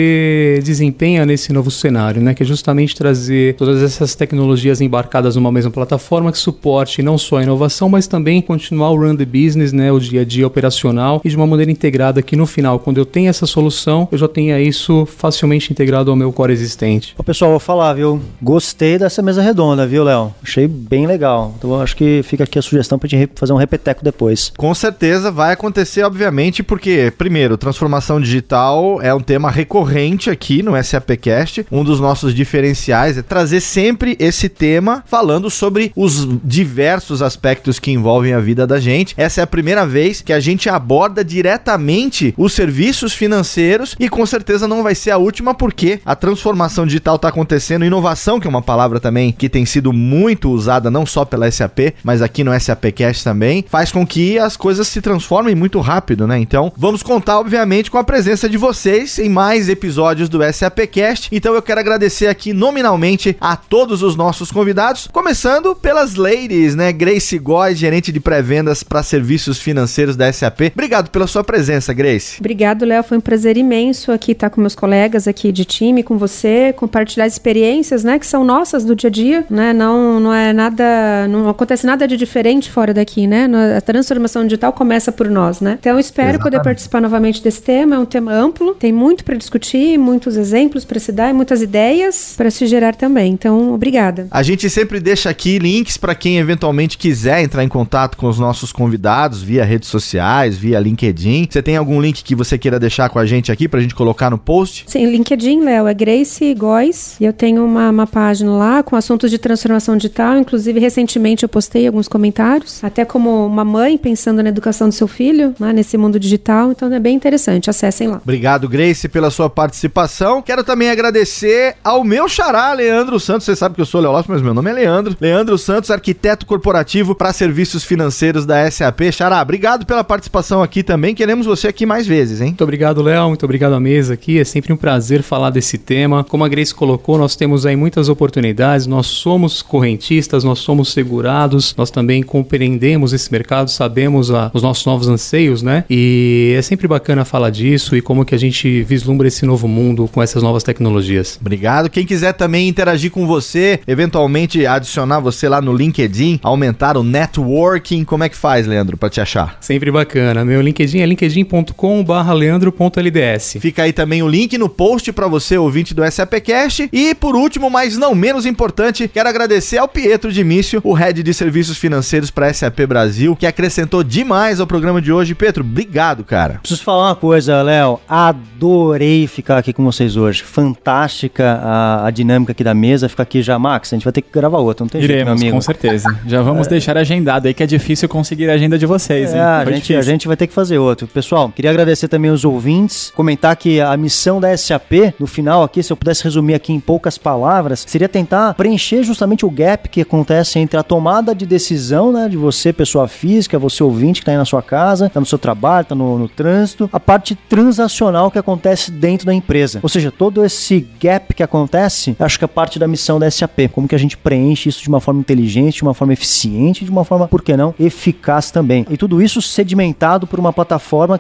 desempenha 0.64 1.26
nesse 1.26 1.52
novo 1.54 1.72
cenário, 1.72 2.22
né, 2.22 2.34
que 2.34 2.44
é 2.44 2.46
justamente 2.46 2.96
trazer 2.96 3.56
todas 3.56 3.82
essas 3.82 4.16
tecnologias 4.16 4.82
embarcadas 4.82 5.36
numa 5.36 5.52
mesma 5.52 5.72
plataforma 5.72 6.32
que 6.32 6.38
suporte 6.38 7.02
não 7.02 7.18
só 7.18 7.38
a 7.38 7.44
inovação, 7.44 7.90
mas 7.90 8.08
também 8.08 8.42
continuar 8.42 8.92
o 8.92 8.98
run 8.98 9.16
the 9.16 9.26
business, 9.26 9.72
né, 9.72 9.92
o 9.92 10.00
dia 10.00 10.22
a 10.22 10.26
dia 10.26 10.46
operacional 10.46 11.22
e 11.24 11.30
de 11.30 11.36
uma 11.36 11.45
maneira 11.48 11.72
integrada 11.72 12.22
que 12.22 12.36
no 12.36 12.46
final, 12.46 12.80
quando 12.80 12.98
eu 12.98 13.06
tenho 13.06 13.30
essa 13.30 13.46
solução, 13.46 14.08
eu 14.12 14.18
já 14.18 14.28
tenha 14.28 14.60
isso 14.60 15.06
facilmente 15.06 15.72
integrado 15.72 16.10
ao 16.12 16.18
meu 16.18 16.32
core 16.32 16.54
existente. 16.54 17.14
Ô, 17.18 17.24
pessoal, 17.24 17.52
vou 17.52 17.60
falar, 17.60 17.94
viu? 17.94 18.22
Gostei 18.42 18.98
dessa 18.98 19.22
mesa 19.22 19.42
redonda, 19.42 19.86
viu, 19.86 20.04
Léo? 20.04 20.34
Achei 20.44 20.68
bem 20.68 21.08
legal. 21.08 21.54
Então 21.58 21.80
acho 21.82 21.96
que 21.96 22.22
fica 22.24 22.44
aqui 22.44 22.60
a 22.60 22.62
sugestão 22.62 22.98
pra 22.98 23.10
gente 23.10 23.32
fazer 23.36 23.54
um 23.54 23.58
repeteco 23.58 24.04
depois. 24.04 24.52
Com 24.58 24.74
certeza 24.74 25.32
vai 25.32 25.54
acontecer, 25.54 26.04
obviamente, 26.04 26.64
porque, 26.64 27.12
primeiro, 27.18 27.58
transformação 27.58 28.20
digital 28.20 29.02
é 29.02 29.14
um 29.14 29.20
tema 29.20 29.50
recorrente 29.50 30.30
aqui 30.30 30.62
no 30.62 30.72
SAPcast. 30.82 31.66
Um 31.72 31.84
dos 31.84 32.00
nossos 32.00 32.34
diferenciais 32.34 33.18
é 33.18 33.22
trazer 33.22 33.60
sempre 33.60 34.16
esse 34.20 34.50
tema 34.50 35.04
falando 35.06 35.50
sobre 35.50 35.92
os 35.96 36.28
diversos 36.44 37.22
aspectos 37.22 37.80
que 37.80 37.92
envolvem 37.92 38.34
a 38.34 38.40
vida 38.40 38.66
da 38.68 38.80
gente. 38.80 39.14
Essa 39.18 39.42
é 39.42 39.44
a 39.44 39.48
primeira 39.48 39.86
vez 39.86 40.22
que 40.22 40.34
a 40.34 40.40
gente 40.40 40.70
aborda 40.70 41.24
diretamente 41.36 42.34
os 42.38 42.54
serviços 42.54 43.12
financeiros 43.14 43.94
e 44.00 44.08
com 44.08 44.26
certeza 44.26 44.70
não 44.70 44.82
vai 44.82 44.96
ser 44.96 45.12
a 45.12 45.18
última 45.18 45.54
porque 45.54 46.00
a 46.06 46.16
transformação 46.16 46.86
digital 46.86 47.18
está 47.18 47.28
acontecendo, 47.28 47.84
inovação, 47.84 48.40
que 48.40 48.48
é 48.48 48.50
uma 48.50 48.62
palavra 48.62 49.02
também 49.02 49.34
que 49.34 49.50
tem 49.50 49.66
sido 49.66 49.92
muito 49.92 50.50
usada 50.50 50.90
não 50.90 51.06
só 51.06 51.26
pela 51.26 51.52
SAP, 51.52 51.94
mas 52.06 52.22
aqui 52.22 52.42
no 52.42 52.58
SAPcast 52.58 53.22
também, 53.22 53.66
faz 53.68 53.92
com 53.92 54.08
que 54.08 54.40
as 54.40 54.56
coisas 54.56 54.88
se 54.88 55.02
transformem 55.02 55.56
muito 55.56 55.82
rápido, 55.82 56.26
né? 56.26 56.40
Então, 56.40 56.72
vamos 56.78 57.04
contar 57.04 57.40
obviamente 57.40 57.92
com 57.92 57.98
a 57.98 58.04
presença 58.04 58.48
de 58.48 58.56
vocês 58.56 59.20
em 59.20 59.28
mais 59.28 59.68
episódios 59.68 60.30
do 60.30 60.40
SAPcast. 60.54 61.28
Então, 61.34 61.54
eu 61.54 61.62
quero 61.62 61.82
agradecer 61.82 62.28
aqui 62.28 62.54
nominalmente 62.54 63.36
a 63.42 63.58
todos 63.58 64.02
os 64.02 64.16
nossos 64.16 64.52
convidados, 64.52 65.10
começando 65.12 65.76
pelas 65.76 66.16
ladies, 66.16 66.76
né? 66.76 66.94
Grace 66.94 67.38
Goy, 67.38 67.76
gerente 67.76 68.10
de 68.12 68.22
pré-vendas 68.22 68.84
para 68.84 69.04
serviços 69.04 69.60
financeiros 69.60 70.16
da 70.16 70.32
SAP. 70.32 70.72
Obrigado 70.74 71.10
pela 71.10 71.25
sua 71.28 71.44
presença, 71.44 71.94
Grace. 71.94 72.38
Obrigado, 72.40 72.86
Léo. 72.86 73.04
Foi 73.04 73.18
um 73.18 73.22
prazer 73.22 73.58
imenso 73.58 74.12
aqui 74.12 74.32
estar 74.32 74.50
com 74.50 74.62
meus 74.62 74.76
colegas 74.76 75.28
aqui 75.28 75.52
de 75.52 75.66
time, 75.66 76.04
com 76.04 76.18
você, 76.18 76.74
compartilhar 76.74 77.28
experiências, 77.28 78.04
né, 78.04 78.20
que 78.20 78.28
são 78.28 78.44
nossas 78.44 78.84
do 78.84 78.96
dia 78.96 79.10
a 79.10 79.12
dia, 79.12 79.46
né? 79.50 79.74
Não, 79.74 80.20
não 80.20 80.34
é 80.34 80.54
nada, 80.54 81.28
não 81.30 81.50
acontece 81.50 81.86
nada 81.86 82.08
de 82.08 82.18
diferente 82.18 82.70
fora 82.70 82.94
daqui, 82.94 83.28
né? 83.28 83.48
A 83.78 83.82
transformação 83.82 84.44
digital 84.44 84.74
começa 84.74 85.12
por 85.12 85.30
nós, 85.30 85.62
né? 85.62 85.78
Então, 85.80 86.00
espero 86.00 86.30
Exatamente. 86.30 86.44
poder 86.44 86.64
participar 86.64 87.02
novamente 87.02 87.42
desse 87.42 87.62
tema. 87.62 87.96
É 87.96 88.00
um 88.00 88.06
tema 88.06 88.34
amplo, 88.34 88.74
tem 88.76 88.92
muito 88.92 89.24
para 89.24 89.36
discutir, 89.36 89.98
muitos 89.98 90.38
exemplos 90.38 90.86
para 90.86 91.00
se 91.00 91.12
dar 91.12 91.30
e 91.30 91.34
muitas 91.34 91.62
ideias 91.62 92.34
para 92.36 92.50
se 92.50 92.66
gerar 92.68 92.96
também. 92.96 93.34
Então, 93.34 93.74
obrigada. 93.74 94.28
A 94.32 94.44
gente 94.44 94.70
sempre 94.70 95.00
deixa 95.00 95.30
aqui 95.30 95.58
links 95.60 95.98
para 95.98 96.16
quem 96.16 96.38
eventualmente 96.38 96.98
quiser 96.98 97.42
entrar 97.44 97.64
em 97.64 97.70
contato 97.70 98.18
com 98.18 98.28
os 98.28 98.40
nossos 98.40 98.72
convidados 98.72 99.42
via 99.42 99.64
redes 99.64 99.90
sociais, 99.90 100.58
via 100.58 100.80
LinkedIn. 100.80 101.15
Você 101.50 101.62
tem 101.62 101.78
algum 101.78 102.02
link 102.02 102.24
que 102.24 102.36
você 102.36 102.58
queira 102.58 102.80
deixar 102.80 103.10
com 103.10 103.20
a 103.20 103.26
gente 103.26 103.52
aqui 103.52 103.68
pra 103.68 103.80
gente 103.80 103.96
colocar 103.96 104.30
no 104.30 104.38
post? 104.38 104.86
Sim, 104.88 105.06
LinkedIn, 105.06 105.62
Léo, 105.62 105.88
é 105.88 105.94
Grace 105.94 106.54
Góes. 106.54 107.16
E 107.20 107.26
eu 107.26 107.34
tenho 107.34 107.64
uma, 107.66 107.90
uma 107.90 108.08
página 108.08 108.52
lá 108.52 108.84
com 108.84 108.96
assuntos 108.96 109.30
de 109.30 109.38
transformação 109.38 109.96
digital. 109.98 110.38
Inclusive, 110.38 110.80
recentemente 110.80 111.44
eu 111.44 111.50
postei 111.50 111.88
alguns 111.88 112.08
comentários, 112.08 112.84
até 112.84 113.06
como 113.06 113.46
uma 113.46 113.64
mãe 113.64 113.98
pensando 113.98 114.42
na 114.42 114.50
educação 114.50 114.90
do 114.90 114.94
seu 114.94 115.08
filho, 115.08 115.54
né, 115.60 115.72
nesse 115.74 115.98
mundo 115.98 116.20
digital. 116.20 116.72
Então 116.72 116.92
é 116.92 117.00
bem 117.00 117.16
interessante. 117.16 117.70
Acessem 117.70 118.08
lá. 118.08 118.22
Obrigado, 118.24 118.68
Grace, 118.68 119.08
pela 119.08 119.30
sua 119.30 119.50
participação. 119.50 120.42
Quero 120.42 120.64
também 120.64 120.90
agradecer 120.90 121.76
ao 121.84 122.04
meu 122.04 122.28
xará, 122.28 122.74
Leandro 122.74 123.20
Santos. 123.20 123.46
Você 123.46 123.56
sabe 123.56 123.76
que 123.76 123.82
eu 123.82 123.86
sou 123.86 124.02
Léo 124.02 124.12
Lopes, 124.12 124.30
mas 124.30 124.42
meu 124.42 124.54
nome 124.54 124.72
é 124.72 124.74
Leandro. 124.74 125.16
Leandro 125.20 125.58
Santos, 125.58 125.92
arquiteto 125.92 126.46
corporativo 126.46 127.14
para 127.14 127.32
serviços 127.34 127.84
financeiros 127.84 128.46
da 128.46 128.70
SAP. 128.70 129.12
Xará, 129.12 129.42
obrigado 129.42 129.86
pela 129.86 130.04
participação 130.04 130.64
aqui 130.64 130.84
também. 130.84 131.05
Queremos 131.14 131.46
você 131.46 131.68
aqui 131.68 131.86
mais 131.86 132.08
vezes, 132.08 132.42
hein? 132.42 132.48
Muito 132.48 132.64
obrigado, 132.64 133.02
Léo. 133.02 133.28
Muito 133.28 133.44
obrigado 133.44 133.74
à 133.74 133.80
mesa 133.80 134.14
aqui. 134.14 134.40
É 134.40 134.44
sempre 134.44 134.72
um 134.72 134.78
prazer 134.78 135.22
falar 135.22 135.50
desse 135.50 135.78
tema. 135.78 136.24
Como 136.24 136.44
a 136.44 136.48
Grace 136.48 136.74
colocou, 136.74 137.18
nós 137.18 137.36
temos 137.36 137.66
aí 137.66 137.76
muitas 137.76 138.10
oportunidades. 138.10 138.88
Nós 138.88 139.08
somos 139.08 139.62
correntistas, 139.62 140.44
nós 140.44 140.60
somos 140.60 140.92
segurados, 140.92 141.76
nós 141.78 141.92
também 141.92 142.24
compreendemos 142.24 143.14
esse 143.14 143.32
mercado, 143.32 143.70
sabemos 143.70 144.32
a, 144.32 144.50
os 144.54 144.64
nossos 144.64 144.86
novos 144.86 145.08
anseios, 145.08 145.62
né? 145.62 145.84
E 145.90 146.56
é 146.58 146.62
sempre 146.62 146.88
bacana 146.88 147.26
falar 147.26 147.50
disso 147.50 147.96
e 147.96 148.02
como 148.02 148.26
que 148.26 148.34
a 148.34 148.38
gente 148.38 148.84
vislumbra 148.84 149.28
esse 149.28 149.46
novo 149.46 149.68
mundo 149.68 150.10
com 150.12 150.22
essas 150.22 150.42
novas 150.42 150.64
tecnologias. 150.64 151.38
Obrigado. 151.40 151.90
Quem 151.90 152.06
quiser 152.06 152.34
também 152.34 152.68
interagir 152.68 153.12
com 153.12 153.28
você, 153.28 153.80
eventualmente 153.88 154.66
adicionar 154.66 155.20
você 155.20 155.50
lá 155.50 155.62
no 155.62 155.76
LinkedIn, 155.76 156.40
aumentar 156.42 156.98
o 156.98 157.04
networking, 157.04 158.04
como 158.04 158.24
é 158.24 158.30
que 158.30 158.38
faz, 158.38 158.66
Leandro, 158.68 158.98
para 158.98 159.10
te 159.10 159.20
achar? 159.20 159.58
Sempre 159.60 159.92
bacana. 159.92 160.46
Meu 160.46 160.62
LinkedIn 160.62 160.95
é 161.02 161.06
linkedin.com/leandro.lds. 161.06 163.58
Fica 163.60 163.84
aí 163.84 163.94
também 163.94 164.24
o 164.24 164.28
link 164.28 164.58
no 164.58 164.70
post 164.70 165.12
para 165.12 165.28
você 165.28 165.58
ouvinte 165.58 165.94
do 165.94 166.10
SAPcast 166.10 166.90
e 166.92 167.16
por 167.16 167.36
último, 167.36 167.70
mas 167.70 167.98
não 167.98 168.16
menos 168.16 168.46
importante, 168.46 169.08
quero 169.08 169.30
agradecer 169.30 169.78
ao 169.78 169.88
Pietro 169.88 170.32
Dimício, 170.32 170.82
o 170.84 170.94
head 170.94 171.24
de 171.24 171.34
serviços 171.34 171.78
financeiros 171.78 172.32
para 172.32 172.54
SAP 172.54 172.80
Brasil, 172.88 173.36
que 173.36 173.46
acrescentou 173.46 174.04
demais 174.04 174.60
ao 174.60 174.68
programa 174.68 175.02
de 175.02 175.12
hoje. 175.12 175.36
Pedro, 175.36 175.64
obrigado, 175.64 176.24
cara. 176.24 176.60
Preciso 176.62 176.84
falar 176.84 177.10
uma 177.10 177.16
coisa, 177.16 177.62
Léo. 177.62 178.00
Adorei 178.08 179.28
ficar 179.28 179.58
aqui 179.58 179.74
com 179.74 179.84
vocês 179.84 180.16
hoje. 180.16 180.44
Fantástica 180.44 181.60
a, 181.62 182.08
a, 182.08 182.12
dinâmica 182.12 182.52
aqui 182.52 182.64
da 182.64 182.74
mesa. 182.74 183.10
Fica 183.10 183.24
aqui 183.24 183.42
já, 183.42 183.58
Max. 183.58 183.94
A 183.94 183.96
gente 183.96 184.04
vai 184.04 184.14
ter 184.14 184.22
que 184.22 184.30
gravar 184.32 184.60
outro, 184.60 184.84
não 184.84 184.90
tem 184.90 185.02
Iremos, 185.02 185.18
jeito, 185.18 185.26
meu 185.26 185.34
amigo. 185.34 185.58
com 185.58 185.62
certeza. 185.62 186.20
Já 186.26 186.42
vamos 186.42 186.68
é. 186.68 186.70
deixar 186.70 186.98
agendado 186.98 187.48
aí, 187.48 187.54
que 187.54 187.64
é 187.64 187.68
difícil 187.68 188.08
conseguir 188.08 188.50
a 188.50 188.54
agenda 188.54 188.78
de 188.78 188.86
vocês, 188.86 189.34
é, 189.34 189.42
a 189.42 189.66
gente, 189.66 189.96
a 189.96 190.02
gente 190.02 190.28
vai 190.28 190.38
ter 190.38 190.48
que 190.48 190.54
fazer 190.54 190.78
outro. 190.86 191.08
Pessoal, 191.08 191.50
queria 191.50 191.72
agradecer 191.72 192.08
também 192.08 192.32
os 192.32 192.46
ouvintes, 192.46 193.12
comentar 193.16 193.56
que 193.56 193.80
a 193.82 193.96
missão 193.98 194.40
da 194.40 194.56
SAP, 194.56 195.14
no 195.20 195.28
final 195.28 195.64
aqui, 195.64 195.82
se 195.82 195.92
eu 195.92 195.98
pudesse 195.98 196.24
resumir 196.24 196.54
aqui 196.54 196.72
em 196.74 196.80
poucas 196.80 197.18
palavras, 197.18 197.84
seria 197.88 198.10
tentar 198.10 198.54
preencher 198.54 199.04
justamente 199.04 199.46
o 199.46 199.50
gap 199.50 199.90
que 199.90 200.02
acontece 200.02 200.60
entre 200.60 200.78
a 200.78 200.84
tomada 200.84 201.34
de 201.34 201.46
decisão, 201.46 202.12
né, 202.12 202.30
de 202.30 202.38
você, 202.38 202.72
pessoa 202.72 203.08
física, 203.08 203.58
você 203.58 203.84
ouvinte 203.84 204.20
que 204.20 204.24
está 204.24 204.32
aí 204.32 204.38
na 204.38 204.46
sua 204.46 204.62
casa, 204.62 205.08
está 205.08 205.20
no 205.20 205.26
seu 205.26 205.38
trabalho, 205.38 205.84
está 205.84 205.96
no, 205.96 206.18
no 206.18 206.30
trânsito, 206.30 206.90
a 206.92 207.00
parte 207.00 207.36
transacional 207.36 208.32
que 208.32 208.40
acontece 208.40 208.92
dentro 208.92 209.26
da 209.26 209.34
empresa. 209.34 209.80
Ou 209.82 209.90
seja, 209.90 210.12
todo 210.12 210.44
esse 210.44 210.88
gap 211.00 211.34
que 211.34 211.44
acontece, 211.44 212.16
acho 212.20 212.38
que 212.38 212.46
é 212.46 212.48
parte 212.48 212.80
da 212.80 212.88
missão 212.88 213.20
da 213.20 213.30
SAP. 213.30 213.70
Como 213.72 213.88
que 213.88 213.96
a 213.96 214.00
gente 214.00 214.18
preenche 214.18 214.70
isso 214.70 214.82
de 214.82 214.90
uma 214.90 215.00
forma 215.00 215.20
inteligente, 215.20 215.78
de 215.78 215.84
uma 215.84 215.94
forma 215.94 216.14
eficiente, 216.14 216.86
de 216.86 216.92
uma 216.92 217.04
forma, 217.04 217.28
por 217.28 217.42
que 217.42 217.56
não, 217.56 217.74
eficaz 217.80 218.52
também. 218.52 218.86
E 218.90 218.98
tudo 218.98 219.22
isso 219.22 219.42
sedimentado 219.42 220.26
por 220.28 220.40
uma 220.40 220.54
plataforma 220.54 220.65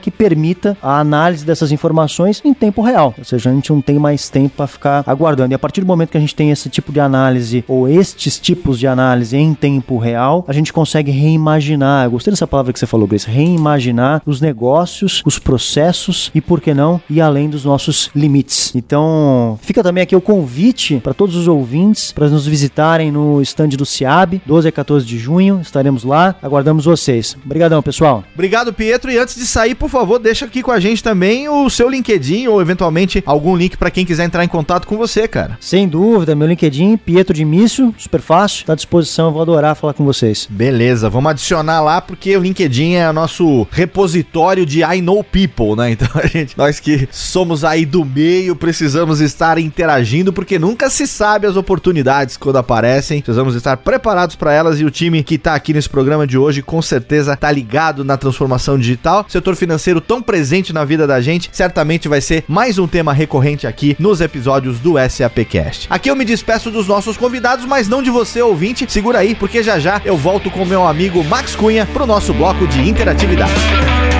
que 0.02 0.12
permita 0.12 0.78
a 0.82 1.00
análise 1.00 1.46
dessas 1.46 1.72
informações 1.72 2.42
em 2.44 2.54
tempo 2.54 2.82
real. 2.82 3.14
Ou 3.18 3.24
seja, 3.24 3.50
a 3.50 3.54
gente 3.54 3.72
não 3.72 3.82
tem 3.82 4.00
mais 4.00 4.30
tempo 4.30 4.56
para 4.58 4.68
ficar 4.68 5.04
aguardando. 5.06 5.54
E 5.54 5.56
a 5.56 5.60
partir 5.60 5.82
do 5.82 5.88
momento 5.88 6.10
que 6.10 6.18
a 6.18 6.22
gente 6.22 6.36
tem 6.36 6.52
esse 6.52 6.70
tipo 6.70 6.92
de 6.92 7.00
análise 7.00 7.64
ou 7.68 7.88
estes 7.88 8.40
tipos 8.40 8.80
de 8.80 8.88
análise 8.88 9.36
em 9.38 9.54
tempo 9.54 9.98
real, 9.98 10.44
a 10.48 10.54
gente 10.54 10.74
consegue 10.74 11.12
reimaginar. 11.12 12.06
Eu 12.06 12.12
gostei 12.12 12.32
dessa 12.32 12.48
palavra 12.48 12.74
que 12.74 12.80
você 12.80 12.86
falou, 12.86 13.08
Grace, 13.08 13.30
reimaginar 13.30 14.22
os 14.26 14.42
negócios, 14.42 15.22
os 15.26 15.40
processos 15.40 16.32
e 16.34 16.42
por 16.42 16.62
que 16.62 16.74
não 16.74 17.02
ir 17.10 17.22
além 17.22 17.50
dos 17.50 17.66
nossos 17.66 18.10
limites. 18.16 18.74
Então, 18.76 19.58
fica 19.62 19.84
também 19.84 20.02
aqui 20.02 20.16
o 20.16 20.22
convite 20.22 21.00
para 21.04 21.14
todos 21.14 21.36
os 21.36 21.48
ouvintes 21.48 22.12
para 22.12 22.30
nos 22.30 22.46
visitarem 22.46 23.12
no 23.12 23.42
stand 23.42 23.70
do 23.70 23.86
CIAB, 23.86 24.42
12 24.46 24.68
a 24.68 24.72
14 24.72 25.06
de 25.06 25.18
junho. 25.18 25.60
Estaremos 25.62 26.04
lá. 26.04 26.36
Aguardamos 26.42 26.86
vocês. 26.86 27.36
Obrigadão, 27.46 27.82
pessoal. 27.82 28.24
Obrigado, 28.34 28.74
Pietro. 28.74 29.12
E 29.12 29.18
antes 29.18 29.35
de 29.40 29.46
sair, 29.46 29.76
por 29.76 29.90
favor, 29.90 30.20
deixa 30.20 30.46
aqui 30.46 30.62
com 30.62 30.72
a 30.72 30.80
gente 30.80 31.04
também 31.04 31.48
o 31.50 31.70
seu 31.70 31.90
LinkedIn 31.90 32.48
ou 32.48 32.62
eventualmente 32.62 33.24
algum 33.26 33.56
link 33.56 33.78
para 33.78 33.92
quem 33.92 34.06
quiser 34.06 34.26
entrar 34.26 34.44
em 34.44 34.48
contato 34.48 34.88
com 34.88 34.98
você, 34.98 35.28
cara. 35.28 35.58
Sem 35.60 35.88
dúvida, 35.88 36.36
meu 36.36 36.48
LinkedIn, 36.48 36.98
Pietro 36.98 37.34
de 37.34 37.46
Mício, 37.46 37.94
super 37.98 38.22
fácil, 38.22 38.62
está 38.62 38.74
à 38.74 38.76
disposição, 38.76 39.28
eu 39.28 39.34
vou 39.34 39.42
adorar 39.42 39.76
falar 39.76 39.94
com 39.94 40.06
vocês. 40.06 40.48
Beleza, 40.50 41.10
vamos 41.10 41.32
adicionar 41.32 41.82
lá 41.82 42.02
porque 42.02 42.36
o 42.36 42.42
LinkedIn 42.42 42.94
é 42.94 43.10
o 43.10 43.14
nosso 43.14 43.68
repositório 43.72 44.66
de 44.66 44.82
I 44.82 45.02
Know 45.02 45.24
People, 45.24 45.76
né? 45.76 45.96
Então 46.06 46.10
a 46.22 46.28
gente, 46.28 46.58
nós 46.58 46.80
que 46.80 47.08
somos 47.10 47.64
aí 47.64 47.86
do 47.86 48.04
meio, 48.04 48.56
precisamos 48.56 49.22
estar 49.22 49.58
interagindo 49.58 50.34
porque 50.34 50.60
nunca 50.60 50.90
se 50.90 51.08
sabe 51.08 51.48
as 51.48 51.56
oportunidades 51.56 52.36
quando 52.38 52.58
aparecem. 52.58 53.22
Precisamos 53.22 53.56
estar 53.56 53.78
preparados 53.78 54.36
para 54.36 54.54
elas 54.54 54.80
e 54.80 54.86
o 54.86 54.92
time 54.92 55.24
que 55.24 55.38
tá 55.38 55.56
aqui 55.56 55.74
nesse 55.74 55.90
programa 55.90 56.28
de 56.28 56.38
hoje 56.38 56.62
com 56.62 56.82
certeza 56.82 57.36
tá 57.38 57.52
ligado 57.52 58.04
na 58.04 58.18
transformação 58.18 58.78
digital. 58.78 59.25
Setor 59.28 59.56
financeiro 59.56 60.02
tão 60.02 60.22
presente 60.22 60.74
na 60.74 60.86
vida 60.86 61.06
da 61.08 61.22
gente, 61.22 61.50
certamente 61.52 62.08
vai 62.08 62.22
ser 62.22 62.44
mais 62.48 62.78
um 62.78 62.88
tema 62.88 63.14
recorrente 63.14 63.68
aqui 63.68 63.96
nos 64.00 64.22
episódios 64.22 64.80
do 64.80 64.94
SAPcast. 64.98 65.88
Aqui 65.90 66.10
eu 66.10 66.16
me 66.16 66.26
despeço 66.26 66.72
dos 66.72 66.88
nossos 66.88 67.18
convidados, 67.18 67.66
mas 67.66 67.88
não 67.88 68.02
de 68.02 68.10
você, 68.10 68.42
ouvinte. 68.42 68.86
Segura 68.90 69.20
aí, 69.20 69.36
porque 69.36 69.64
já 69.64 69.80
já 69.80 70.02
eu 70.06 70.18
volto 70.18 70.50
com 70.50 70.66
meu 70.66 70.86
amigo 70.86 71.24
Max 71.24 71.56
Cunha 71.56 71.86
pro 71.86 72.06
nosso 72.06 72.34
bloco 72.34 72.68
de 72.68 72.88
interatividade. 72.88 74.15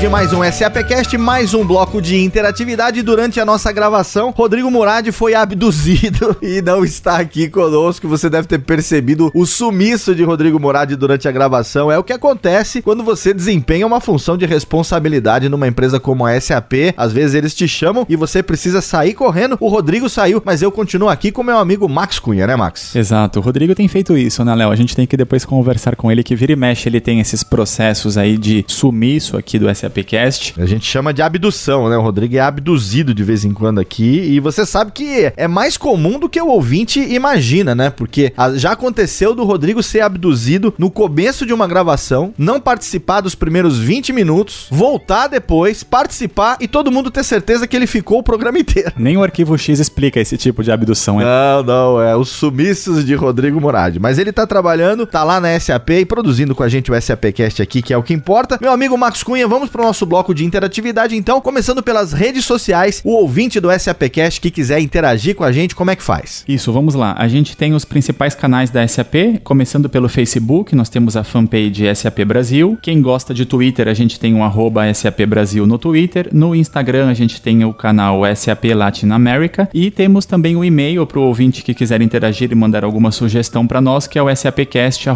De 0.00 0.08
mais 0.08 0.32
um 0.32 0.42
SAPcast, 0.42 1.18
mais 1.18 1.52
um 1.52 1.62
bloco 1.62 2.00
de 2.00 2.16
interatividade. 2.16 3.02
Durante 3.02 3.38
a 3.38 3.44
nossa 3.44 3.70
gravação, 3.70 4.30
Rodrigo 4.34 4.70
Murad 4.70 5.06
foi 5.12 5.34
abduzido 5.34 6.34
e 6.40 6.62
não 6.62 6.82
está 6.82 7.18
aqui 7.18 7.50
conosco. 7.50 8.08
Você 8.08 8.30
deve 8.30 8.48
ter 8.48 8.60
percebido 8.60 9.30
o 9.34 9.44
sumiço 9.44 10.14
de 10.14 10.24
Rodrigo 10.24 10.58
Murad 10.58 10.90
durante 10.92 11.28
a 11.28 11.30
gravação. 11.30 11.92
É 11.92 11.98
o 11.98 12.02
que 12.02 12.14
acontece 12.14 12.80
quando 12.80 13.04
você 13.04 13.34
desempenha 13.34 13.86
uma 13.86 14.00
função 14.00 14.38
de 14.38 14.46
responsabilidade 14.46 15.50
numa 15.50 15.68
empresa 15.68 16.00
como 16.00 16.24
a 16.24 16.40
SAP. 16.40 16.94
Às 16.96 17.12
vezes 17.12 17.34
eles 17.34 17.54
te 17.54 17.68
chamam 17.68 18.06
e 18.08 18.16
você 18.16 18.42
precisa 18.42 18.80
sair 18.80 19.12
correndo. 19.12 19.58
O 19.60 19.68
Rodrigo 19.68 20.08
saiu, 20.08 20.40
mas 20.42 20.62
eu 20.62 20.72
continuo 20.72 21.10
aqui 21.10 21.30
com 21.30 21.42
meu 21.42 21.58
amigo 21.58 21.86
Max 21.86 22.18
Cunha, 22.18 22.46
né, 22.46 22.56
Max? 22.56 22.96
Exato. 22.96 23.38
O 23.38 23.42
Rodrigo 23.42 23.74
tem 23.74 23.86
feito 23.86 24.16
isso, 24.16 24.42
né, 24.46 24.54
Léo? 24.54 24.70
A 24.70 24.76
gente 24.76 24.96
tem 24.96 25.06
que 25.06 25.16
depois 25.16 25.44
conversar 25.44 25.94
com 25.94 26.10
ele 26.10 26.22
que 26.22 26.34
vira 26.34 26.52
e 26.52 26.56
mexe, 26.56 26.88
ele 26.88 27.02
tem 27.02 27.20
esses 27.20 27.42
processos 27.42 28.16
aí 28.16 28.38
de 28.38 28.64
sumiço 28.66 29.36
aqui 29.36 29.58
do 29.58 29.68
SAPcast. 29.90 30.54
A 30.56 30.66
gente 30.66 30.86
chama 30.86 31.12
de 31.12 31.20
abdução, 31.20 31.88
né? 31.88 31.96
O 31.96 32.02
Rodrigo 32.02 32.36
é 32.36 32.40
abduzido 32.40 33.12
de 33.12 33.24
vez 33.24 33.44
em 33.44 33.52
quando 33.52 33.80
aqui 33.80 34.20
e 34.20 34.40
você 34.40 34.64
sabe 34.64 34.92
que 34.92 35.32
é 35.36 35.48
mais 35.48 35.76
comum 35.76 36.18
do 36.18 36.28
que 36.28 36.40
o 36.40 36.46
ouvinte 36.46 37.00
imagina, 37.00 37.74
né? 37.74 37.90
Porque 37.90 38.32
já 38.54 38.72
aconteceu 38.72 39.34
do 39.34 39.44
Rodrigo 39.44 39.82
ser 39.82 40.00
abduzido 40.00 40.72
no 40.78 40.90
começo 40.90 41.44
de 41.44 41.52
uma 41.52 41.66
gravação, 41.66 42.32
não 42.38 42.60
participar 42.60 43.20
dos 43.20 43.34
primeiros 43.34 43.78
20 43.78 44.12
minutos, 44.12 44.66
voltar 44.70 45.26
depois, 45.26 45.82
participar 45.82 46.56
e 46.60 46.68
todo 46.68 46.92
mundo 46.92 47.10
ter 47.10 47.24
certeza 47.24 47.66
que 47.66 47.76
ele 47.76 47.86
ficou 47.86 48.18
o 48.18 48.22
programa 48.22 48.58
inteiro. 48.60 48.92
Nem 48.96 49.16
o 49.16 49.22
arquivo 49.22 49.58
X 49.58 49.78
explica 49.80 50.20
esse 50.20 50.36
tipo 50.36 50.62
de 50.62 50.70
abdução. 50.70 51.20
É. 51.20 51.24
Não, 51.24 51.62
não, 51.62 52.00
é 52.00 52.16
os 52.16 52.28
sumiços 52.28 53.04
de 53.04 53.14
Rodrigo 53.14 53.60
Morad. 53.60 53.96
Mas 53.98 54.18
ele 54.18 54.32
tá 54.32 54.46
trabalhando, 54.46 55.06
tá 55.06 55.24
lá 55.24 55.40
na 55.40 55.58
SAP 55.58 55.90
e 55.90 56.06
produzindo 56.06 56.54
com 56.54 56.62
a 56.62 56.68
gente 56.68 56.90
o 56.90 57.00
SAPcast 57.00 57.60
aqui, 57.60 57.82
que 57.82 57.92
é 57.92 57.96
o 57.96 58.02
que 58.02 58.14
importa. 58.14 58.58
Meu 58.60 58.72
amigo 58.72 58.96
Max 58.96 59.22
Cunha, 59.22 59.48
vamos 59.48 59.68
pro 59.68 59.79
nosso 59.82 60.06
bloco 60.06 60.34
de 60.34 60.44
interatividade, 60.44 61.16
então, 61.16 61.40
começando 61.40 61.82
pelas 61.82 62.12
redes 62.12 62.44
sociais. 62.44 63.00
O 63.04 63.12
ouvinte 63.12 63.60
do 63.60 63.70
SAPcast 63.76 64.40
que 64.40 64.50
quiser 64.50 64.80
interagir 64.80 65.34
com 65.34 65.44
a 65.44 65.52
gente, 65.52 65.74
como 65.74 65.90
é 65.90 65.96
que 65.96 66.02
faz? 66.02 66.44
Isso, 66.46 66.72
vamos 66.72 66.94
lá. 66.94 67.14
A 67.18 67.28
gente 67.28 67.56
tem 67.56 67.74
os 67.74 67.84
principais 67.84 68.34
canais 68.34 68.70
da 68.70 68.86
SAP, 68.86 69.40
começando 69.42 69.88
pelo 69.88 70.08
Facebook, 70.08 70.74
nós 70.74 70.88
temos 70.88 71.16
a 71.16 71.24
fanpage 71.24 71.84
SAP 71.94 72.24
Brasil. 72.24 72.78
Quem 72.82 73.00
gosta 73.02 73.32
de 73.34 73.44
Twitter, 73.44 73.88
a 73.88 73.94
gente 73.94 74.18
tem 74.20 74.34
um 74.34 74.44
arroba 74.44 74.92
SAP 74.92 75.20
Brasil 75.26 75.66
no 75.66 75.78
Twitter. 75.78 76.28
No 76.32 76.54
Instagram, 76.54 77.08
a 77.08 77.14
gente 77.14 77.40
tem 77.40 77.64
o 77.64 77.72
canal 77.72 78.22
SAP 78.34 78.64
Latin 78.74 79.10
America. 79.10 79.68
E 79.72 79.90
temos 79.90 80.26
também 80.26 80.56
o 80.56 80.60
um 80.60 80.64
e-mail 80.64 81.06
para 81.06 81.18
o 81.18 81.22
ouvinte 81.22 81.62
que 81.62 81.74
quiser 81.74 82.02
interagir 82.02 82.52
e 82.52 82.54
mandar 82.54 82.84
alguma 82.84 83.10
sugestão 83.10 83.66
para 83.66 83.80
nós, 83.80 84.06
que 84.06 84.18
é 84.18 84.22
o 84.22 84.34
sapcast.sap.com. 84.34 85.10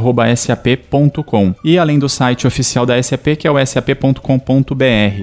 E 1.64 1.78
além 1.78 1.98
do 1.98 2.08
site 2.08 2.46
oficial 2.46 2.86
da 2.86 3.02
SAP, 3.02 3.36
que 3.38 3.46
é 3.46 3.50
o 3.50 3.66
sap.com.br. 3.66 4.53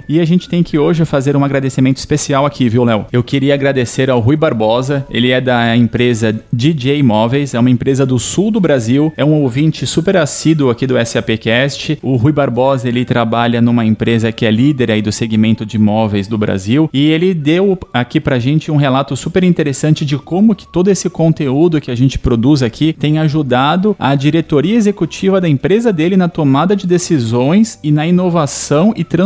E 0.07 0.19
a 0.19 0.25
gente 0.25 0.49
tem 0.49 0.63
que 0.63 0.77
hoje 0.77 1.05
fazer 1.05 1.35
um 1.35 1.43
agradecimento 1.43 1.97
especial 1.97 2.45
aqui, 2.45 2.67
viu, 2.67 2.83
Léo? 2.83 3.05
Eu 3.11 3.23
queria 3.23 3.53
agradecer 3.53 4.09
ao 4.09 4.19
Rui 4.19 4.35
Barbosa, 4.35 5.05
ele 5.09 5.31
é 5.31 5.39
da 5.39 5.75
empresa 5.75 6.39
DJ 6.51 6.99
Imóveis, 6.99 7.53
é 7.53 7.59
uma 7.59 7.69
empresa 7.69 8.05
do 8.05 8.19
sul 8.19 8.51
do 8.51 8.59
Brasil, 8.59 9.13
é 9.15 9.23
um 9.23 9.41
ouvinte 9.41 9.85
super 9.85 10.17
assíduo 10.17 10.69
aqui 10.69 10.85
do 10.85 10.95
SAPcast. 11.03 11.99
O 12.01 12.15
Rui 12.15 12.31
Barbosa, 12.31 12.87
ele 12.87 13.05
trabalha 13.05 13.61
numa 13.61 13.85
empresa 13.85 14.31
que 14.31 14.45
é 14.45 14.51
líder 14.51 14.91
aí 14.91 15.01
do 15.01 15.11
segmento 15.11 15.65
de 15.65 15.77
imóveis 15.77 16.27
do 16.27 16.37
Brasil 16.37 16.89
e 16.93 17.09
ele 17.09 17.33
deu 17.33 17.77
aqui 17.93 18.19
pra 18.19 18.39
gente 18.39 18.71
um 18.71 18.75
relato 18.75 19.15
super 19.15 19.43
interessante 19.43 20.05
de 20.05 20.17
como 20.17 20.55
que 20.55 20.67
todo 20.67 20.89
esse 20.89 21.09
conteúdo 21.09 21.79
que 21.79 21.91
a 21.91 21.95
gente 21.95 22.19
produz 22.19 22.61
aqui 22.61 22.93
tem 22.93 23.17
ajudado 23.17 23.95
a 23.97 24.13
diretoria 24.15 24.75
executiva 24.75 25.39
da 25.39 25.49
empresa 25.49 25.93
dele 25.93 26.17
na 26.17 26.27
tomada 26.27 26.75
de 26.75 26.85
decisões 26.85 27.79
e 27.83 27.91
na 27.91 28.05
inovação 28.05 28.93
e 28.95 29.03
transformação 29.03 29.20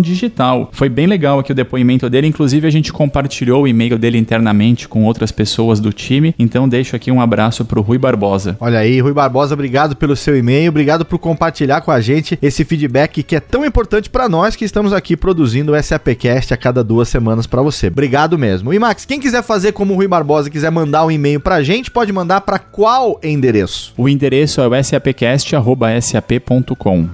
digital. 0.00 0.68
Foi 0.72 0.88
bem 0.88 1.06
legal 1.06 1.38
aqui 1.38 1.52
o 1.52 1.54
depoimento 1.54 2.08
dele, 2.08 2.26
inclusive 2.26 2.66
a 2.66 2.70
gente 2.70 2.92
compartilhou 2.92 3.62
o 3.62 3.68
e-mail 3.68 3.98
dele 3.98 4.18
internamente 4.18 4.88
com 4.88 5.04
outras 5.04 5.32
pessoas 5.32 5.80
do 5.80 5.92
time, 5.92 6.34
então 6.38 6.68
deixo 6.68 6.94
aqui 6.94 7.10
um 7.10 7.20
abraço 7.20 7.64
pro 7.64 7.80
Rui 7.80 7.98
Barbosa. 7.98 8.56
Olha 8.60 8.78
aí, 8.78 9.00
Rui 9.00 9.12
Barbosa, 9.12 9.54
obrigado 9.54 9.96
pelo 9.96 10.16
seu 10.16 10.36
e-mail, 10.36 10.70
obrigado 10.70 11.04
por 11.04 11.18
compartilhar 11.18 11.80
com 11.80 11.90
a 11.90 12.00
gente 12.00 12.38
esse 12.40 12.64
feedback 12.64 13.22
que 13.22 13.36
é 13.36 13.40
tão 13.40 13.64
importante 13.64 14.10
para 14.10 14.28
nós 14.28 14.56
que 14.56 14.64
estamos 14.64 14.92
aqui 14.92 15.16
produzindo 15.16 15.72
o 15.72 15.82
SAPcast 15.82 16.54
a 16.54 16.56
cada 16.56 16.84
duas 16.84 17.08
semanas 17.08 17.46
para 17.46 17.62
você. 17.62 17.88
Obrigado 17.88 18.38
mesmo. 18.38 18.72
E 18.72 18.78
Max, 18.78 19.04
quem 19.04 19.20
quiser 19.20 19.42
fazer 19.42 19.72
como 19.72 19.94
o 19.94 19.96
Rui 19.96 20.08
Barbosa, 20.08 20.50
quiser 20.50 20.70
mandar 20.70 21.04
um 21.04 21.10
e-mail 21.10 21.40
pra 21.40 21.62
gente, 21.62 21.90
pode 21.90 22.12
mandar 22.12 22.42
para 22.42 22.58
qual 22.58 23.18
endereço? 23.22 23.92
O 23.96 24.08
endereço 24.08 24.60
é 24.60 24.68
o 24.68 24.82
sapcast@sap.com. 24.82 27.08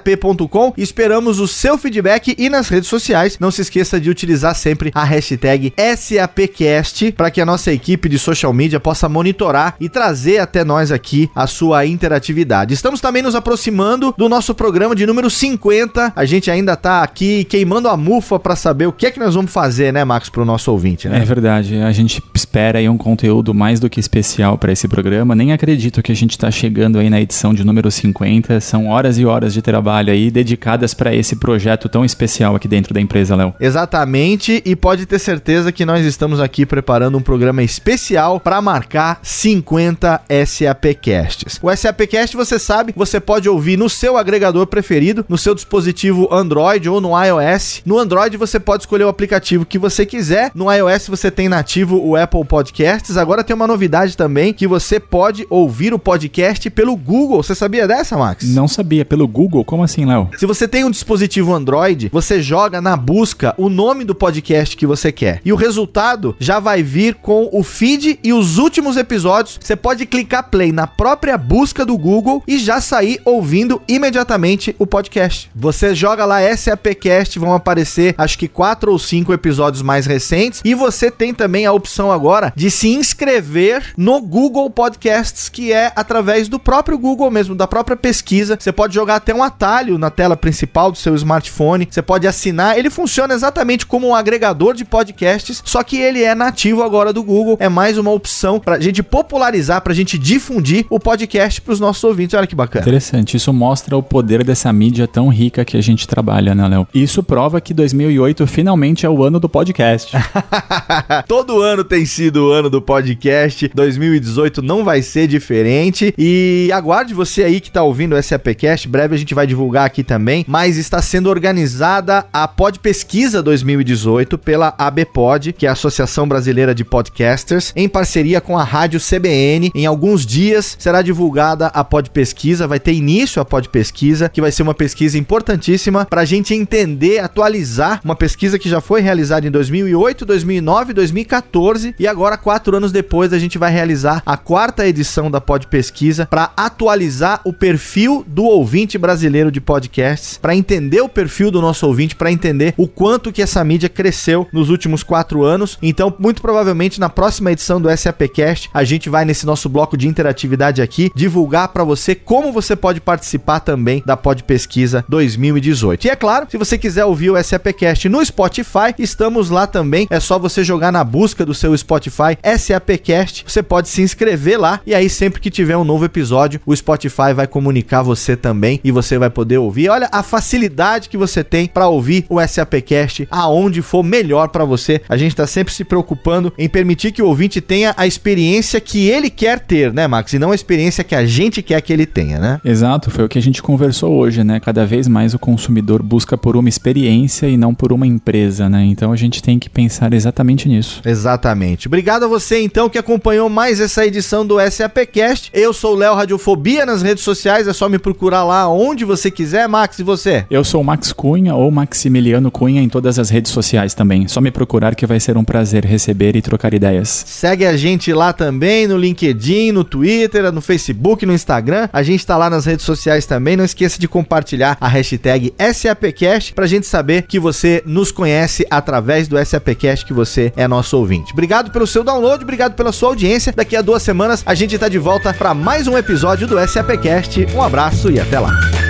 sapcast@sap.com. 0.00 0.72
Esperamos 0.76 1.38
o 1.38 1.46
seu 1.46 1.76
feedback 1.78 2.34
e 2.38 2.48
nas 2.48 2.68
redes 2.68 2.88
sociais, 2.88 3.38
não 3.38 3.50
se 3.50 3.62
esqueça 3.62 4.00
de 4.00 4.10
utilizar 4.10 4.54
sempre 4.54 4.90
a 4.94 5.04
hashtag 5.04 5.72
SAPcast 5.76 7.12
para 7.12 7.30
que 7.30 7.40
a 7.40 7.46
nossa 7.46 7.72
equipe 7.72 8.08
de 8.08 8.18
social 8.18 8.52
media 8.52 8.80
possa 8.80 9.08
monitorar 9.08 9.74
e 9.80 9.88
trazer 9.88 10.38
até 10.38 10.64
nós 10.64 10.90
aqui 10.90 11.30
a 11.34 11.46
sua 11.46 11.86
interatividade. 11.86 12.74
Estamos 12.74 13.00
também 13.00 13.22
nos 13.22 13.34
aproximando 13.34 14.14
do 14.16 14.28
nosso 14.28 14.54
programa 14.54 14.94
de 14.94 15.06
número 15.06 15.28
50. 15.28 16.12
A 16.14 16.24
gente 16.24 16.50
ainda 16.50 16.76
tá 16.76 17.02
aqui 17.02 17.44
queimando 17.44 17.88
a 17.88 17.96
mufa 17.96 18.38
para 18.38 18.56
saber 18.56 18.86
o 18.86 18.92
que 18.92 19.06
é 19.06 19.10
que 19.10 19.18
nós 19.18 19.34
vamos 19.34 19.52
fazer, 19.52 19.92
né, 19.92 20.04
Max, 20.04 20.28
pro 20.28 20.44
nosso 20.44 20.70
ouvinte, 20.72 21.08
né? 21.08 21.18
É 21.18 21.24
verdade. 21.24 21.76
A 21.76 21.92
gente 21.92 22.22
espera 22.34 22.78
aí 22.78 22.88
um 22.88 22.96
conteúdo 22.96 23.52
mais 23.54 23.80
do 23.80 23.90
que 23.90 24.00
especial 24.00 24.56
para 24.58 24.72
esse 24.72 24.88
programa. 24.88 25.34
Nem 25.34 25.52
acredito 25.52 26.02
que 26.02 26.12
a 26.12 26.16
gente 26.16 26.38
tá 26.38 26.50
chegando 26.50 26.98
aí 26.98 27.10
na 27.10 27.20
edição 27.20 27.52
de 27.52 27.64
número 27.64 27.90
50. 27.90 28.60
São 28.60 28.88
horas 28.88 29.18
e 29.18 29.24
horas 29.24 29.52
de 29.52 29.62
trabalho 29.62 29.89
aí 29.90 30.30
dedicadas 30.30 30.94
para 30.94 31.14
esse 31.14 31.36
projeto 31.36 31.88
tão 31.88 32.04
especial 32.04 32.54
aqui 32.54 32.68
dentro 32.68 32.94
da 32.94 33.00
empresa, 33.00 33.36
Léo. 33.36 33.54
Exatamente, 33.60 34.62
e 34.64 34.76
pode 34.76 35.06
ter 35.06 35.18
certeza 35.18 35.72
que 35.72 35.84
nós 35.84 36.04
estamos 36.04 36.40
aqui 36.40 36.64
preparando 36.64 37.18
um 37.18 37.22
programa 37.22 37.62
especial 37.62 38.40
para 38.40 38.60
marcar 38.62 39.18
50 39.22 40.22
SAPcasts. 40.46 41.58
O 41.62 41.74
SAPcast, 41.74 42.36
você 42.36 42.58
sabe, 42.58 42.92
você 42.96 43.20
pode 43.20 43.48
ouvir 43.48 43.76
no 43.76 43.88
seu 43.88 44.16
agregador 44.16 44.66
preferido, 44.66 45.24
no 45.28 45.38
seu 45.38 45.54
dispositivo 45.54 46.28
Android 46.32 46.88
ou 46.88 47.00
no 47.00 47.10
iOS. 47.22 47.82
No 47.84 47.98
Android 47.98 48.36
você 48.36 48.58
pode 48.58 48.84
escolher 48.84 49.04
o 49.04 49.08
aplicativo 49.08 49.66
que 49.66 49.78
você 49.78 50.06
quiser. 50.06 50.50
No 50.54 50.72
iOS 50.72 51.08
você 51.08 51.30
tem 51.30 51.48
nativo 51.48 52.00
o 52.00 52.16
Apple 52.16 52.44
Podcasts. 52.44 53.16
Agora 53.16 53.44
tem 53.44 53.54
uma 53.54 53.66
novidade 53.66 54.16
também 54.16 54.52
que 54.52 54.66
você 54.66 55.00
pode 55.00 55.46
ouvir 55.50 55.92
o 55.92 55.98
podcast 55.98 56.68
pelo 56.70 56.96
Google. 56.96 57.42
Você 57.42 57.54
sabia 57.54 57.86
dessa, 57.86 58.16
Max? 58.16 58.44
Não 58.54 58.68
sabia. 58.68 59.04
Pelo 59.04 59.26
Google? 59.26 59.64
Como 59.70 59.84
assim, 59.84 60.04
Léo? 60.04 60.28
Se 60.36 60.46
você 60.46 60.66
tem 60.66 60.82
um 60.82 60.90
dispositivo 60.90 61.54
Android, 61.54 62.08
você 62.12 62.42
joga 62.42 62.80
na 62.80 62.96
busca 62.96 63.54
o 63.56 63.68
nome 63.68 64.02
do 64.02 64.16
podcast 64.16 64.76
que 64.76 64.84
você 64.84 65.12
quer. 65.12 65.40
E 65.44 65.52
o 65.52 65.56
resultado 65.56 66.34
já 66.40 66.58
vai 66.58 66.82
vir 66.82 67.14
com 67.14 67.48
o 67.52 67.62
feed 67.62 68.18
e 68.24 68.32
os 68.32 68.58
últimos 68.58 68.96
episódios. 68.96 69.60
Você 69.62 69.76
pode 69.76 70.06
clicar 70.06 70.50
play 70.50 70.72
na 70.72 70.88
própria 70.88 71.38
busca 71.38 71.86
do 71.86 71.96
Google 71.96 72.42
e 72.48 72.58
já 72.58 72.80
sair 72.80 73.20
ouvindo 73.24 73.80
imediatamente 73.86 74.74
o 74.76 74.88
podcast. 74.88 75.48
Você 75.54 75.94
joga 75.94 76.24
lá 76.24 76.40
SAPcast, 76.56 77.38
vão 77.38 77.54
aparecer 77.54 78.16
acho 78.18 78.36
que 78.36 78.48
quatro 78.48 78.90
ou 78.90 78.98
cinco 78.98 79.32
episódios 79.32 79.82
mais 79.82 80.04
recentes. 80.04 80.62
E 80.64 80.74
você 80.74 81.12
tem 81.12 81.32
também 81.32 81.64
a 81.64 81.72
opção 81.72 82.10
agora 82.10 82.52
de 82.56 82.72
se 82.72 82.88
inscrever 82.88 83.92
no 83.96 84.20
Google 84.20 84.68
Podcasts, 84.68 85.48
que 85.48 85.72
é 85.72 85.92
através 85.94 86.48
do 86.48 86.58
próprio 86.58 86.98
Google 86.98 87.30
mesmo, 87.30 87.54
da 87.54 87.68
própria 87.68 87.96
pesquisa. 87.96 88.58
Você 88.58 88.72
pode 88.72 88.92
jogar 88.92 89.14
até 89.14 89.32
um 89.32 89.44
atalho 89.60 89.98
na 89.98 90.08
tela 90.08 90.36
principal 90.38 90.90
do 90.90 90.96
seu 90.96 91.14
smartphone. 91.14 91.86
Você 91.88 92.00
pode 92.00 92.26
assinar. 92.26 92.78
Ele 92.78 92.88
funciona 92.88 93.34
exatamente 93.34 93.84
como 93.84 94.08
um 94.08 94.14
agregador 94.14 94.72
de 94.72 94.86
podcasts, 94.86 95.62
só 95.66 95.82
que 95.82 95.98
ele 95.98 96.22
é 96.22 96.34
nativo 96.34 96.82
agora 96.82 97.12
do 97.12 97.22
Google. 97.22 97.58
É 97.60 97.68
mais 97.68 97.98
uma 97.98 98.10
opção 98.10 98.58
pra 98.58 98.80
gente 98.80 99.02
popularizar, 99.02 99.82
pra 99.82 99.92
gente 99.92 100.18
difundir 100.18 100.86
o 100.88 100.98
podcast 100.98 101.60
pros 101.60 101.78
nossos 101.78 102.02
ouvintes. 102.02 102.34
Olha 102.34 102.46
que 102.46 102.54
bacana. 102.54 102.82
Interessante. 102.82 103.36
Isso 103.36 103.52
mostra 103.52 103.94
o 103.96 104.02
poder 104.02 104.42
dessa 104.42 104.72
mídia 104.72 105.06
tão 105.06 105.28
rica 105.28 105.62
que 105.62 105.76
a 105.76 105.82
gente 105.82 106.08
trabalha, 106.08 106.54
né, 106.54 106.66
Léo? 106.66 106.88
Isso 106.94 107.22
prova 107.22 107.60
que 107.60 107.74
2008 107.74 108.46
finalmente 108.46 109.04
é 109.04 109.10
o 109.10 109.22
ano 109.22 109.38
do 109.38 109.48
podcast. 109.48 110.16
Todo 111.28 111.60
ano 111.60 111.84
tem 111.84 112.06
sido 112.06 112.46
o 112.46 112.52
ano 112.52 112.70
do 112.70 112.80
podcast. 112.80 113.70
2018 113.74 114.62
não 114.62 114.84
vai 114.84 115.02
ser 115.02 115.26
diferente. 115.26 116.14
E 116.16 116.70
aguarde 116.72 117.12
você 117.12 117.44
aí 117.44 117.60
que 117.60 117.70
tá 117.70 117.82
ouvindo 117.82 118.14
o 118.14 118.22
SAPcast. 118.22 118.88
Breve 118.88 119.14
a 119.14 119.18
gente 119.18 119.34
vai 119.34 119.49
divulgar 119.50 119.84
aqui 119.84 120.04
também, 120.04 120.44
mas 120.46 120.76
está 120.76 121.02
sendo 121.02 121.28
organizada 121.28 122.24
a 122.32 122.46
Pod 122.46 122.78
Pesquisa 122.78 123.42
2018 123.42 124.38
pela 124.38 124.74
ABPod, 124.78 125.52
que 125.52 125.66
é 125.66 125.68
a 125.68 125.72
Associação 125.72 126.28
Brasileira 126.28 126.74
de 126.74 126.84
Podcasters, 126.84 127.72
em 127.74 127.88
parceria 127.88 128.40
com 128.40 128.56
a 128.56 128.62
Rádio 128.62 129.00
CBN. 129.00 129.72
Em 129.74 129.86
alguns 129.86 130.24
dias 130.24 130.76
será 130.78 131.02
divulgada 131.02 131.66
a 131.66 131.82
Pod 131.82 132.10
Pesquisa, 132.10 132.68
vai 132.68 132.78
ter 132.78 132.92
início 132.92 133.42
a 133.42 133.44
Pod 133.44 133.68
Pesquisa, 133.68 134.28
que 134.28 134.40
vai 134.40 134.52
ser 134.52 134.62
uma 134.62 134.74
pesquisa 134.74 135.18
importantíssima 135.18 136.06
para 136.06 136.20
a 136.20 136.24
gente 136.24 136.54
entender, 136.54 137.18
atualizar 137.18 138.00
uma 138.04 138.14
pesquisa 138.14 138.58
que 138.58 138.68
já 138.68 138.80
foi 138.80 139.00
realizada 139.00 139.46
em 139.46 139.50
2008, 139.50 140.24
2009, 140.24 140.92
2014 140.92 141.94
e 141.98 142.06
agora, 142.06 142.36
quatro 142.36 142.76
anos 142.76 142.92
depois, 142.92 143.32
a 143.32 143.38
gente 143.38 143.58
vai 143.58 143.72
realizar 143.72 144.22
a 144.24 144.36
quarta 144.36 144.86
edição 144.86 145.30
da 145.30 145.40
Pod 145.40 145.66
Pesquisa 145.66 146.26
para 146.26 146.52
atualizar 146.56 147.40
o 147.44 147.52
perfil 147.52 148.24
do 148.26 148.44
ouvinte 148.44 148.96
brasileiro 148.96 149.39
de 149.48 149.60
podcasts, 149.60 150.36
para 150.36 150.56
entender 150.56 151.00
o 151.00 151.08
perfil 151.08 151.52
do 151.52 151.60
nosso 151.60 151.86
ouvinte, 151.86 152.16
para 152.16 152.32
entender 152.32 152.74
o 152.76 152.88
quanto 152.88 153.30
que 153.30 153.40
essa 153.40 153.62
mídia 153.62 153.88
cresceu 153.88 154.48
nos 154.52 154.70
últimos 154.70 155.04
quatro 155.04 155.44
anos. 155.44 155.78
Então, 155.80 156.12
muito 156.18 156.42
provavelmente 156.42 156.98
na 156.98 157.08
próxima 157.08 157.52
edição 157.52 157.80
do 157.80 157.88
SAPcast, 157.96 158.68
a 158.74 158.82
gente 158.82 159.08
vai 159.08 159.24
nesse 159.24 159.46
nosso 159.46 159.68
bloco 159.68 159.96
de 159.96 160.08
interatividade 160.08 160.82
aqui 160.82 161.12
divulgar 161.14 161.68
para 161.68 161.84
você 161.84 162.16
como 162.16 162.52
você 162.52 162.74
pode 162.74 163.00
participar 163.00 163.60
também 163.60 164.02
da 164.04 164.16
Pod 164.16 164.42
Pesquisa 164.42 165.04
2018. 165.08 166.06
E 166.06 166.10
é 166.10 166.16
claro, 166.16 166.46
se 166.50 166.58
você 166.58 166.76
quiser 166.76 167.04
ouvir 167.04 167.30
o 167.30 167.40
SAPcast 167.40 168.08
no 168.08 168.24
Spotify, 168.24 168.94
estamos 168.98 169.50
lá 169.50 169.66
também. 169.66 170.08
É 170.10 170.18
só 170.18 170.38
você 170.38 170.64
jogar 170.64 170.90
na 170.90 171.04
busca 171.04 171.46
do 171.46 171.54
seu 171.54 171.76
Spotify 171.76 172.36
SAPcast. 172.58 173.44
Você 173.46 173.62
pode 173.62 173.88
se 173.88 174.02
inscrever 174.02 174.58
lá 174.58 174.80
e 174.84 174.94
aí 174.94 175.08
sempre 175.08 175.40
que 175.40 175.50
tiver 175.50 175.76
um 175.76 175.84
novo 175.84 176.04
episódio, 176.04 176.60
o 176.66 176.74
Spotify 176.74 177.32
vai 177.34 177.46
comunicar 177.46 178.02
você 178.02 178.36
também 178.36 178.80
e 178.82 178.90
você 178.90 179.18
vai 179.18 179.29
poder 179.30 179.58
ouvir. 179.58 179.88
Olha 179.88 180.08
a 180.12 180.22
facilidade 180.22 181.08
que 181.08 181.16
você 181.16 181.42
tem 181.44 181.66
para 181.66 181.88
ouvir 181.88 182.24
o 182.28 182.40
SAPcast 182.40 183.28
aonde 183.30 183.82
for 183.82 184.02
melhor 184.02 184.48
para 184.48 184.64
você. 184.64 185.00
A 185.08 185.16
gente 185.16 185.36
tá 185.36 185.46
sempre 185.46 185.72
se 185.72 185.84
preocupando 185.84 186.52
em 186.58 186.68
permitir 186.68 187.12
que 187.12 187.22
o 187.22 187.26
ouvinte 187.26 187.60
tenha 187.60 187.94
a 187.96 188.06
experiência 188.06 188.80
que 188.80 189.08
ele 189.08 189.30
quer 189.30 189.60
ter, 189.60 189.92
né, 189.92 190.06
Max? 190.06 190.32
E 190.32 190.38
não 190.38 190.52
a 190.52 190.54
experiência 190.54 191.04
que 191.04 191.14
a 191.14 191.24
gente 191.24 191.62
quer 191.62 191.80
que 191.80 191.92
ele 191.92 192.06
tenha, 192.06 192.38
né? 192.38 192.60
Exato, 192.64 193.10
foi 193.10 193.24
o 193.24 193.28
que 193.28 193.38
a 193.38 193.42
gente 193.42 193.62
conversou 193.62 194.12
hoje, 194.14 194.42
né? 194.42 194.60
Cada 194.60 194.86
vez 194.86 195.06
mais 195.06 195.34
o 195.34 195.38
consumidor 195.38 196.02
busca 196.02 196.36
por 196.36 196.56
uma 196.56 196.68
experiência 196.68 197.46
e 197.46 197.56
não 197.56 197.74
por 197.74 197.92
uma 197.92 198.06
empresa, 198.06 198.68
né? 198.68 198.84
Então 198.84 199.12
a 199.12 199.16
gente 199.16 199.42
tem 199.42 199.58
que 199.58 199.68
pensar 199.68 200.12
exatamente 200.12 200.68
nisso. 200.68 201.00
Exatamente. 201.04 201.86
Obrigado 201.86 202.24
a 202.24 202.28
você 202.28 202.60
então 202.60 202.88
que 202.88 202.98
acompanhou 202.98 203.48
mais 203.48 203.80
essa 203.80 204.06
edição 204.06 204.46
do 204.46 204.56
SAPcast. 204.70 205.50
Eu 205.52 205.72
sou 205.72 205.94
o 205.94 205.98
Léo 205.98 206.14
Radiofobia 206.14 206.86
nas 206.86 207.02
redes 207.02 207.24
sociais, 207.24 207.68
é 207.68 207.72
só 207.72 207.88
me 207.88 207.98
procurar 207.98 208.44
lá 208.44 208.68
onde 208.68 209.04
você 209.04 209.19
quiser, 209.28 209.66
Max, 209.66 209.98
e 209.98 210.04
você? 210.04 210.44
Eu 210.48 210.62
sou 210.62 210.80
o 210.80 210.84
Max 210.84 211.12
Cunha 211.12 211.56
ou 211.56 211.68
Maximiliano 211.72 212.48
Cunha 212.48 212.80
em 212.80 212.88
todas 212.88 213.18
as 213.18 213.28
redes 213.28 213.50
sociais 213.50 213.92
também. 213.92 214.28
Só 214.28 214.40
me 214.40 214.52
procurar 214.52 214.94
que 214.94 215.04
vai 215.04 215.18
ser 215.18 215.36
um 215.36 215.42
prazer 215.42 215.84
receber 215.84 216.36
e 216.36 216.42
trocar 216.42 216.72
ideias. 216.72 217.24
Segue 217.26 217.66
a 217.66 217.76
gente 217.76 218.12
lá 218.12 218.32
também 218.32 218.86
no 218.86 218.96
LinkedIn, 218.96 219.72
no 219.72 219.82
Twitter, 219.82 220.52
no 220.52 220.60
Facebook, 220.60 221.26
no 221.26 221.32
Instagram. 221.32 221.88
A 221.92 222.04
gente 222.04 222.24
tá 222.24 222.36
lá 222.36 222.48
nas 222.48 222.66
redes 222.66 222.84
sociais 222.84 223.26
também. 223.26 223.56
Não 223.56 223.64
esqueça 223.64 223.98
de 223.98 224.06
compartilhar 224.06 224.76
a 224.80 224.86
hashtag 224.86 225.52
SAPcast 225.58 226.54
pra 226.54 226.66
gente 226.66 226.86
saber 226.86 227.22
que 227.22 227.40
você 227.40 227.82
nos 227.84 228.12
conhece 228.12 228.64
através 228.70 229.26
do 229.26 229.36
SAPcast, 229.44 230.06
que 230.06 230.12
você 230.12 230.52
é 230.56 230.68
nosso 230.68 230.96
ouvinte. 230.96 231.32
Obrigado 231.32 231.70
pelo 231.70 231.86
seu 231.86 232.04
download, 232.04 232.44
obrigado 232.44 232.74
pela 232.74 232.92
sua 232.92 233.08
audiência. 233.08 233.52
Daqui 233.56 233.74
a 233.74 233.82
duas 233.82 234.02
semanas 234.02 234.42
a 234.46 234.54
gente 234.54 234.78
tá 234.78 234.88
de 234.88 234.98
volta 234.98 235.32
para 235.34 235.54
mais 235.54 235.88
um 235.88 235.96
episódio 235.96 236.46
do 236.46 236.56
SAPcast. 236.68 237.46
Um 237.54 237.62
abraço 237.62 238.10
e 238.10 238.20
até 238.20 238.38
lá. 238.38 238.89